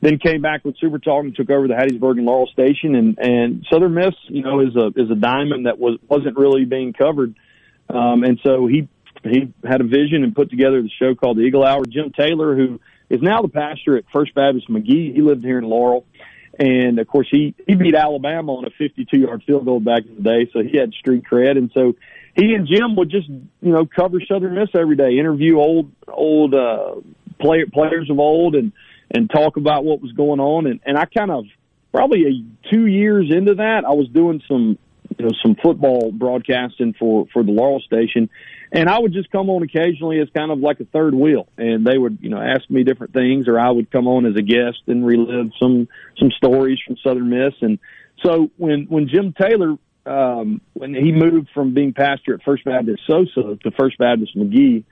then 0.00 0.18
came 0.18 0.42
back 0.42 0.64
with 0.64 0.76
Super 0.78 0.98
Talk 0.98 1.24
and 1.24 1.34
took 1.34 1.50
over 1.50 1.66
the 1.66 1.74
Hattiesburg 1.74 2.18
and 2.18 2.26
Laurel 2.26 2.48
station. 2.48 2.94
And 2.94 3.18
and 3.18 3.66
Southern 3.72 3.94
Miss, 3.94 4.14
you 4.26 4.42
know, 4.42 4.60
is 4.60 4.76
a 4.76 4.88
is 5.00 5.10
a 5.10 5.16
diamond 5.16 5.66
that 5.66 5.78
was 5.78 5.98
wasn't 6.08 6.36
really 6.36 6.66
being 6.66 6.92
covered, 6.92 7.34
um, 7.88 8.24
and 8.24 8.38
so 8.44 8.66
he 8.66 8.88
he 9.24 9.52
had 9.64 9.80
a 9.80 9.84
vision 9.84 10.24
and 10.24 10.34
put 10.34 10.50
together 10.50 10.82
the 10.82 10.90
show 10.98 11.14
called 11.14 11.38
the 11.38 11.42
Eagle 11.42 11.64
Hour. 11.64 11.84
Jim 11.86 12.12
Taylor, 12.12 12.56
who 12.56 12.80
is 13.10 13.20
now 13.22 13.42
the 13.42 13.48
pastor 13.48 13.96
at 13.96 14.04
First 14.12 14.34
Baptist 14.34 14.68
Magee, 14.68 15.12
he 15.12 15.22
lived 15.22 15.44
here 15.44 15.58
in 15.58 15.64
Laurel. 15.64 16.04
And 16.58 16.98
of 16.98 17.06
course, 17.06 17.28
he, 17.30 17.54
he 17.66 17.74
beat 17.74 17.94
Alabama 17.94 18.54
on 18.54 18.64
a 18.64 18.70
52 18.70 19.16
yard 19.16 19.42
field 19.46 19.64
goal 19.64 19.80
back 19.80 20.04
in 20.06 20.16
the 20.16 20.22
day. 20.22 20.50
So 20.52 20.60
he 20.60 20.76
had 20.76 20.92
street 20.92 21.24
cred. 21.30 21.56
And 21.56 21.70
so 21.72 21.94
he 22.34 22.54
and 22.54 22.66
Jim 22.66 22.96
would 22.96 23.10
just, 23.10 23.28
you 23.28 23.72
know, 23.72 23.86
cover 23.86 24.20
Southern 24.20 24.54
Miss 24.54 24.70
every 24.74 24.96
day, 24.96 25.18
interview 25.18 25.58
old, 25.58 25.92
old, 26.08 26.54
uh, 26.54 26.96
player, 27.40 27.66
players 27.72 28.10
of 28.10 28.18
old 28.18 28.56
and, 28.56 28.72
and 29.10 29.30
talk 29.30 29.56
about 29.56 29.84
what 29.84 30.02
was 30.02 30.12
going 30.12 30.40
on. 30.40 30.66
And, 30.66 30.80
and 30.84 30.98
I 30.98 31.04
kind 31.04 31.30
of, 31.30 31.44
probably 31.92 32.24
a, 32.26 32.68
two 32.70 32.86
years 32.86 33.30
into 33.30 33.54
that, 33.54 33.84
I 33.84 33.92
was 33.92 34.08
doing 34.08 34.42
some, 34.48 34.78
you 35.16 35.24
know, 35.24 35.30
some 35.40 35.54
football 35.54 36.10
broadcasting 36.12 36.94
for, 36.98 37.26
for 37.32 37.44
the 37.44 37.52
Laurel 37.52 37.80
station 37.80 38.28
and 38.70 38.88
I 38.88 38.98
would 38.98 39.12
just 39.12 39.30
come 39.30 39.48
on 39.50 39.62
occasionally 39.62 40.20
as 40.20 40.28
kind 40.36 40.50
of 40.50 40.58
like 40.58 40.80
a 40.80 40.84
third 40.84 41.14
wheel, 41.14 41.48
and 41.56 41.86
they 41.86 41.96
would, 41.96 42.18
you 42.20 42.28
know, 42.28 42.40
ask 42.40 42.68
me 42.68 42.84
different 42.84 43.12
things, 43.12 43.48
or 43.48 43.58
I 43.58 43.70
would 43.70 43.90
come 43.90 44.06
on 44.06 44.26
as 44.26 44.36
a 44.36 44.42
guest 44.42 44.82
and 44.86 45.06
relive 45.06 45.50
some 45.58 45.88
some 46.18 46.30
stories 46.36 46.78
from 46.86 46.96
Southern 47.02 47.30
Miss. 47.30 47.54
And 47.60 47.78
so 48.24 48.50
when 48.56 48.86
when 48.88 49.08
Jim 49.08 49.34
Taylor, 49.40 49.76
um, 50.04 50.60
when 50.74 50.94
he 50.94 51.12
moved 51.12 51.48
from 51.54 51.72
being 51.72 51.94
pastor 51.94 52.34
at 52.34 52.42
First 52.42 52.64
Baptist 52.64 53.02
Soso 53.08 53.60
to 53.60 53.70
First 53.78 53.96
Baptist 53.98 54.36
Magee, 54.36 54.84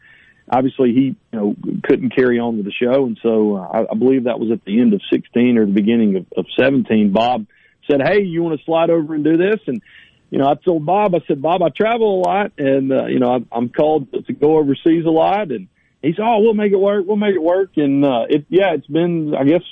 obviously 0.51 0.93
he, 0.93 1.17
you 1.33 1.39
know, 1.39 1.57
couldn't 1.85 2.15
carry 2.17 2.39
on 2.39 2.57
with 2.57 2.65
the 2.65 2.73
show, 2.73 3.05
and 3.05 3.19
so 3.23 3.57
uh, 3.57 3.61
I, 3.61 3.93
I 3.93 3.95
believe 3.95 4.25
that 4.25 4.41
was 4.41 4.51
at 4.51 4.65
the 4.65 4.81
end 4.81 4.95
of 4.95 5.03
16 5.13 5.59
or 5.59 5.67
the 5.67 5.73
beginning 5.73 6.17
of, 6.17 6.27
of 6.37 6.47
17. 6.59 7.13
Bob 7.13 7.47
said, 7.91 8.01
"Hey, 8.03 8.23
you 8.23 8.43
want 8.43 8.59
to 8.59 8.65
slide 8.65 8.89
over 8.89 9.15
and 9.15 9.23
do 9.23 9.37
this?" 9.37 9.61
and 9.67 9.83
you 10.31 10.39
know, 10.39 10.49
I 10.49 10.55
told 10.55 10.85
Bob, 10.85 11.15
I 11.15 11.21
said, 11.29 11.41
Bob, 11.41 11.63
I 11.63 11.69
travel 11.69 12.21
a 12.21 12.23
lot 12.27 12.53
and, 12.59 12.93
uh, 12.93 13.07
you 13.07 13.21
know, 13.21 13.31
I'm, 13.31 13.49
I'm 13.53 13.69
called 13.69 14.13
to 14.13 14.33
go 14.33 14.59
overseas 14.59 15.05
a 15.07 15.11
lot. 15.11 15.53
And 15.53 15.69
he 16.03 16.13
said, 16.13 16.25
Oh, 16.25 16.41
we'll 16.41 16.55
make 16.55 16.73
it 16.73 16.79
work. 16.81 17.05
We'll 17.07 17.17
make 17.17 17.35
it 17.35 17.43
work. 17.43 17.71
And, 17.77 18.05
uh, 18.05 18.25
it, 18.29 18.47
yeah, 18.49 18.75
it's 18.75 18.87
been, 18.87 19.35
I 19.35 19.45
guess, 19.45 19.63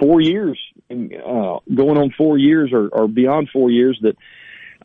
four 0.00 0.20
years, 0.20 0.58
and, 0.88 1.12
uh, 1.14 1.58
going 1.74 1.98
on 1.98 2.14
four 2.16 2.38
years 2.38 2.70
or, 2.72 2.88
or 2.88 3.08
beyond 3.08 3.48
four 3.52 3.70
years 3.70 3.98
that 4.02 4.16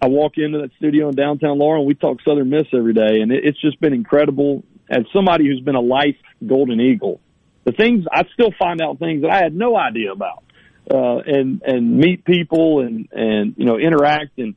I 0.02 0.08
walk 0.08 0.34
into 0.38 0.60
that 0.60 0.72
studio 0.78 1.10
in 1.10 1.16
downtown 1.16 1.60
Laurel 1.60 1.82
and 1.82 1.88
we 1.88 1.94
talk 1.94 2.20
Southern 2.28 2.50
Miss 2.50 2.68
every 2.74 2.94
day. 2.94 3.22
And 3.22 3.32
it, 3.32 3.44
it's 3.44 3.62
just 3.62 3.80
been 3.80 3.94
incredible. 3.94 4.64
As 4.90 5.04
somebody 5.14 5.46
who's 5.46 5.62
been 5.62 5.76
a 5.76 5.82
life 5.82 6.16
Golden 6.46 6.82
Eagle, 6.82 7.22
the 7.66 7.72
things 7.74 8.06
I 8.12 8.24
still 8.34 8.52
find 8.58 8.82
out 8.82 8.98
things 8.98 9.22
that 9.22 9.30
I 9.30 9.44
had 9.44 9.56
no 9.56 9.78
idea 9.78 10.12
about, 10.12 10.44
uh, 10.90 11.18
and, 11.18 11.62
and 11.62 11.98
meet 11.98 12.26
people 12.26 12.80
and, 12.80 13.08
and, 13.12 13.54
you 13.58 13.66
know, 13.66 13.78
interact 13.78 14.40
and, 14.40 14.56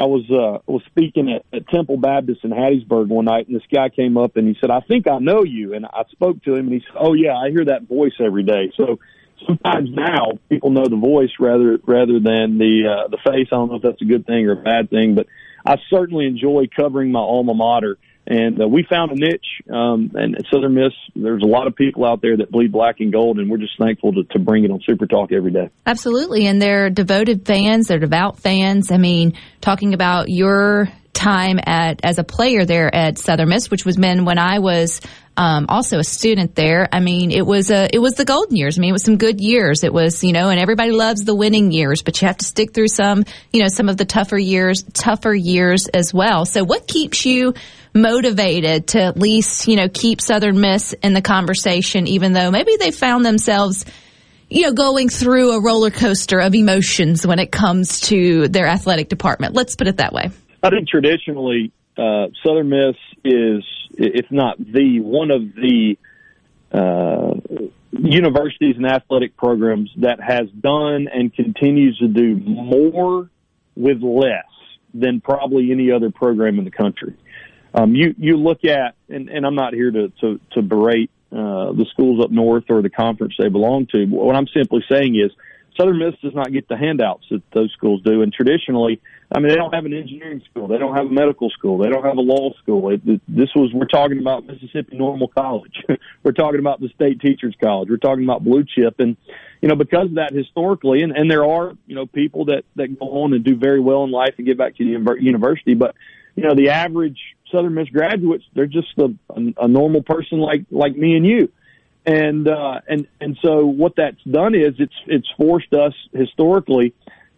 I 0.00 0.04
was 0.04 0.24
uh 0.30 0.62
was 0.66 0.82
speaking 0.86 1.30
at, 1.30 1.44
at 1.54 1.68
Temple 1.68 1.98
Baptist 1.98 2.40
in 2.42 2.50
Hattiesburg 2.50 3.08
one 3.08 3.26
night, 3.26 3.48
and 3.48 3.54
this 3.54 3.66
guy 3.70 3.90
came 3.90 4.16
up 4.16 4.38
and 4.38 4.48
he 4.48 4.56
said, 4.58 4.70
"I 4.70 4.80
think 4.80 5.06
I 5.06 5.18
know 5.18 5.44
you." 5.44 5.74
And 5.74 5.84
I 5.84 6.04
spoke 6.10 6.42
to 6.44 6.54
him, 6.54 6.68
and 6.68 6.72
he 6.72 6.80
said, 6.80 6.96
"Oh 6.98 7.12
yeah, 7.12 7.36
I 7.36 7.50
hear 7.50 7.66
that 7.66 7.82
voice 7.86 8.14
every 8.18 8.42
day." 8.42 8.72
So 8.78 8.98
sometimes 9.46 9.90
now 9.92 10.38
people 10.48 10.70
know 10.70 10.88
the 10.88 10.96
voice 10.96 11.30
rather 11.38 11.78
rather 11.84 12.18
than 12.18 12.56
the 12.56 12.88
uh, 12.88 13.08
the 13.08 13.18
face. 13.18 13.48
I 13.52 13.56
don't 13.56 13.68
know 13.68 13.76
if 13.76 13.82
that's 13.82 14.00
a 14.00 14.06
good 14.06 14.26
thing 14.26 14.46
or 14.46 14.52
a 14.52 14.62
bad 14.62 14.88
thing, 14.88 15.14
but 15.14 15.26
I 15.66 15.76
certainly 15.90 16.26
enjoy 16.26 16.68
covering 16.74 17.12
my 17.12 17.20
alma 17.20 17.52
mater 17.52 17.98
and 18.30 18.62
uh, 18.62 18.68
we 18.68 18.86
found 18.88 19.10
a 19.10 19.16
niche. 19.16 19.60
Um, 19.68 20.12
and 20.14 20.36
at 20.36 20.44
Southern 20.52 20.74
Miss, 20.74 20.92
there's 21.16 21.42
a 21.42 21.46
lot 21.46 21.66
of 21.66 21.74
people 21.74 22.06
out 22.06 22.22
there 22.22 22.36
that 22.36 22.52
bleed 22.52 22.70
black 22.70 23.00
and 23.00 23.12
gold, 23.12 23.40
and 23.40 23.50
we're 23.50 23.58
just 23.58 23.76
thankful 23.76 24.12
to, 24.12 24.22
to 24.30 24.38
bring 24.38 24.64
it 24.64 24.70
on 24.70 24.80
Super 24.86 25.06
Talk 25.06 25.32
every 25.32 25.50
day. 25.50 25.68
Absolutely, 25.84 26.46
and 26.46 26.62
they're 26.62 26.90
devoted 26.90 27.44
fans. 27.44 27.88
They're 27.88 27.98
devout 27.98 28.38
fans. 28.38 28.92
I 28.92 28.98
mean, 28.98 29.34
talking 29.60 29.94
about 29.94 30.28
your 30.28 30.88
time 31.12 31.58
at 31.66 32.00
as 32.04 32.18
a 32.18 32.24
player 32.24 32.64
there 32.64 32.94
at 32.94 33.18
Southern 33.18 33.48
Miss, 33.48 33.68
which 33.68 33.84
was 33.84 33.98
men 33.98 34.24
when 34.24 34.38
I 34.38 34.60
was 34.60 35.00
um, 35.36 35.66
also 35.68 35.98
a 35.98 36.04
student 36.04 36.54
there. 36.54 36.88
I 36.92 37.00
mean, 37.00 37.32
it 37.32 37.44
was 37.44 37.72
a 37.72 37.88
it 37.92 37.98
was 37.98 38.14
the 38.14 38.24
golden 38.24 38.56
years. 38.56 38.78
I 38.78 38.80
mean, 38.80 38.90
it 38.90 38.92
was 38.92 39.04
some 39.04 39.16
good 39.16 39.40
years. 39.40 39.82
It 39.82 39.92
was 39.92 40.22
you 40.22 40.32
know, 40.32 40.50
and 40.50 40.60
everybody 40.60 40.92
loves 40.92 41.24
the 41.24 41.34
winning 41.34 41.72
years, 41.72 42.02
but 42.02 42.22
you 42.22 42.28
have 42.28 42.36
to 42.36 42.44
stick 42.44 42.74
through 42.74 42.88
some 42.88 43.24
you 43.52 43.60
know 43.60 43.68
some 43.68 43.88
of 43.88 43.96
the 43.96 44.04
tougher 44.04 44.38
years, 44.38 44.84
tougher 44.92 45.34
years 45.34 45.88
as 45.88 46.14
well. 46.14 46.46
So, 46.46 46.62
what 46.62 46.86
keeps 46.86 47.26
you 47.26 47.54
motivated 47.94 48.88
to 48.88 49.02
at 49.02 49.18
least 49.18 49.68
you 49.68 49.76
know 49.76 49.88
keep 49.88 50.20
Southern 50.20 50.60
Miss 50.60 50.92
in 50.92 51.12
the 51.12 51.22
conversation, 51.22 52.06
even 52.06 52.32
though 52.32 52.50
maybe 52.50 52.76
they 52.76 52.90
found 52.90 53.24
themselves 53.24 53.84
you 54.50 54.62
know, 54.62 54.72
going 54.72 55.08
through 55.08 55.52
a 55.52 55.62
roller 55.62 55.90
coaster 55.90 56.40
of 56.40 56.54
emotions 56.54 57.24
when 57.24 57.38
it 57.38 57.52
comes 57.52 58.00
to 58.00 58.48
their 58.48 58.66
athletic 58.66 59.08
department. 59.08 59.54
Let's 59.54 59.76
put 59.76 59.86
it 59.86 59.98
that 59.98 60.12
way. 60.12 60.30
I 60.62 60.70
think 60.70 60.88
traditionally, 60.88 61.72
uh, 61.96 62.26
Southern 62.44 62.68
Miss 62.68 62.96
is, 63.24 63.64
if 63.92 64.26
not 64.30 64.58
the, 64.58 65.00
one 65.00 65.30
of 65.30 65.54
the 65.54 65.96
uh, 66.72 67.68
universities 67.92 68.76
and 68.76 68.86
athletic 68.86 69.36
programs 69.36 69.90
that 69.98 70.20
has 70.20 70.48
done 70.50 71.08
and 71.12 71.32
continues 71.32 71.98
to 71.98 72.08
do 72.08 72.36
more 72.36 73.30
with 73.76 74.02
less 74.02 74.44
than 74.92 75.20
probably 75.20 75.70
any 75.70 75.92
other 75.92 76.10
program 76.10 76.58
in 76.58 76.64
the 76.64 76.70
country. 76.72 77.14
Um, 77.74 77.94
you 77.94 78.14
you 78.18 78.36
look 78.36 78.64
at, 78.64 78.94
and, 79.08 79.28
and 79.28 79.46
I'm 79.46 79.54
not 79.54 79.74
here 79.74 79.90
to 79.90 80.12
to, 80.20 80.40
to 80.52 80.62
berate 80.62 81.10
uh, 81.32 81.72
the 81.72 81.86
schools 81.92 82.24
up 82.24 82.30
north 82.30 82.64
or 82.68 82.82
the 82.82 82.90
conference 82.90 83.34
they 83.38 83.48
belong 83.48 83.86
to. 83.86 84.06
But 84.06 84.16
what 84.16 84.36
I'm 84.36 84.48
simply 84.48 84.84
saying 84.90 85.14
is, 85.16 85.30
Southern 85.78 85.98
Miss 85.98 86.14
does 86.20 86.34
not 86.34 86.52
get 86.52 86.68
the 86.68 86.76
handouts 86.76 87.24
that 87.30 87.42
those 87.52 87.72
schools 87.72 88.02
do, 88.02 88.22
and 88.22 88.32
traditionally, 88.32 89.00
I 89.32 89.38
mean, 89.38 89.48
they 89.48 89.54
don't 89.54 89.72
have 89.72 89.84
an 89.84 89.94
engineering 89.94 90.42
school, 90.50 90.66
they 90.66 90.78
don't 90.78 90.96
have 90.96 91.06
a 91.06 91.10
medical 91.10 91.48
school, 91.50 91.78
they 91.78 91.88
don't 91.88 92.04
have 92.04 92.16
a 92.16 92.22
law 92.22 92.52
school. 92.60 92.90
It, 92.90 93.00
this 93.28 93.50
was 93.54 93.72
we're 93.72 93.86
talking 93.86 94.18
about 94.18 94.44
Mississippi 94.44 94.96
Normal 94.96 95.28
College, 95.28 95.84
we're 96.24 96.32
talking 96.32 96.58
about 96.58 96.80
the 96.80 96.88
State 96.88 97.20
Teachers 97.20 97.54
College, 97.62 97.88
we're 97.88 97.98
talking 97.98 98.24
about 98.24 98.42
Blue 98.42 98.64
Chip, 98.64 98.98
and 98.98 99.16
you 99.62 99.68
know 99.68 99.76
because 99.76 100.06
of 100.06 100.14
that 100.16 100.32
historically, 100.32 101.02
and, 101.02 101.16
and 101.16 101.30
there 101.30 101.44
are 101.44 101.74
you 101.86 101.94
know 101.94 102.06
people 102.06 102.46
that 102.46 102.64
that 102.74 102.98
go 102.98 103.22
on 103.22 103.32
and 103.32 103.44
do 103.44 103.54
very 103.54 103.78
well 103.78 104.02
in 104.02 104.10
life 104.10 104.34
and 104.38 104.46
get 104.46 104.58
back 104.58 104.76
to 104.76 104.84
the 104.84 105.20
university, 105.20 105.74
but 105.74 105.94
you 106.34 106.42
know 106.42 106.56
the 106.56 106.70
average 106.70 107.20
Southern 107.50 107.74
Miss 107.74 107.88
graduates, 107.88 108.44
they're 108.54 108.66
just 108.66 108.88
a, 108.98 109.14
a, 109.30 109.64
a 109.64 109.68
normal 109.68 110.02
person 110.02 110.38
like 110.38 110.64
like 110.70 110.96
me 110.96 111.16
and 111.16 111.26
you. 111.26 111.52
And 112.06 112.48
uh, 112.48 112.80
and 112.88 113.06
and 113.20 113.38
so 113.42 113.66
what 113.66 113.94
that's 113.96 114.22
done 114.28 114.54
is 114.54 114.74
it's 114.78 114.94
it's 115.06 115.28
forced 115.36 115.72
us 115.74 115.92
historically 116.12 116.94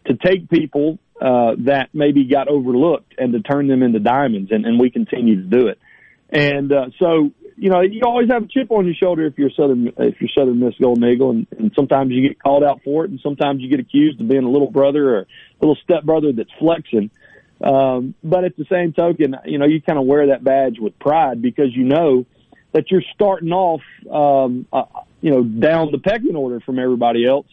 to 0.07 0.15
take 0.15 0.49
people 0.49 0.99
uh, 1.21 1.53
that 1.59 1.91
maybe 1.93 2.25
got 2.25 2.49
overlooked 2.49 3.15
and 3.19 3.33
to 3.33 3.41
turn 3.41 3.69
them 3.69 3.83
into 3.83 3.99
diamonds, 3.99 4.51
and, 4.51 4.65
and 4.65 4.79
we 4.79 4.91
continue 4.91 5.37
to 5.37 5.43
do 5.43 5.67
it. 5.69 5.79
And 6.31 6.73
uh, 6.73 6.87
so 6.99 7.31
you 7.57 7.71
know 7.71 7.81
you 7.81 8.03
always 8.05 8.31
have 8.31 8.45
a 8.45 8.47
chip 8.47 8.71
on 8.71 8.87
your 8.87 8.95
shoulder 8.95 9.27
if 9.27 9.37
you're 9.37 9.51
Southern 9.51 9.89
if 9.99 10.21
you're 10.21 10.31
Southern 10.35 10.61
Miss 10.61 10.75
Golden 10.81 11.05
Eagle, 11.05 11.31
and, 11.31 11.47
and 11.59 11.73
sometimes 11.75 12.13
you 12.13 12.27
get 12.27 12.43
called 12.43 12.65
out 12.65 12.83
for 12.85 13.05
it, 13.05 13.11
and 13.11 13.21
sometimes 13.21 13.61
you 13.61 13.69
get 13.69 13.81
accused 13.81 14.21
of 14.21 14.29
being 14.29 14.45
a 14.45 14.51
little 14.51 14.71
brother 14.71 15.17
or 15.17 15.19
a 15.21 15.27
little 15.61 15.77
step 15.83 16.05
brother 16.05 16.33
that's 16.33 16.51
flexing. 16.59 17.11
Um, 17.63 18.15
but 18.25 18.45
at 18.45 18.57
the 18.57 18.65
same 18.71 18.93
token, 18.93 19.37
you 19.45 19.59
know, 19.59 19.67
you 19.67 19.81
kind 19.81 19.99
of 19.99 20.05
wear 20.05 20.29
that 20.29 20.43
badge 20.43 20.79
with 20.81 20.99
pride 20.99 21.41
because 21.41 21.75
you 21.75 21.85
know 21.85 22.27
that 22.73 22.91
you're 22.91 23.05
starting 23.15 23.53
off, 23.53 23.83
um, 24.11 24.67
uh, 24.73 24.85
you 25.21 25.31
know, 25.31 25.45
down 25.45 25.93
the 25.93 25.99
pecking 25.99 26.35
order 26.35 26.61
from 26.61 26.79
everybody 26.79 27.27
else. 27.27 27.47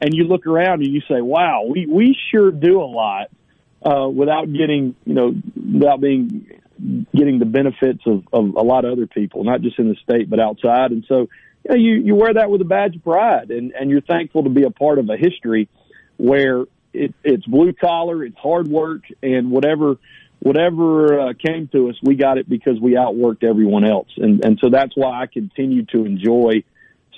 And 0.00 0.14
you 0.14 0.24
look 0.24 0.46
around 0.46 0.82
and 0.82 0.92
you 0.92 1.02
say, 1.02 1.20
wow, 1.20 1.64
we, 1.68 1.86
we 1.86 2.16
sure 2.30 2.50
do 2.50 2.80
a 2.80 2.86
lot, 2.86 3.28
uh, 3.84 4.08
without 4.08 4.50
getting, 4.50 4.94
you 5.04 5.14
know, 5.14 5.34
without 5.54 6.00
being, 6.00 6.46
getting 7.14 7.38
the 7.38 7.44
benefits 7.44 8.00
of, 8.06 8.24
of 8.32 8.54
a 8.54 8.62
lot 8.62 8.86
of 8.86 8.92
other 8.92 9.06
people, 9.06 9.44
not 9.44 9.60
just 9.60 9.78
in 9.78 9.88
the 9.90 9.96
state, 9.96 10.30
but 10.30 10.40
outside. 10.40 10.92
And 10.92 11.04
so, 11.06 11.28
you 11.64 11.68
know, 11.68 11.74
you, 11.74 11.92
you 11.96 12.14
wear 12.14 12.32
that 12.34 12.50
with 12.50 12.62
a 12.62 12.64
badge 12.64 12.96
of 12.96 13.04
pride 13.04 13.50
and, 13.50 13.72
and 13.72 13.90
you're 13.90 14.00
thankful 14.00 14.44
to 14.44 14.50
be 14.50 14.62
a 14.62 14.70
part 14.70 14.98
of 14.98 15.10
a 15.10 15.18
history 15.18 15.68
where 16.16 16.64
it, 16.92 17.14
it's 17.22 17.44
blue 17.46 17.72
collar, 17.72 18.24
it's 18.24 18.36
hard 18.36 18.68
work, 18.68 19.02
and 19.22 19.50
whatever 19.50 19.96
whatever 20.40 21.20
uh, 21.20 21.32
came 21.34 21.68
to 21.68 21.90
us, 21.90 21.96
we 22.02 22.14
got 22.14 22.38
it 22.38 22.48
because 22.48 22.80
we 22.80 22.92
outworked 22.92 23.44
everyone 23.44 23.84
else, 23.84 24.08
and 24.16 24.44
and 24.44 24.58
so 24.60 24.70
that's 24.70 24.96
why 24.96 25.22
I 25.22 25.26
continue 25.26 25.84
to 25.86 26.04
enjoy 26.04 26.64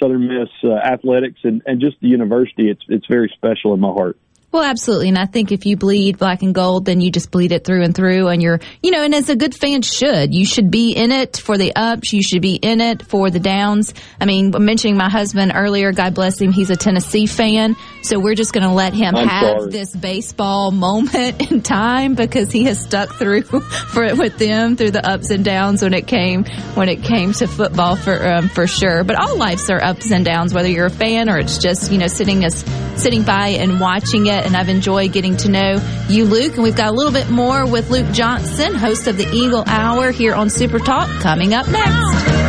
Southern 0.00 0.26
Miss 0.26 0.48
uh, 0.64 0.74
athletics 0.74 1.40
and 1.44 1.62
and 1.66 1.80
just 1.80 1.96
the 2.00 2.08
university. 2.08 2.68
It's 2.68 2.82
it's 2.88 3.06
very 3.06 3.32
special 3.34 3.74
in 3.74 3.80
my 3.80 3.92
heart. 3.92 4.18
Well, 4.52 4.62
absolutely. 4.62 5.08
And 5.08 5.16
I 5.16 5.24
think 5.24 5.50
if 5.50 5.64
you 5.64 5.78
bleed 5.78 6.18
black 6.18 6.42
and 6.42 6.54
gold, 6.54 6.84
then 6.84 7.00
you 7.00 7.10
just 7.10 7.30
bleed 7.30 7.52
it 7.52 7.64
through 7.64 7.84
and 7.84 7.94
through. 7.94 8.28
And 8.28 8.42
you're, 8.42 8.60
you 8.82 8.90
know, 8.90 9.02
and 9.02 9.14
as 9.14 9.30
a 9.30 9.36
good 9.36 9.54
fan 9.54 9.80
should, 9.80 10.34
you 10.34 10.44
should 10.44 10.70
be 10.70 10.92
in 10.92 11.10
it 11.10 11.38
for 11.38 11.56
the 11.56 11.74
ups. 11.74 12.12
You 12.12 12.22
should 12.22 12.42
be 12.42 12.56
in 12.56 12.82
it 12.82 13.02
for 13.02 13.30
the 13.30 13.40
downs. 13.40 13.94
I 14.20 14.26
mean, 14.26 14.52
mentioning 14.58 14.98
my 14.98 15.08
husband 15.08 15.52
earlier, 15.54 15.92
God 15.92 16.14
bless 16.14 16.38
him, 16.38 16.52
he's 16.52 16.68
a 16.68 16.76
Tennessee 16.76 17.24
fan. 17.24 17.76
So 18.02 18.20
we're 18.20 18.34
just 18.34 18.52
going 18.52 18.68
to 18.68 18.74
let 18.74 18.92
him 18.92 19.16
I'm 19.16 19.26
have 19.26 19.58
sorry. 19.58 19.70
this 19.70 19.96
baseball 19.96 20.70
moment 20.70 21.50
in 21.50 21.62
time 21.62 22.14
because 22.14 22.52
he 22.52 22.64
has 22.64 22.78
stuck 22.78 23.14
through 23.14 23.42
for 23.42 24.14
with 24.16 24.36
them 24.36 24.76
through 24.76 24.90
the 24.90 25.08
ups 25.08 25.30
and 25.30 25.44
downs 25.44 25.82
when 25.82 25.94
it 25.94 26.06
came 26.06 26.44
when 26.74 26.88
it 26.90 27.02
came 27.02 27.32
to 27.34 27.46
football 27.46 27.96
for 27.96 28.26
um, 28.26 28.48
for 28.48 28.66
sure. 28.66 29.02
But 29.02 29.16
all 29.16 29.38
lives 29.38 29.70
are 29.70 29.82
ups 29.82 30.10
and 30.10 30.26
downs, 30.26 30.52
whether 30.52 30.68
you're 30.68 30.86
a 30.86 30.90
fan 30.90 31.30
or 31.30 31.38
it's 31.38 31.58
just 31.58 31.90
you 31.90 31.96
know 31.96 32.08
sitting 32.08 32.44
us 32.44 32.64
sitting 33.00 33.22
by 33.22 33.48
and 33.48 33.80
watching 33.80 34.26
it. 34.26 34.41
And 34.44 34.56
I've 34.56 34.68
enjoyed 34.68 35.12
getting 35.12 35.36
to 35.38 35.48
know 35.48 35.80
you, 36.08 36.24
Luke. 36.24 36.54
And 36.54 36.62
we've 36.62 36.76
got 36.76 36.88
a 36.88 36.92
little 36.92 37.12
bit 37.12 37.30
more 37.30 37.66
with 37.66 37.90
Luke 37.90 38.10
Johnson, 38.12 38.74
host 38.74 39.06
of 39.06 39.16
the 39.16 39.28
Eagle 39.32 39.64
Hour 39.66 40.10
here 40.10 40.34
on 40.34 40.50
Super 40.50 40.78
Talk, 40.78 41.08
coming 41.20 41.54
up 41.54 41.68
next. 41.68 42.41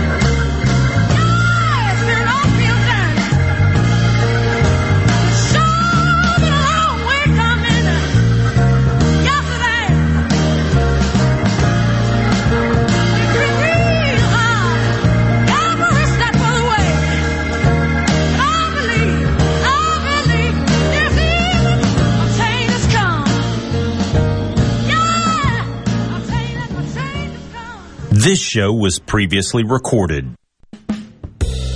This 28.24 28.40
show 28.40 28.72
was 28.72 29.00
previously 29.00 29.66
recorded. 29.66 30.38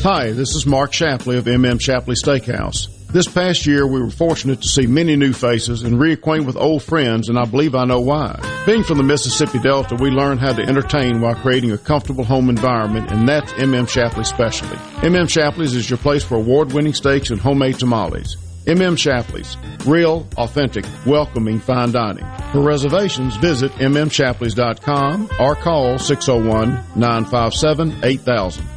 Hi, 0.02 0.32
this 0.32 0.56
is 0.56 0.66
Mark 0.66 0.94
Shapley 0.94 1.38
of 1.38 1.44
MM 1.44 1.82
Shapley 1.82 2.16
Steakhouse. 2.16 2.88
This 3.08 3.28
past 3.28 3.66
year, 3.66 3.86
we 3.86 4.02
were 4.02 4.10
fortunate 4.10 4.62
to 4.62 4.68
see 4.70 4.88
many 4.88 5.18
new 5.18 5.34
faces 5.34 5.84
and 5.84 5.98
reacquaint 5.98 6.46
with 6.46 6.56
old 6.56 6.84
friends, 6.84 7.28
and 7.28 7.38
I 7.38 7.44
believe 7.44 7.76
I 7.76 7.84
know 7.84 8.00
why. 8.00 8.40
Being 8.66 8.84
from 8.84 8.98
the 8.98 9.04
Mississippi 9.04 9.60
Delta, 9.60 9.96
we 9.96 10.10
learned 10.10 10.40
how 10.40 10.54
to 10.54 10.62
entertain 10.62 11.20
while 11.20 11.36
creating 11.36 11.74
a 11.74 11.78
comfortable 11.78 12.24
home 12.24 12.50
environment, 12.50 13.12
and 13.12 13.28
that's 13.28 13.52
MM 13.52 13.90
Shapley's 13.90 14.30
specialty. 14.30 14.78
MM 15.06 15.30
Shapley's 15.30 15.76
is 15.76 15.90
your 15.90 15.98
place 15.98 16.24
for 16.24 16.36
award-winning 16.36 16.94
steaks 16.94 17.30
and 17.30 17.42
homemade 17.42 17.78
tamales. 17.78 18.38
MM 18.68 18.98
Shapley's. 18.98 19.58
Real, 19.86 20.26
authentic, 20.38 20.86
welcoming 21.06 21.60
fine 21.60 21.92
dining. 21.92 22.26
For 22.52 22.62
reservations, 22.62 23.36
visit 23.38 23.72
mmshapleys.com 23.74 25.30
or 25.40 25.56
call 25.56 25.96
601-957-8000. 25.96 28.77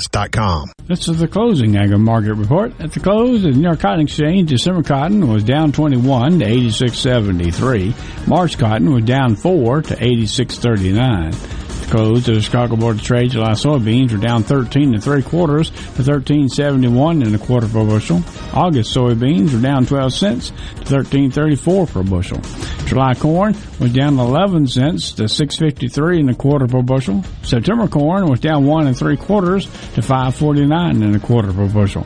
This 0.85 1.07
is 1.07 1.19
the 1.19 1.27
closing 1.27 1.77
agri 1.77 1.97
market 1.97 2.33
report. 2.33 2.73
At 2.79 2.91
the 2.91 2.99
close, 2.99 3.43
of 3.43 3.53
the 3.53 3.57
New 3.57 3.63
York 3.63 3.79
Cotton 3.79 4.01
Exchange, 4.01 4.49
December 4.49 4.83
cotton 4.83 5.27
was 5.27 5.43
down 5.43 5.71
21 5.71 6.39
to 6.39 6.45
86.73. 6.45 8.27
March 8.27 8.57
cotton 8.57 8.93
was 8.93 9.03
down 9.03 9.35
4 9.35 9.81
to 9.83 9.95
86.39 9.95 11.60
close 11.91 12.25
the 12.25 12.41
Chicago 12.41 12.77
Board 12.77 12.95
of 12.95 13.03
Trade, 13.03 13.31
July 13.31 13.51
soybeans 13.51 14.11
were 14.11 14.17
down 14.17 14.43
13 14.43 14.93
and 14.93 15.03
three 15.03 15.21
quarters 15.21 15.69
to 15.69 16.01
13.71 16.01 17.25
and 17.25 17.35
a 17.35 17.37
quarter 17.37 17.67
per 17.67 17.85
bushel. 17.85 18.23
August 18.53 18.95
soybeans 18.95 19.53
were 19.53 19.61
down 19.61 19.85
12 19.85 20.13
cents 20.13 20.49
to 20.77 20.83
13.34 20.85 21.91
per 21.91 22.01
bushel. 22.03 22.39
July 22.87 23.13
corn 23.13 23.55
was 23.79 23.91
down 23.91 24.17
11 24.17 24.67
cents 24.67 25.11
to 25.11 25.23
6.53 25.23 26.19
and 26.21 26.29
a 26.29 26.33
quarter 26.33 26.65
per 26.65 26.81
bushel. 26.81 27.23
September 27.43 27.89
corn 27.89 28.27
was 28.27 28.39
down 28.39 28.65
one 28.65 28.87
and 28.87 28.97
three 28.97 29.17
quarters 29.17 29.65
to 29.65 30.01
5.49 30.01 31.03
and 31.03 31.15
a 31.15 31.19
quarter 31.19 31.51
per 31.51 31.67
bushel. 31.67 32.05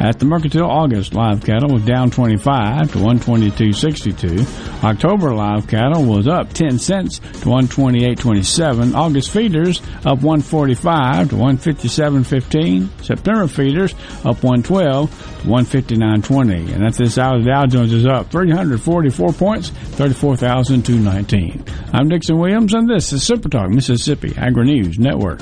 At 0.00 0.18
the 0.18 0.24
Mercantile, 0.24 0.70
August 0.70 1.14
live 1.14 1.44
cattle 1.44 1.72
was 1.72 1.84
down 1.84 2.10
25 2.10 2.92
to 2.92 2.98
122.62. 2.98 4.84
October 4.84 5.34
live 5.34 5.66
cattle 5.66 6.04
was 6.04 6.26
up 6.26 6.52
10 6.52 6.78
cents 6.78 7.18
to 7.18 7.48
128.27. 7.48 8.94
August 8.94 9.30
feeders 9.30 9.80
up 10.04 10.22
145 10.22 11.30
to 11.30 11.36
157.15. 11.36 13.04
September 13.04 13.46
feeders 13.46 13.94
up 14.24 14.42
112 14.42 15.10
to 15.10 15.48
159.20. 15.48 16.74
And 16.74 16.84
at 16.84 16.94
this 16.94 17.18
hour, 17.18 17.38
the 17.38 17.46
Dow 17.46 17.66
Jones 17.66 17.92
is 17.92 18.06
up 18.06 18.30
344 18.30 19.32
points, 19.32 19.70
34,219. 19.70 21.64
I'm 21.92 22.08
Dixon 22.08 22.38
Williams, 22.38 22.74
and 22.74 22.88
this 22.88 23.12
is 23.12 23.22
Super 23.22 23.48
Talk 23.48 23.70
Mississippi 23.70 24.34
Agri 24.36 24.64
News 24.64 24.98
Network. 24.98 25.40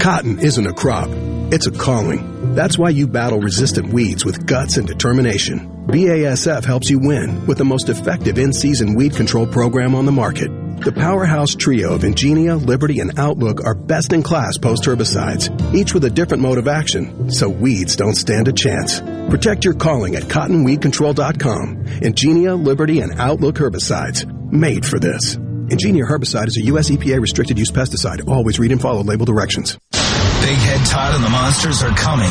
Cotton 0.00 0.40
isn't 0.40 0.66
a 0.66 0.72
crop, 0.72 1.08
it's 1.52 1.66
a 1.66 1.70
calling. 1.70 2.54
That's 2.54 2.78
why 2.78 2.88
you 2.88 3.06
battle 3.06 3.38
resistant 3.38 3.92
weeds 3.92 4.24
with 4.24 4.46
guts 4.46 4.78
and 4.78 4.86
determination. 4.86 5.68
BASF 5.86 6.64
helps 6.64 6.88
you 6.88 6.98
win 6.98 7.46
with 7.46 7.58
the 7.58 7.64
most 7.64 7.90
effective 7.90 8.38
in 8.38 8.54
season 8.54 8.94
weed 8.94 9.14
control 9.14 9.46
program 9.46 9.94
on 9.94 10.06
the 10.06 10.12
market. 10.12 10.50
The 10.80 10.92
powerhouse 10.92 11.54
trio 11.54 11.94
of 11.94 12.02
Engenia, 12.02 12.56
Liberty, 12.64 13.00
and 13.00 13.18
Outlook 13.18 13.64
are 13.64 13.74
best 13.74 14.14
in 14.14 14.22
class 14.22 14.56
post 14.56 14.84
herbicides, 14.84 15.74
each 15.74 15.92
with 15.92 16.04
a 16.04 16.10
different 16.10 16.42
mode 16.42 16.56
of 16.58 16.68
action, 16.68 17.30
so 17.30 17.48
weeds 17.48 17.96
don't 17.96 18.16
stand 18.16 18.48
a 18.48 18.52
chance. 18.52 19.00
Protect 19.30 19.64
your 19.64 19.74
calling 19.74 20.16
at 20.16 20.24
cottonweedcontrol.com. 20.24 21.84
Engenia, 21.84 22.60
Liberty, 22.60 23.00
and 23.00 23.20
Outlook 23.20 23.56
herbicides, 23.56 24.24
made 24.50 24.86
for 24.86 24.98
this. 24.98 25.36
Engenia 25.36 26.08
herbicide 26.08 26.48
is 26.48 26.56
a 26.56 26.62
U.S. 26.62 26.90
EPA 26.90 27.20
restricted 27.20 27.58
use 27.58 27.70
pesticide. 27.70 28.26
Always 28.26 28.58
read 28.58 28.72
and 28.72 28.80
follow 28.80 29.04
label 29.04 29.26
directions. 29.26 29.78
Big 30.42 30.58
Head 30.58 30.84
Todd 30.86 31.14
and 31.14 31.22
the 31.22 31.30
Monsters 31.30 31.82
are 31.84 31.94
coming. 31.94 32.26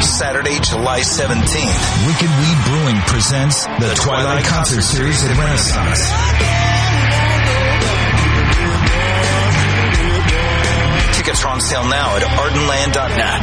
Saturday, 0.00 0.54
July 0.62 1.00
17th. 1.00 2.06
Wicked 2.06 2.30
Weed 2.38 2.58
Brewing 2.70 3.02
presents 3.10 3.66
the 3.66 3.98
Twilight 3.98 4.44
Concert 4.44 4.82
Series 4.82 5.24
at 5.24 5.36
Renaissance. 5.36 5.98
Tickets 11.18 11.44
are 11.44 11.50
on 11.50 11.60
sale 11.60 11.84
now 11.90 12.14
at 12.14 12.22
ardenland.net. 12.22 13.42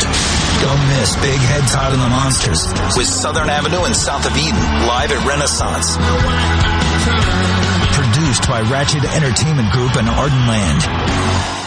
Don't 0.63 0.87
miss 0.95 1.15
Big 1.19 1.39
Head 1.51 1.67
Todd 1.67 1.91
and 1.91 2.01
the 2.01 2.07
Monsters 2.07 2.65
with 2.95 3.05
Southern 3.05 3.49
Avenue 3.49 3.83
and 3.83 3.95
South 3.95 4.25
of 4.25 4.31
Eden 4.37 4.63
live 4.87 5.11
at 5.11 5.27
Renaissance. 5.27 5.97
Produced 7.99 8.47
by 8.47 8.61
Ratchet 8.61 9.03
Entertainment 9.03 9.71
Group 9.71 9.97
and 9.97 10.07
Ardenland. 10.07 11.64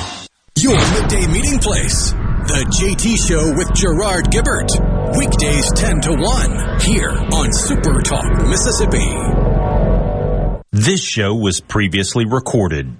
Your 0.61 0.74
midday 0.74 1.24
meeting 1.28 1.61
place. 1.61 2.11
The 2.11 2.66
JT 2.66 3.28
Show 3.28 3.54
with 3.54 3.72
Gerard 3.74 4.24
Gibert. 4.32 4.70
Weekdays 5.16 5.70
10 5.72 6.00
to 6.00 6.16
1 6.18 6.80
here 6.80 7.11
on 7.11 7.52
Super 7.52 8.00
Talk, 8.00 8.26
Mississippi. 8.48 9.06
This 10.72 11.00
show 11.00 11.34
was 11.34 11.61
previously 11.61 12.24
recorded. 12.24 12.98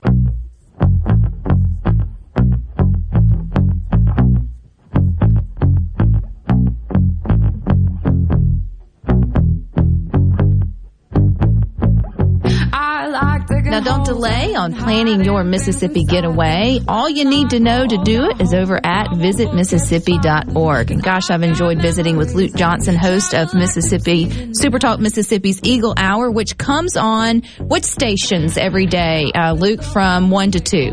On 14.27 14.75
planning 14.75 15.23
your 15.23 15.45
Mississippi 15.45 16.03
getaway. 16.03 16.81
All 16.89 17.09
you 17.09 17.25
need 17.25 17.51
to 17.51 17.61
know 17.61 17.87
to 17.87 17.99
do 17.99 18.25
it 18.25 18.41
is 18.41 18.53
over 18.53 18.81
at 18.85 19.11
visitmississippi.org. 19.11 20.91
And 20.91 21.03
gosh, 21.03 21.31
I've 21.31 21.45
enjoyed 21.45 21.81
visiting 21.81 22.17
with 22.17 22.35
Luke 22.35 22.53
Johnson, 22.55 22.97
host 22.97 23.33
of 23.33 23.55
Mississippi 23.55 24.53
Super 24.55 24.81
Talk 24.81 24.99
Mississippi's 24.99 25.61
Eagle 25.63 25.95
Hour, 25.97 26.33
which 26.33 26.59
comes 26.59 26.97
on 26.97 27.43
what 27.59 27.85
stations 27.85 28.57
every 28.57 28.87
day, 28.87 29.31
uh, 29.35 29.53
Luke, 29.53 29.85
from 29.85 30.31
1 30.31 30.51
to 30.53 30.61
2? 30.61 30.93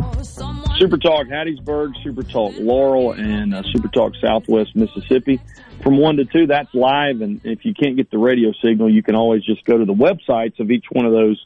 Super 0.78 0.98
Talk 0.98 1.26
Hattiesburg, 1.26 1.94
Super 2.04 2.22
Talk 2.22 2.54
Laurel, 2.58 3.14
and 3.14 3.56
uh, 3.56 3.64
Super 3.74 3.88
Talk 3.88 4.14
Southwest 4.22 4.76
Mississippi. 4.76 5.40
From 5.82 5.98
1 5.98 6.18
to 6.18 6.26
2, 6.26 6.48
that's 6.48 6.74
live. 6.76 7.22
And 7.22 7.42
if 7.44 7.66
you 7.66 7.74
can't 7.74 7.96
get 7.96 8.12
the 8.12 8.20
radio 8.20 8.52
signal, 8.64 8.94
you 8.94 9.02
can 9.02 9.16
always 9.16 9.44
just 9.44 9.66
go 9.66 9.80
to 9.80 9.86
the 9.86 9.94
websites 9.94 10.60
of 10.60 10.70
each 10.70 10.86
one 10.92 11.06
of 11.08 11.12
those 11.12 11.44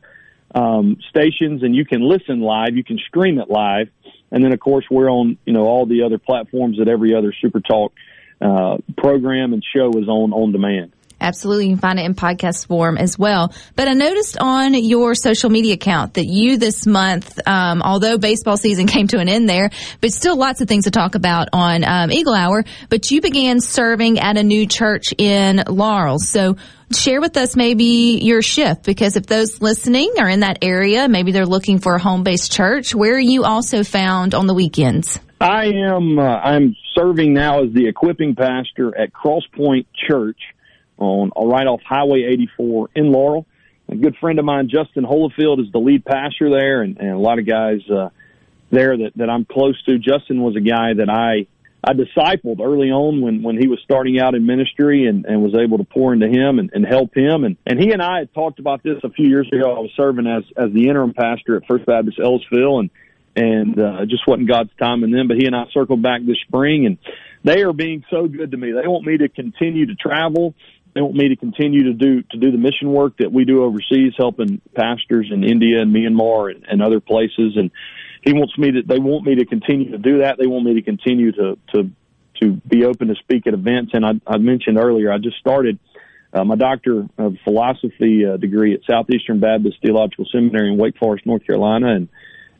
um, 0.54 0.98
stations 1.10 1.64
and 1.64 1.76
you 1.76 1.86
can 1.86 2.02
listen 2.02 2.42
live. 2.42 2.76
You 2.76 2.84
can 2.84 2.98
stream 2.98 3.40
it 3.40 3.50
live. 3.50 3.90
And 4.32 4.44
then, 4.44 4.54
of 4.54 4.60
course, 4.60 4.86
we're 4.90 5.10
on, 5.10 5.38
you 5.46 5.54
know, 5.54 5.66
all 5.66 5.86
the 5.86 6.04
other 6.04 6.18
platforms 6.18 6.78
that 6.78 6.88
every 6.88 7.16
other 7.16 7.34
Super 7.42 7.60
Talk 7.60 7.94
uh, 8.42 8.78
program 8.98 9.54
and 9.54 9.64
show 9.64 9.90
is 10.00 10.08
on 10.08 10.34
on 10.34 10.52
demand. 10.52 10.94
Absolutely. 11.22 11.66
You 11.66 11.72
can 11.74 11.82
find 11.82 12.00
it 12.00 12.06
in 12.06 12.16
podcast 12.16 12.68
form 12.68 12.98
as 12.98 13.20
well. 13.20 13.54
But 13.76 13.88
I 13.88 13.94
noticed 13.94 14.38
on 14.40 14.74
your 14.74 15.16
social 15.16 15.50
media 15.50 15.74
account 15.74 16.14
that 16.14 16.26
you 16.26 16.58
this 16.58 16.86
month, 16.86 17.40
um, 17.46 17.82
although 17.82 18.18
baseball 18.18 18.58
season 18.58 18.88
came 18.96 19.08
to 19.08 19.20
an 19.20 19.28
end 19.28 19.50
there, 19.50 19.70
but 20.02 20.14
still 20.14 20.38
lots 20.38 20.62
of 20.62 20.68
things 20.68 20.86
to 20.86 20.92
talk 20.92 21.16
about 21.16 21.50
on 21.52 21.84
um, 21.84 22.12
Eagle 22.12 22.34
Hour, 22.34 22.64
but 22.90 23.12
you 23.12 23.22
began 23.22 23.60
serving 23.60 24.20
at 24.20 24.38
a 24.38 24.44
new 24.44 24.66
church 24.66 25.14
in 25.18 25.62
Laurel. 25.68 26.20
So 26.20 26.56
share 26.94 27.22
with 27.22 27.38
us 27.38 27.56
maybe 27.56 28.20
your 28.22 28.42
shift 28.42 28.84
because 28.84 29.16
if 29.16 29.26
those 29.26 29.62
listening 29.62 30.14
are 30.20 30.30
in 30.30 30.42
that 30.42 30.60
area, 30.62 31.08
maybe 31.08 31.32
they're 31.32 31.46
looking 31.46 31.80
for 31.80 31.96
a 31.96 32.00
home-based 32.00 32.52
church, 32.52 32.96
where 32.96 33.16
are 33.16 33.20
you 33.20 33.44
also 33.44 33.84
found 33.84 34.34
on 34.34 34.48
the 34.48 34.54
weekends? 34.54 35.20
I 35.42 35.68
am, 35.68 36.20
uh, 36.20 36.24
I'm 36.24 36.76
serving 36.96 37.34
now 37.34 37.64
as 37.64 37.74
the 37.74 37.88
equipping 37.88 38.36
pastor 38.36 38.98
at 38.98 39.12
Crosspoint 39.14 39.86
Church 40.08 40.40
on 40.98 41.32
uh, 41.36 41.46
right 41.46 41.66
off 41.66 41.82
Highway 41.82 42.26
84 42.30 42.90
in 42.96 43.12
Laurel. 43.12 43.46
A 43.88 43.96
good 43.96 44.16
friend 44.18 44.38
of 44.38 44.46
mine, 44.46 44.70
Justin 44.70 45.04
Holofield, 45.04 45.66
is 45.66 45.72
the 45.72 45.80
lead 45.80 46.06
pastor 46.06 46.50
there, 46.50 46.82
and, 46.82 46.98
and 46.98 47.12
a 47.12 47.18
lot 47.18 47.40
of 47.40 47.48
guys 47.48 47.80
uh, 47.90 48.10
there 48.70 48.98
that, 48.98 49.12
that 49.16 49.30
I'm 49.30 49.46
close 49.46 49.82
to. 49.84 49.98
Justin 49.98 50.42
was 50.42 50.56
a 50.56 50.60
guy 50.60 50.94
that 50.96 51.10
I 51.10 51.48
I 51.84 51.94
discipled 51.94 52.60
early 52.60 52.92
on 52.92 53.22
when 53.22 53.42
when 53.42 53.58
he 53.58 53.68
was 53.68 53.80
starting 53.84 54.20
out 54.20 54.36
in 54.36 54.46
ministry, 54.46 55.08
and, 55.08 55.26
and 55.26 55.42
was 55.42 55.56
able 55.56 55.78
to 55.78 55.84
pour 55.84 56.14
into 56.14 56.28
him 56.28 56.60
and, 56.60 56.70
and 56.74 56.86
help 56.86 57.16
him. 57.16 57.44
And 57.44 57.58
and 57.66 57.80
he 57.80 57.92
and 57.92 58.02
I 58.02 58.20
had 58.20 58.34
talked 58.34 58.60
about 58.60 58.84
this 58.84 58.98
a 59.04 59.10
few 59.10 59.28
years 59.28 59.48
ago. 59.52 59.76
I 59.76 59.80
was 59.80 59.92
serving 59.96 60.28
as 60.28 60.44
as 60.58 60.74
the 60.74 60.88
interim 60.90 61.14
pastor 61.14 61.56
at 61.56 61.66
First 61.68 61.86
Baptist 61.86 62.20
Ellisville, 62.20 62.80
and 62.80 62.90
and 63.36 63.80
uh, 63.80 64.06
just 64.06 64.28
wasn't 64.28 64.50
God's 64.50 64.72
time 64.80 65.04
in 65.04 65.12
them. 65.12 65.28
But 65.28 65.38
he 65.38 65.46
and 65.46 65.56
I 65.56 65.66
circled 65.74 66.02
back 66.02 66.22
this 66.26 66.38
spring, 66.46 66.86
and 66.86 66.98
they 67.44 67.64
are 67.64 67.74
being 67.74 68.04
so 68.10 68.28
good 68.28 68.52
to 68.52 68.58
me. 68.58 68.72
They 68.72 68.88
want 68.88 69.06
me 69.06 69.18
to 69.18 69.30
continue 69.30 69.86
to 69.86 69.96
travel 69.96 70.56
they 70.94 71.02
want 71.02 71.16
me 71.16 71.30
to 71.30 71.36
continue 71.36 71.84
to 71.84 71.94
do 71.94 72.24
to 72.24 72.38
do 72.38 72.52
the 72.52 72.58
mission 72.58 72.92
work 72.92 73.18
that 73.20 73.32
we 73.32 73.46
do 73.46 73.64
overseas, 73.64 74.14
helping 74.18 74.62
pastors 74.76 75.30
in 75.32 75.44
India 75.44 75.82
and 75.82 75.94
Myanmar 75.94 76.54
and, 76.54 76.66
and 76.68 76.82
other 76.82 77.00
places. 77.00 77.54
And 77.56 77.72
he 78.22 78.34
wants 78.34 78.58
me 78.58 78.72
to. 78.72 78.82
They 78.82 79.00
want 79.00 79.26
me 79.26 79.36
to 79.36 79.46
continue 79.46 79.92
to 79.92 79.98
do 79.98 80.20
that. 80.20 80.38
They 80.38 80.48
want 80.48 80.66
me 80.66 80.76
to 80.76 80.82
continue 80.82 81.32
to 81.32 81.58
to 81.74 81.92
to 82.42 82.54
be 82.68 82.86
open 82.86 83.08
to 83.10 83.16
speak 83.16 83.48
at 83.48 83.54
events. 83.54 83.92
And 83.94 84.06
I, 84.06 84.12
I 84.26 84.38
mentioned 84.38 84.78
earlier, 84.78 85.12
I 85.12 85.18
just 85.18 85.38
started 85.38 85.80
uh, 86.32 86.44
my 86.44 86.56
doctor 86.56 87.08
of 87.18 87.36
philosophy 87.44 88.26
uh, 88.26 88.38
degree 88.38 88.74
at 88.74 88.82
Southeastern 88.90 89.40
Baptist 89.40 89.78
Theological 89.82 90.26
Seminary 90.32 90.72
in 90.72 90.78
Wake 90.78 90.98
Forest, 90.98 91.26
North 91.26 91.46
Carolina, 91.46 91.96
and 91.96 92.10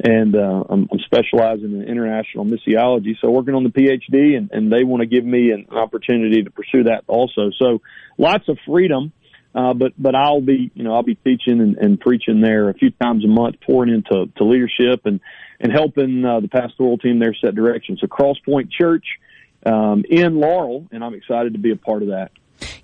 and 0.02 0.34
uh, 0.36 0.64
I'm, 0.70 0.88
I'm 0.92 1.00
specializing 1.00 1.74
in 1.74 1.84
international 1.84 2.46
missiology. 2.46 3.16
So 3.20 3.30
working 3.30 3.54
on 3.54 3.66
the 3.66 3.70
PhD, 3.70 4.38
and, 4.38 4.50
and 4.52 4.72
they 4.72 4.86
want 4.86 5.02
to 5.02 5.08
give 5.08 5.26
me 5.26 5.52
an 5.52 5.68
opportunity 5.72 6.44
to 6.44 6.50
pursue 6.50 6.84
that 6.86 7.04
also. 7.08 7.52
So 7.60 7.82
lots 8.18 8.48
of 8.48 8.58
freedom, 8.66 9.12
uh, 9.54 9.74
but 9.74 9.92
but 9.98 10.16
I'll 10.16 10.42
be 10.42 10.72
you 10.74 10.84
know 10.84 10.96
I'll 10.96 11.04
be 11.04 11.16
teaching 11.16 11.60
and, 11.60 11.78
and 11.78 12.00
preaching 12.00 12.42
there 12.42 12.70
a 12.70 12.74
few 12.74 12.92
times 12.92 13.26
a 13.26 13.28
month, 13.28 13.58
pouring 13.66 13.94
into 13.94 14.32
to 14.38 14.44
leadership 14.44 15.02
and 15.06 15.20
and 15.60 15.72
helping 15.72 16.24
uh, 16.26 16.40
the 16.40 16.48
pastoral 16.48 16.98
team 16.98 17.20
there 17.20 17.36
set 17.36 17.56
direction. 17.56 17.98
So 18.00 18.08
Crosspoint 18.08 18.72
Church 18.72 19.06
um, 19.66 20.04
in 20.10 20.40
Laurel, 20.40 20.88
and 20.92 21.04
I'm 21.04 21.14
excited 21.14 21.54
to 21.54 21.60
be 21.60 21.72
a 21.72 21.76
part 21.76 22.02
of 22.02 22.10
that. 22.10 22.32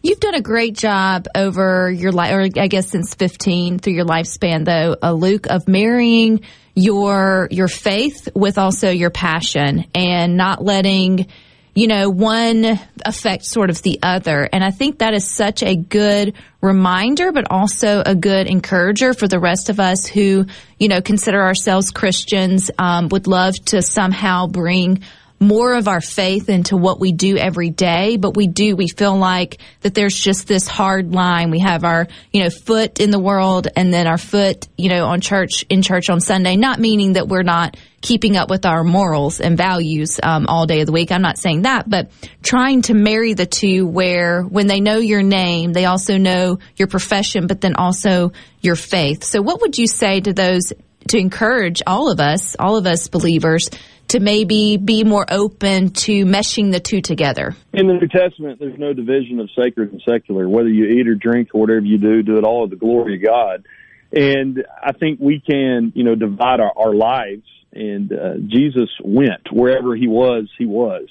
You've 0.02 0.20
done 0.20 0.36
a 0.36 0.42
great 0.42 0.76
job 0.76 1.28
over 1.36 1.90
your 1.90 2.12
life, 2.12 2.32
or 2.32 2.42
I 2.42 2.68
guess 2.68 2.90
since 2.90 3.16
15 3.16 3.80
through 3.80 3.94
your 3.94 4.06
lifespan, 4.06 4.64
though, 4.64 4.96
uh, 5.02 5.12
Luke, 5.12 5.48
of 5.48 5.68
marrying 5.68 6.42
your 6.76 7.48
your 7.52 7.68
faith 7.68 8.30
with 8.36 8.58
also 8.58 8.90
your 8.90 9.10
passion 9.10 9.86
and 9.96 10.38
not 10.38 10.64
letting 10.64 11.28
you 11.76 11.88
know 11.88 12.10
one 12.10 12.80
affects 13.06 13.50
sort 13.50 13.70
of 13.70 13.82
the 13.82 14.00
other. 14.02 14.50
And 14.52 14.64
i 14.64 14.72
think 14.72 15.00
that 15.00 15.14
is 15.14 15.30
such 15.30 15.62
a 15.62 15.76
good 15.76 16.34
reminder 16.62 17.32
but 17.32 17.52
also 17.52 18.02
a 18.04 18.16
good 18.16 18.48
encourager 18.48 19.14
for 19.14 19.28
the 19.28 19.40
rest 19.40 19.70
of 19.70 19.80
us 19.80 20.08
who 20.08 20.46
you 20.80 20.88
know 20.88 21.02
consider 21.02 21.42
ourselves 21.42 21.92
christians 21.92 22.72
um, 22.80 23.10
would 23.10 23.28
love 23.28 23.54
to 23.66 23.82
somehow 23.82 24.48
bring 24.48 25.04
more 25.40 25.74
of 25.74 25.88
our 25.88 26.02
faith 26.02 26.50
into 26.50 26.78
what 26.78 27.00
we 27.00 27.12
do 27.12 27.38
every 27.38 27.70
day, 27.70 28.18
but 28.18 28.36
we 28.36 28.48
do, 28.48 28.76
we 28.76 28.88
feel 28.88 29.18
like 29.18 29.60
that 29.82 29.94
there's 29.94 30.18
just 30.18 30.48
this 30.48 30.68
hard 30.68 31.14
line. 31.14 31.52
We 31.52 31.60
have 31.60 31.84
our, 31.84 32.08
you 32.32 32.44
know, 32.44 32.50
foot 32.50 33.00
in 33.00 33.12
the 33.12 33.20
world 33.20 33.68
and 33.76 33.94
then 33.94 34.08
our 34.08 34.18
foot, 34.18 34.68
you 34.78 34.90
know, 34.90 35.06
on 35.06 35.22
church, 35.22 35.66
in 35.70 35.82
church 35.82 36.10
on 36.10 36.22
Sunday, 36.22 36.56
not 36.56 36.80
meaning 36.80 37.14
that 37.14 37.28
we're 37.28 37.44
not 37.44 37.76
keeping 38.02 38.38
up 38.38 38.50
with 38.50 38.66
our 38.66 38.84
morals 38.84 39.42
and 39.42 39.58
values 39.58 40.20
um, 40.24 40.46
all 40.48 40.66
day 40.66 40.82
of 40.82 40.86
the 40.86 40.92
week. 40.92 41.12
I'm 41.12 41.24
not 41.24 41.38
saying 41.38 41.64
that, 41.64 41.90
but 41.90 42.12
trying 42.42 42.84
to 42.84 42.94
marry 42.94 43.34
the 43.34 43.48
two 43.48 43.86
where 43.88 44.44
when 44.44 44.68
they 44.68 44.80
know 44.80 45.00
your 45.00 45.24
name, 45.24 45.74
they 45.74 45.86
also 45.86 46.18
know 46.18 46.60
your 46.78 46.88
profession, 46.88 47.48
but 47.48 47.62
then 47.62 47.76
also 47.76 48.32
your 48.62 48.76
faith. 48.76 49.24
So 49.24 49.42
what 49.42 49.62
would 49.62 49.78
you 49.78 49.88
say 49.88 50.22
to 50.22 50.34
those 50.34 50.72
to 51.08 51.18
encourage 51.18 51.82
all 51.86 52.12
of 52.12 52.20
us, 52.20 52.56
all 52.58 52.78
of 52.78 52.88
us 52.88 53.08
believers 53.08 53.70
to 54.10 54.20
maybe 54.20 54.78
be 54.78 55.04
more 55.04 55.26
open 55.30 55.90
to 55.90 56.26
meshing 56.26 56.72
the 56.72 56.80
two 56.80 57.02
together? 57.02 57.56
In 57.74 57.88
the 57.88 57.94
New 57.94 58.08
Testament, 58.08 58.60
there's 58.60 58.78
no 58.78 58.94
division 58.94 59.40
of 59.40 59.50
sacred 59.60 59.92
and 59.92 60.02
secular. 60.08 60.48
Whether 60.48 60.70
you 60.70 60.86
eat 60.86 61.08
or 61.08 61.16
drink 61.16 61.50
or 61.54 61.62
whatever 61.62 61.86
you 61.86 61.98
do, 61.98 62.24
do 62.24 62.38
it 62.38 62.44
all 62.44 62.64
of 62.64 62.70
the 62.70 62.76
glory 62.76 63.16
of 63.16 63.24
God. 63.24 63.66
And 64.12 64.66
I 64.82 64.92
think 64.94 65.20
we 65.20 65.40
can, 65.40 65.92
you 65.96 66.04
know, 66.04 66.16
divide 66.16 66.60
our, 66.60 66.72
our 66.76 66.94
lives. 66.94 67.44
And 67.74 68.12
uh, 68.14 68.38
Jesus 68.46 68.90
went 69.04 69.52
wherever 69.52 69.96
he 69.96 70.08
was, 70.08 70.50
he 70.58 70.66
was. 70.66 71.08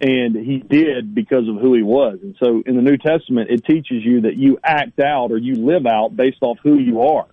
And 0.00 0.36
he 0.36 0.58
did 0.58 1.14
because 1.14 1.48
of 1.48 1.56
who 1.56 1.74
he 1.74 1.82
was. 1.82 2.18
And 2.22 2.36
so 2.38 2.62
in 2.66 2.76
the 2.76 2.82
New 2.82 2.98
Testament, 2.98 3.50
it 3.50 3.64
teaches 3.64 4.04
you 4.04 4.20
that 4.22 4.36
you 4.36 4.58
act 4.62 5.00
out 5.00 5.32
or 5.32 5.38
you 5.38 5.54
live 5.54 5.86
out 5.86 6.14
based 6.14 6.42
off 6.42 6.58
who 6.62 6.78
you 6.78 7.00
are 7.00 7.26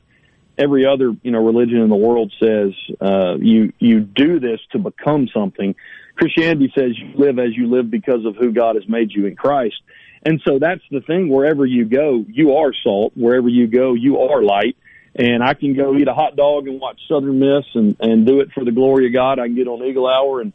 every 0.58 0.86
other 0.86 1.14
you 1.22 1.32
know 1.32 1.44
religion 1.44 1.80
in 1.80 1.90
the 1.90 1.96
world 1.96 2.34
says 2.40 2.74
uh, 3.02 3.36
you 3.40 3.74
you 3.80 4.00
do 4.02 4.40
this 4.40 4.60
to 4.72 4.80
become 4.80 5.28
something. 5.34 5.76
Christianity 6.16 6.72
says 6.76 6.92
you 6.98 7.14
live 7.16 7.40
as 7.40 7.56
you 7.56 7.68
live 7.68 7.90
because 7.90 8.26
of 8.26 8.36
who 8.36 8.52
God 8.52 8.76
has 8.76 8.88
made 8.88 9.12
you 9.12 9.26
in 9.26 9.36
Christ. 9.36 9.76
And 10.26 10.42
so 10.46 10.60
that's 10.60 10.84
the 10.90 11.02
thing. 11.02 11.28
Wherever 11.28 11.66
you 11.66 11.86
go, 11.86 12.24
you 12.28 12.56
are 12.58 12.72
salt. 12.84 13.14
Wherever 13.16 13.50
you 13.50 13.68
go, 13.68 13.94
you 13.94 14.20
are 14.20 14.42
light. 14.42 14.78
And 15.16 15.44
I 15.44 15.54
can 15.54 15.76
go 15.76 15.96
eat 15.96 16.08
a 16.08 16.14
hot 16.14 16.36
dog 16.36 16.68
and 16.68 16.80
watch 16.80 17.00
Southern 17.08 17.40
Miss 17.40 17.66
and 17.76 17.96
and 18.00 18.26
do 18.26 18.40
it 18.40 18.52
for 18.54 18.64
the 18.64 18.72
glory 18.72 19.08
of 19.08 19.14
God. 19.14 19.40
I 19.40 19.48
can 19.48 19.56
get 19.56 19.68
on 19.68 19.84
Eagle 19.84 20.08
Hour 20.08 20.42
and 20.42 20.54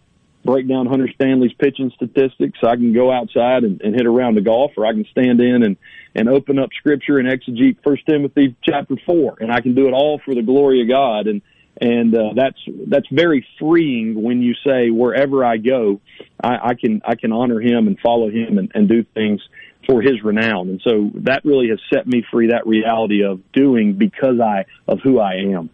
break 0.48 0.66
down 0.66 0.86
Hunter 0.86 1.10
Stanley's 1.14 1.52
pitching 1.52 1.92
statistics. 1.94 2.58
I 2.62 2.76
can 2.76 2.94
go 2.94 3.12
outside 3.12 3.64
and, 3.64 3.82
and 3.82 3.94
hit 3.94 4.06
a 4.06 4.10
round 4.10 4.38
of 4.38 4.46
golf, 4.46 4.72
or 4.78 4.86
I 4.86 4.92
can 4.92 5.04
stand 5.10 5.40
in 5.40 5.62
and 5.62 5.76
and 6.14 6.26
open 6.26 6.58
up 6.58 6.70
scripture 6.78 7.18
and 7.18 7.28
exegete 7.28 7.76
First 7.84 8.06
Timothy 8.06 8.56
chapter 8.62 8.94
four, 9.04 9.36
and 9.40 9.52
I 9.52 9.60
can 9.60 9.74
do 9.74 9.88
it 9.88 9.92
all 9.92 10.18
for 10.24 10.34
the 10.34 10.40
glory 10.40 10.80
of 10.80 10.88
God. 10.88 11.26
And 11.26 11.42
and 11.78 12.14
uh, 12.14 12.30
that's 12.34 12.58
that's 12.86 13.06
very 13.12 13.46
freeing 13.60 14.22
when 14.22 14.40
you 14.40 14.54
say 14.66 14.88
wherever 14.88 15.44
I 15.44 15.58
go, 15.58 16.00
I, 16.42 16.70
I 16.70 16.74
can 16.74 17.02
I 17.06 17.14
can 17.14 17.30
honor 17.30 17.60
Him 17.60 17.86
and 17.86 17.98
follow 18.00 18.30
Him 18.30 18.56
and, 18.56 18.72
and 18.74 18.88
do 18.88 19.04
things 19.04 19.42
for 19.86 20.00
His 20.00 20.22
renown. 20.24 20.70
And 20.70 20.80
so 20.82 21.10
that 21.26 21.44
really 21.44 21.68
has 21.68 21.78
set 21.92 22.06
me 22.06 22.24
free. 22.32 22.48
That 22.48 22.66
reality 22.66 23.22
of 23.22 23.52
doing 23.52 23.98
because 23.98 24.40
I 24.40 24.64
of 24.90 25.00
who 25.04 25.20
I 25.20 25.34
am 25.52 25.68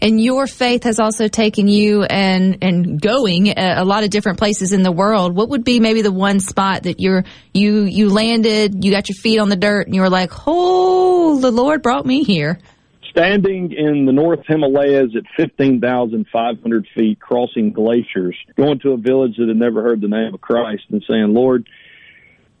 and 0.00 0.20
your 0.20 0.46
faith 0.46 0.84
has 0.84 0.98
also 0.98 1.28
taken 1.28 1.68
you 1.68 2.02
and 2.04 2.58
and 2.62 3.00
going 3.00 3.50
uh, 3.50 3.74
a, 3.78 3.84
lot 3.84 4.04
of 4.04 4.10
different 4.10 4.38
places 4.38 4.72
in 4.72 4.82
the 4.82 4.92
world. 4.92 5.34
What 5.34 5.50
would 5.50 5.64
be 5.64 5.80
maybe 5.80 6.02
the 6.02 6.12
one 6.12 6.40
spot 6.40 6.84
that 6.84 7.00
you're 7.00 7.24
you 7.52 7.82
you 7.82 8.10
landed, 8.10 8.84
you 8.84 8.90
got 8.90 9.08
your 9.08 9.16
feet 9.16 9.38
on 9.38 9.48
the 9.48 9.56
dirt, 9.56 9.86
and 9.86 9.94
you 9.94 10.00
were 10.00 10.10
like, 10.10 10.30
"Oh, 10.46 11.38
the 11.40 11.50
Lord 11.50 11.82
brought 11.82 12.06
me 12.06 12.22
here." 12.22 12.58
Standing 13.10 13.72
in 13.72 14.04
the 14.04 14.12
North 14.12 14.40
Himalayas 14.46 15.16
at 15.16 15.24
15,500 15.36 16.86
feet, 16.94 17.18
crossing 17.18 17.72
glaciers, 17.72 18.36
going 18.56 18.78
to 18.80 18.92
a 18.92 18.96
village 18.96 19.36
that 19.38 19.48
had 19.48 19.56
never 19.56 19.82
heard 19.82 20.00
the 20.00 20.08
name 20.08 20.34
of 20.34 20.40
Christ 20.40 20.84
and 20.90 21.02
saying, 21.08 21.34
Lord, 21.34 21.68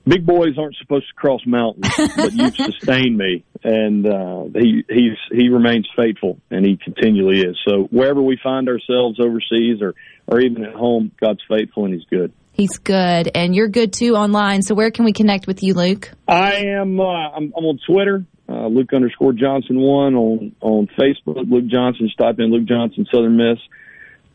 big 0.08 0.26
boys 0.26 0.58
aren't 0.58 0.76
supposed 0.76 1.06
to 1.08 1.14
cross 1.14 1.40
mountains, 1.46 1.92
but 2.16 2.32
you've 2.32 2.56
sustained 2.56 3.16
me, 3.16 3.44
and 3.62 4.06
uh, 4.06 4.44
he 4.58 4.84
he's 4.88 5.18
he 5.30 5.48
remains 5.48 5.88
faithful, 5.96 6.38
and 6.50 6.64
he 6.64 6.76
continually 6.76 7.40
is. 7.40 7.58
So 7.66 7.84
wherever 7.90 8.22
we 8.22 8.38
find 8.42 8.68
ourselves 8.68 9.20
overseas 9.20 9.82
or 9.82 9.94
or 10.26 10.40
even 10.40 10.64
at 10.64 10.74
home, 10.74 11.12
God's 11.20 11.40
faithful 11.48 11.84
and 11.84 11.94
He's 11.94 12.04
good. 12.06 12.32
He's 12.52 12.78
good, 12.78 13.30
and 13.34 13.54
you're 13.54 13.68
good 13.68 13.92
too 13.92 14.16
online. 14.16 14.62
So 14.62 14.74
where 14.74 14.90
can 14.90 15.04
we 15.04 15.12
connect 15.12 15.46
with 15.46 15.62
you, 15.62 15.74
Luke? 15.74 16.10
I 16.26 16.56
am. 16.56 16.98
Uh, 16.98 17.04
I'm, 17.04 17.52
I'm 17.56 17.64
on 17.64 17.78
Twitter. 17.86 18.24
Uh, 18.48 18.66
Luke 18.66 18.92
underscore 18.92 19.32
Johnson 19.32 19.78
one 19.78 20.14
on 20.14 20.56
on 20.60 20.88
Facebook. 20.98 21.48
Luke 21.48 21.66
Johnson. 21.66 22.06
Just 22.06 22.18
type 22.18 22.36
in 22.38 22.50
Luke 22.50 22.66
Johnson 22.66 23.06
Southern 23.12 23.36
Miss. 23.36 23.58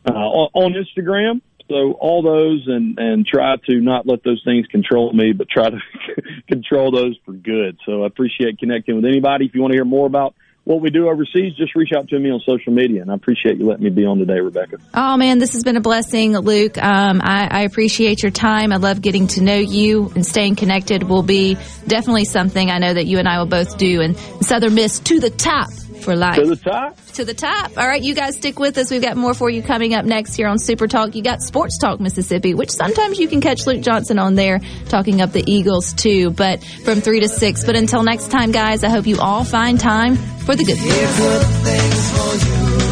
Uh, 0.06 0.14
on, 0.14 0.50
on 0.54 0.74
Instagram, 0.74 1.42
so 1.74 1.94
all 1.94 2.22
those 2.22 2.66
and 2.68 3.00
and 3.00 3.26
try 3.26 3.56
to 3.68 3.82
not 3.82 4.06
let 4.06 4.24
those 4.24 4.42
things 4.46 4.68
control 4.68 5.12
me, 5.12 5.34
but 5.34 5.50
try 5.50 5.72
to 5.72 5.80
control 6.48 6.92
those 6.92 7.18
for 7.26 7.32
good. 7.32 7.80
So 7.86 8.04
I 8.04 8.08
appreciate 8.08 8.60
connecting 8.60 8.96
with 8.96 9.06
anybody. 9.06 9.46
If 9.46 9.56
you 9.56 9.62
want 9.62 9.72
to 9.72 9.78
hear 9.78 9.86
more 9.86 10.06
about 10.06 10.36
what 10.66 10.80
we 10.82 10.92
do 10.92 11.10
overseas, 11.10 11.56
just 11.58 11.76
reach 11.76 11.90
out 11.98 12.08
to 12.08 12.20
me 12.20 12.30
on 12.30 12.40
social 12.48 12.72
media. 12.72 13.02
And 13.02 13.12
I 13.12 13.16
appreciate 13.16 13.58
you 13.58 13.66
letting 13.68 13.84
me 13.84 13.90
be 13.90 14.06
on 14.06 14.20
today, 14.20 14.40
Rebecca. 14.40 14.78
Oh 14.94 15.18
man, 15.18 15.40
this 15.40 15.54
has 15.54 15.64
been 15.64 15.76
a 15.76 15.82
blessing, 15.82 16.38
Luke. 16.38 16.78
Um, 16.78 17.22
I, 17.24 17.48
I, 17.52 17.62
appreciate 17.64 18.22
your 18.22 18.32
time. 18.32 18.72
I 18.72 18.78
love 18.78 19.02
getting 19.02 19.28
to 19.30 19.42
know 19.42 19.58
you 19.58 20.12
and 20.16 20.26
staying 20.26 20.56
connected 20.56 21.04
will 21.04 21.24
be 21.24 21.58
definitely 21.88 22.26
something 22.26 22.70
I 22.70 22.78
know 22.78 22.94
that 22.94 23.08
you 23.08 23.18
and 23.18 23.28
I 23.28 23.40
will 23.40 23.48
both 23.48 23.78
do. 23.78 24.02
And 24.02 24.16
Southern 24.46 24.76
Miss 24.76 25.00
to 25.00 25.20
the 25.20 25.32
top 25.32 25.70
for 26.04 26.16
life. 26.16 26.36
To 26.36 26.46
the 26.46 26.56
top. 26.56 26.98
To 27.14 27.26
the 27.26 27.34
top. 27.34 27.78
All 27.78 27.88
right, 27.88 28.02
you 28.02 28.14
guys 28.14 28.36
stick 28.36 28.60
with 28.60 28.78
us. 28.78 28.92
We've 28.92 29.02
got 29.02 29.18
more 29.18 29.34
for 29.34 29.50
you 29.50 29.64
coming 29.64 29.96
up 29.96 30.06
next 30.06 30.36
here 30.36 30.48
on 30.48 30.60
Super 30.60 30.88
Talk. 30.88 31.16
You 31.16 31.24
got 31.24 31.42
Sports 31.42 31.78
Talk 31.78 32.00
Mississippi, 32.00 32.54
which 32.54 32.72
sometimes 32.72 33.20
you 33.20 33.28
can 33.28 33.42
catch 33.42 33.66
Luke 33.66 33.82
Johnson 33.82 34.20
on 34.20 34.36
there 34.36 34.60
talking 34.90 35.22
up 35.22 35.32
the 35.32 35.44
Eagles 35.52 35.94
too, 35.94 36.30
but 36.32 36.64
from 36.64 37.02
3 37.02 37.22
to 37.22 37.28
6. 37.28 37.66
But 37.66 37.76
until 37.76 38.04
next 38.04 38.30
time, 38.30 38.52
guys, 38.52 38.84
I 38.84 38.90
hope 38.90 39.08
you 39.08 39.20
all 39.20 39.44
find 39.44 39.80
time 39.80 40.16
for 40.16 40.56
the 40.56 40.64
good 40.64 40.78
things. 40.78 42.83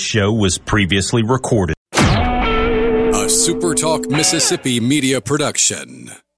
This 0.00 0.06
show 0.06 0.32
was 0.32 0.56
previously 0.56 1.22
recorded. 1.22 1.76
A 1.92 3.26
SuperTalk 3.28 4.08
Mississippi 4.08 4.80
media 4.80 5.20
production. 5.20 6.10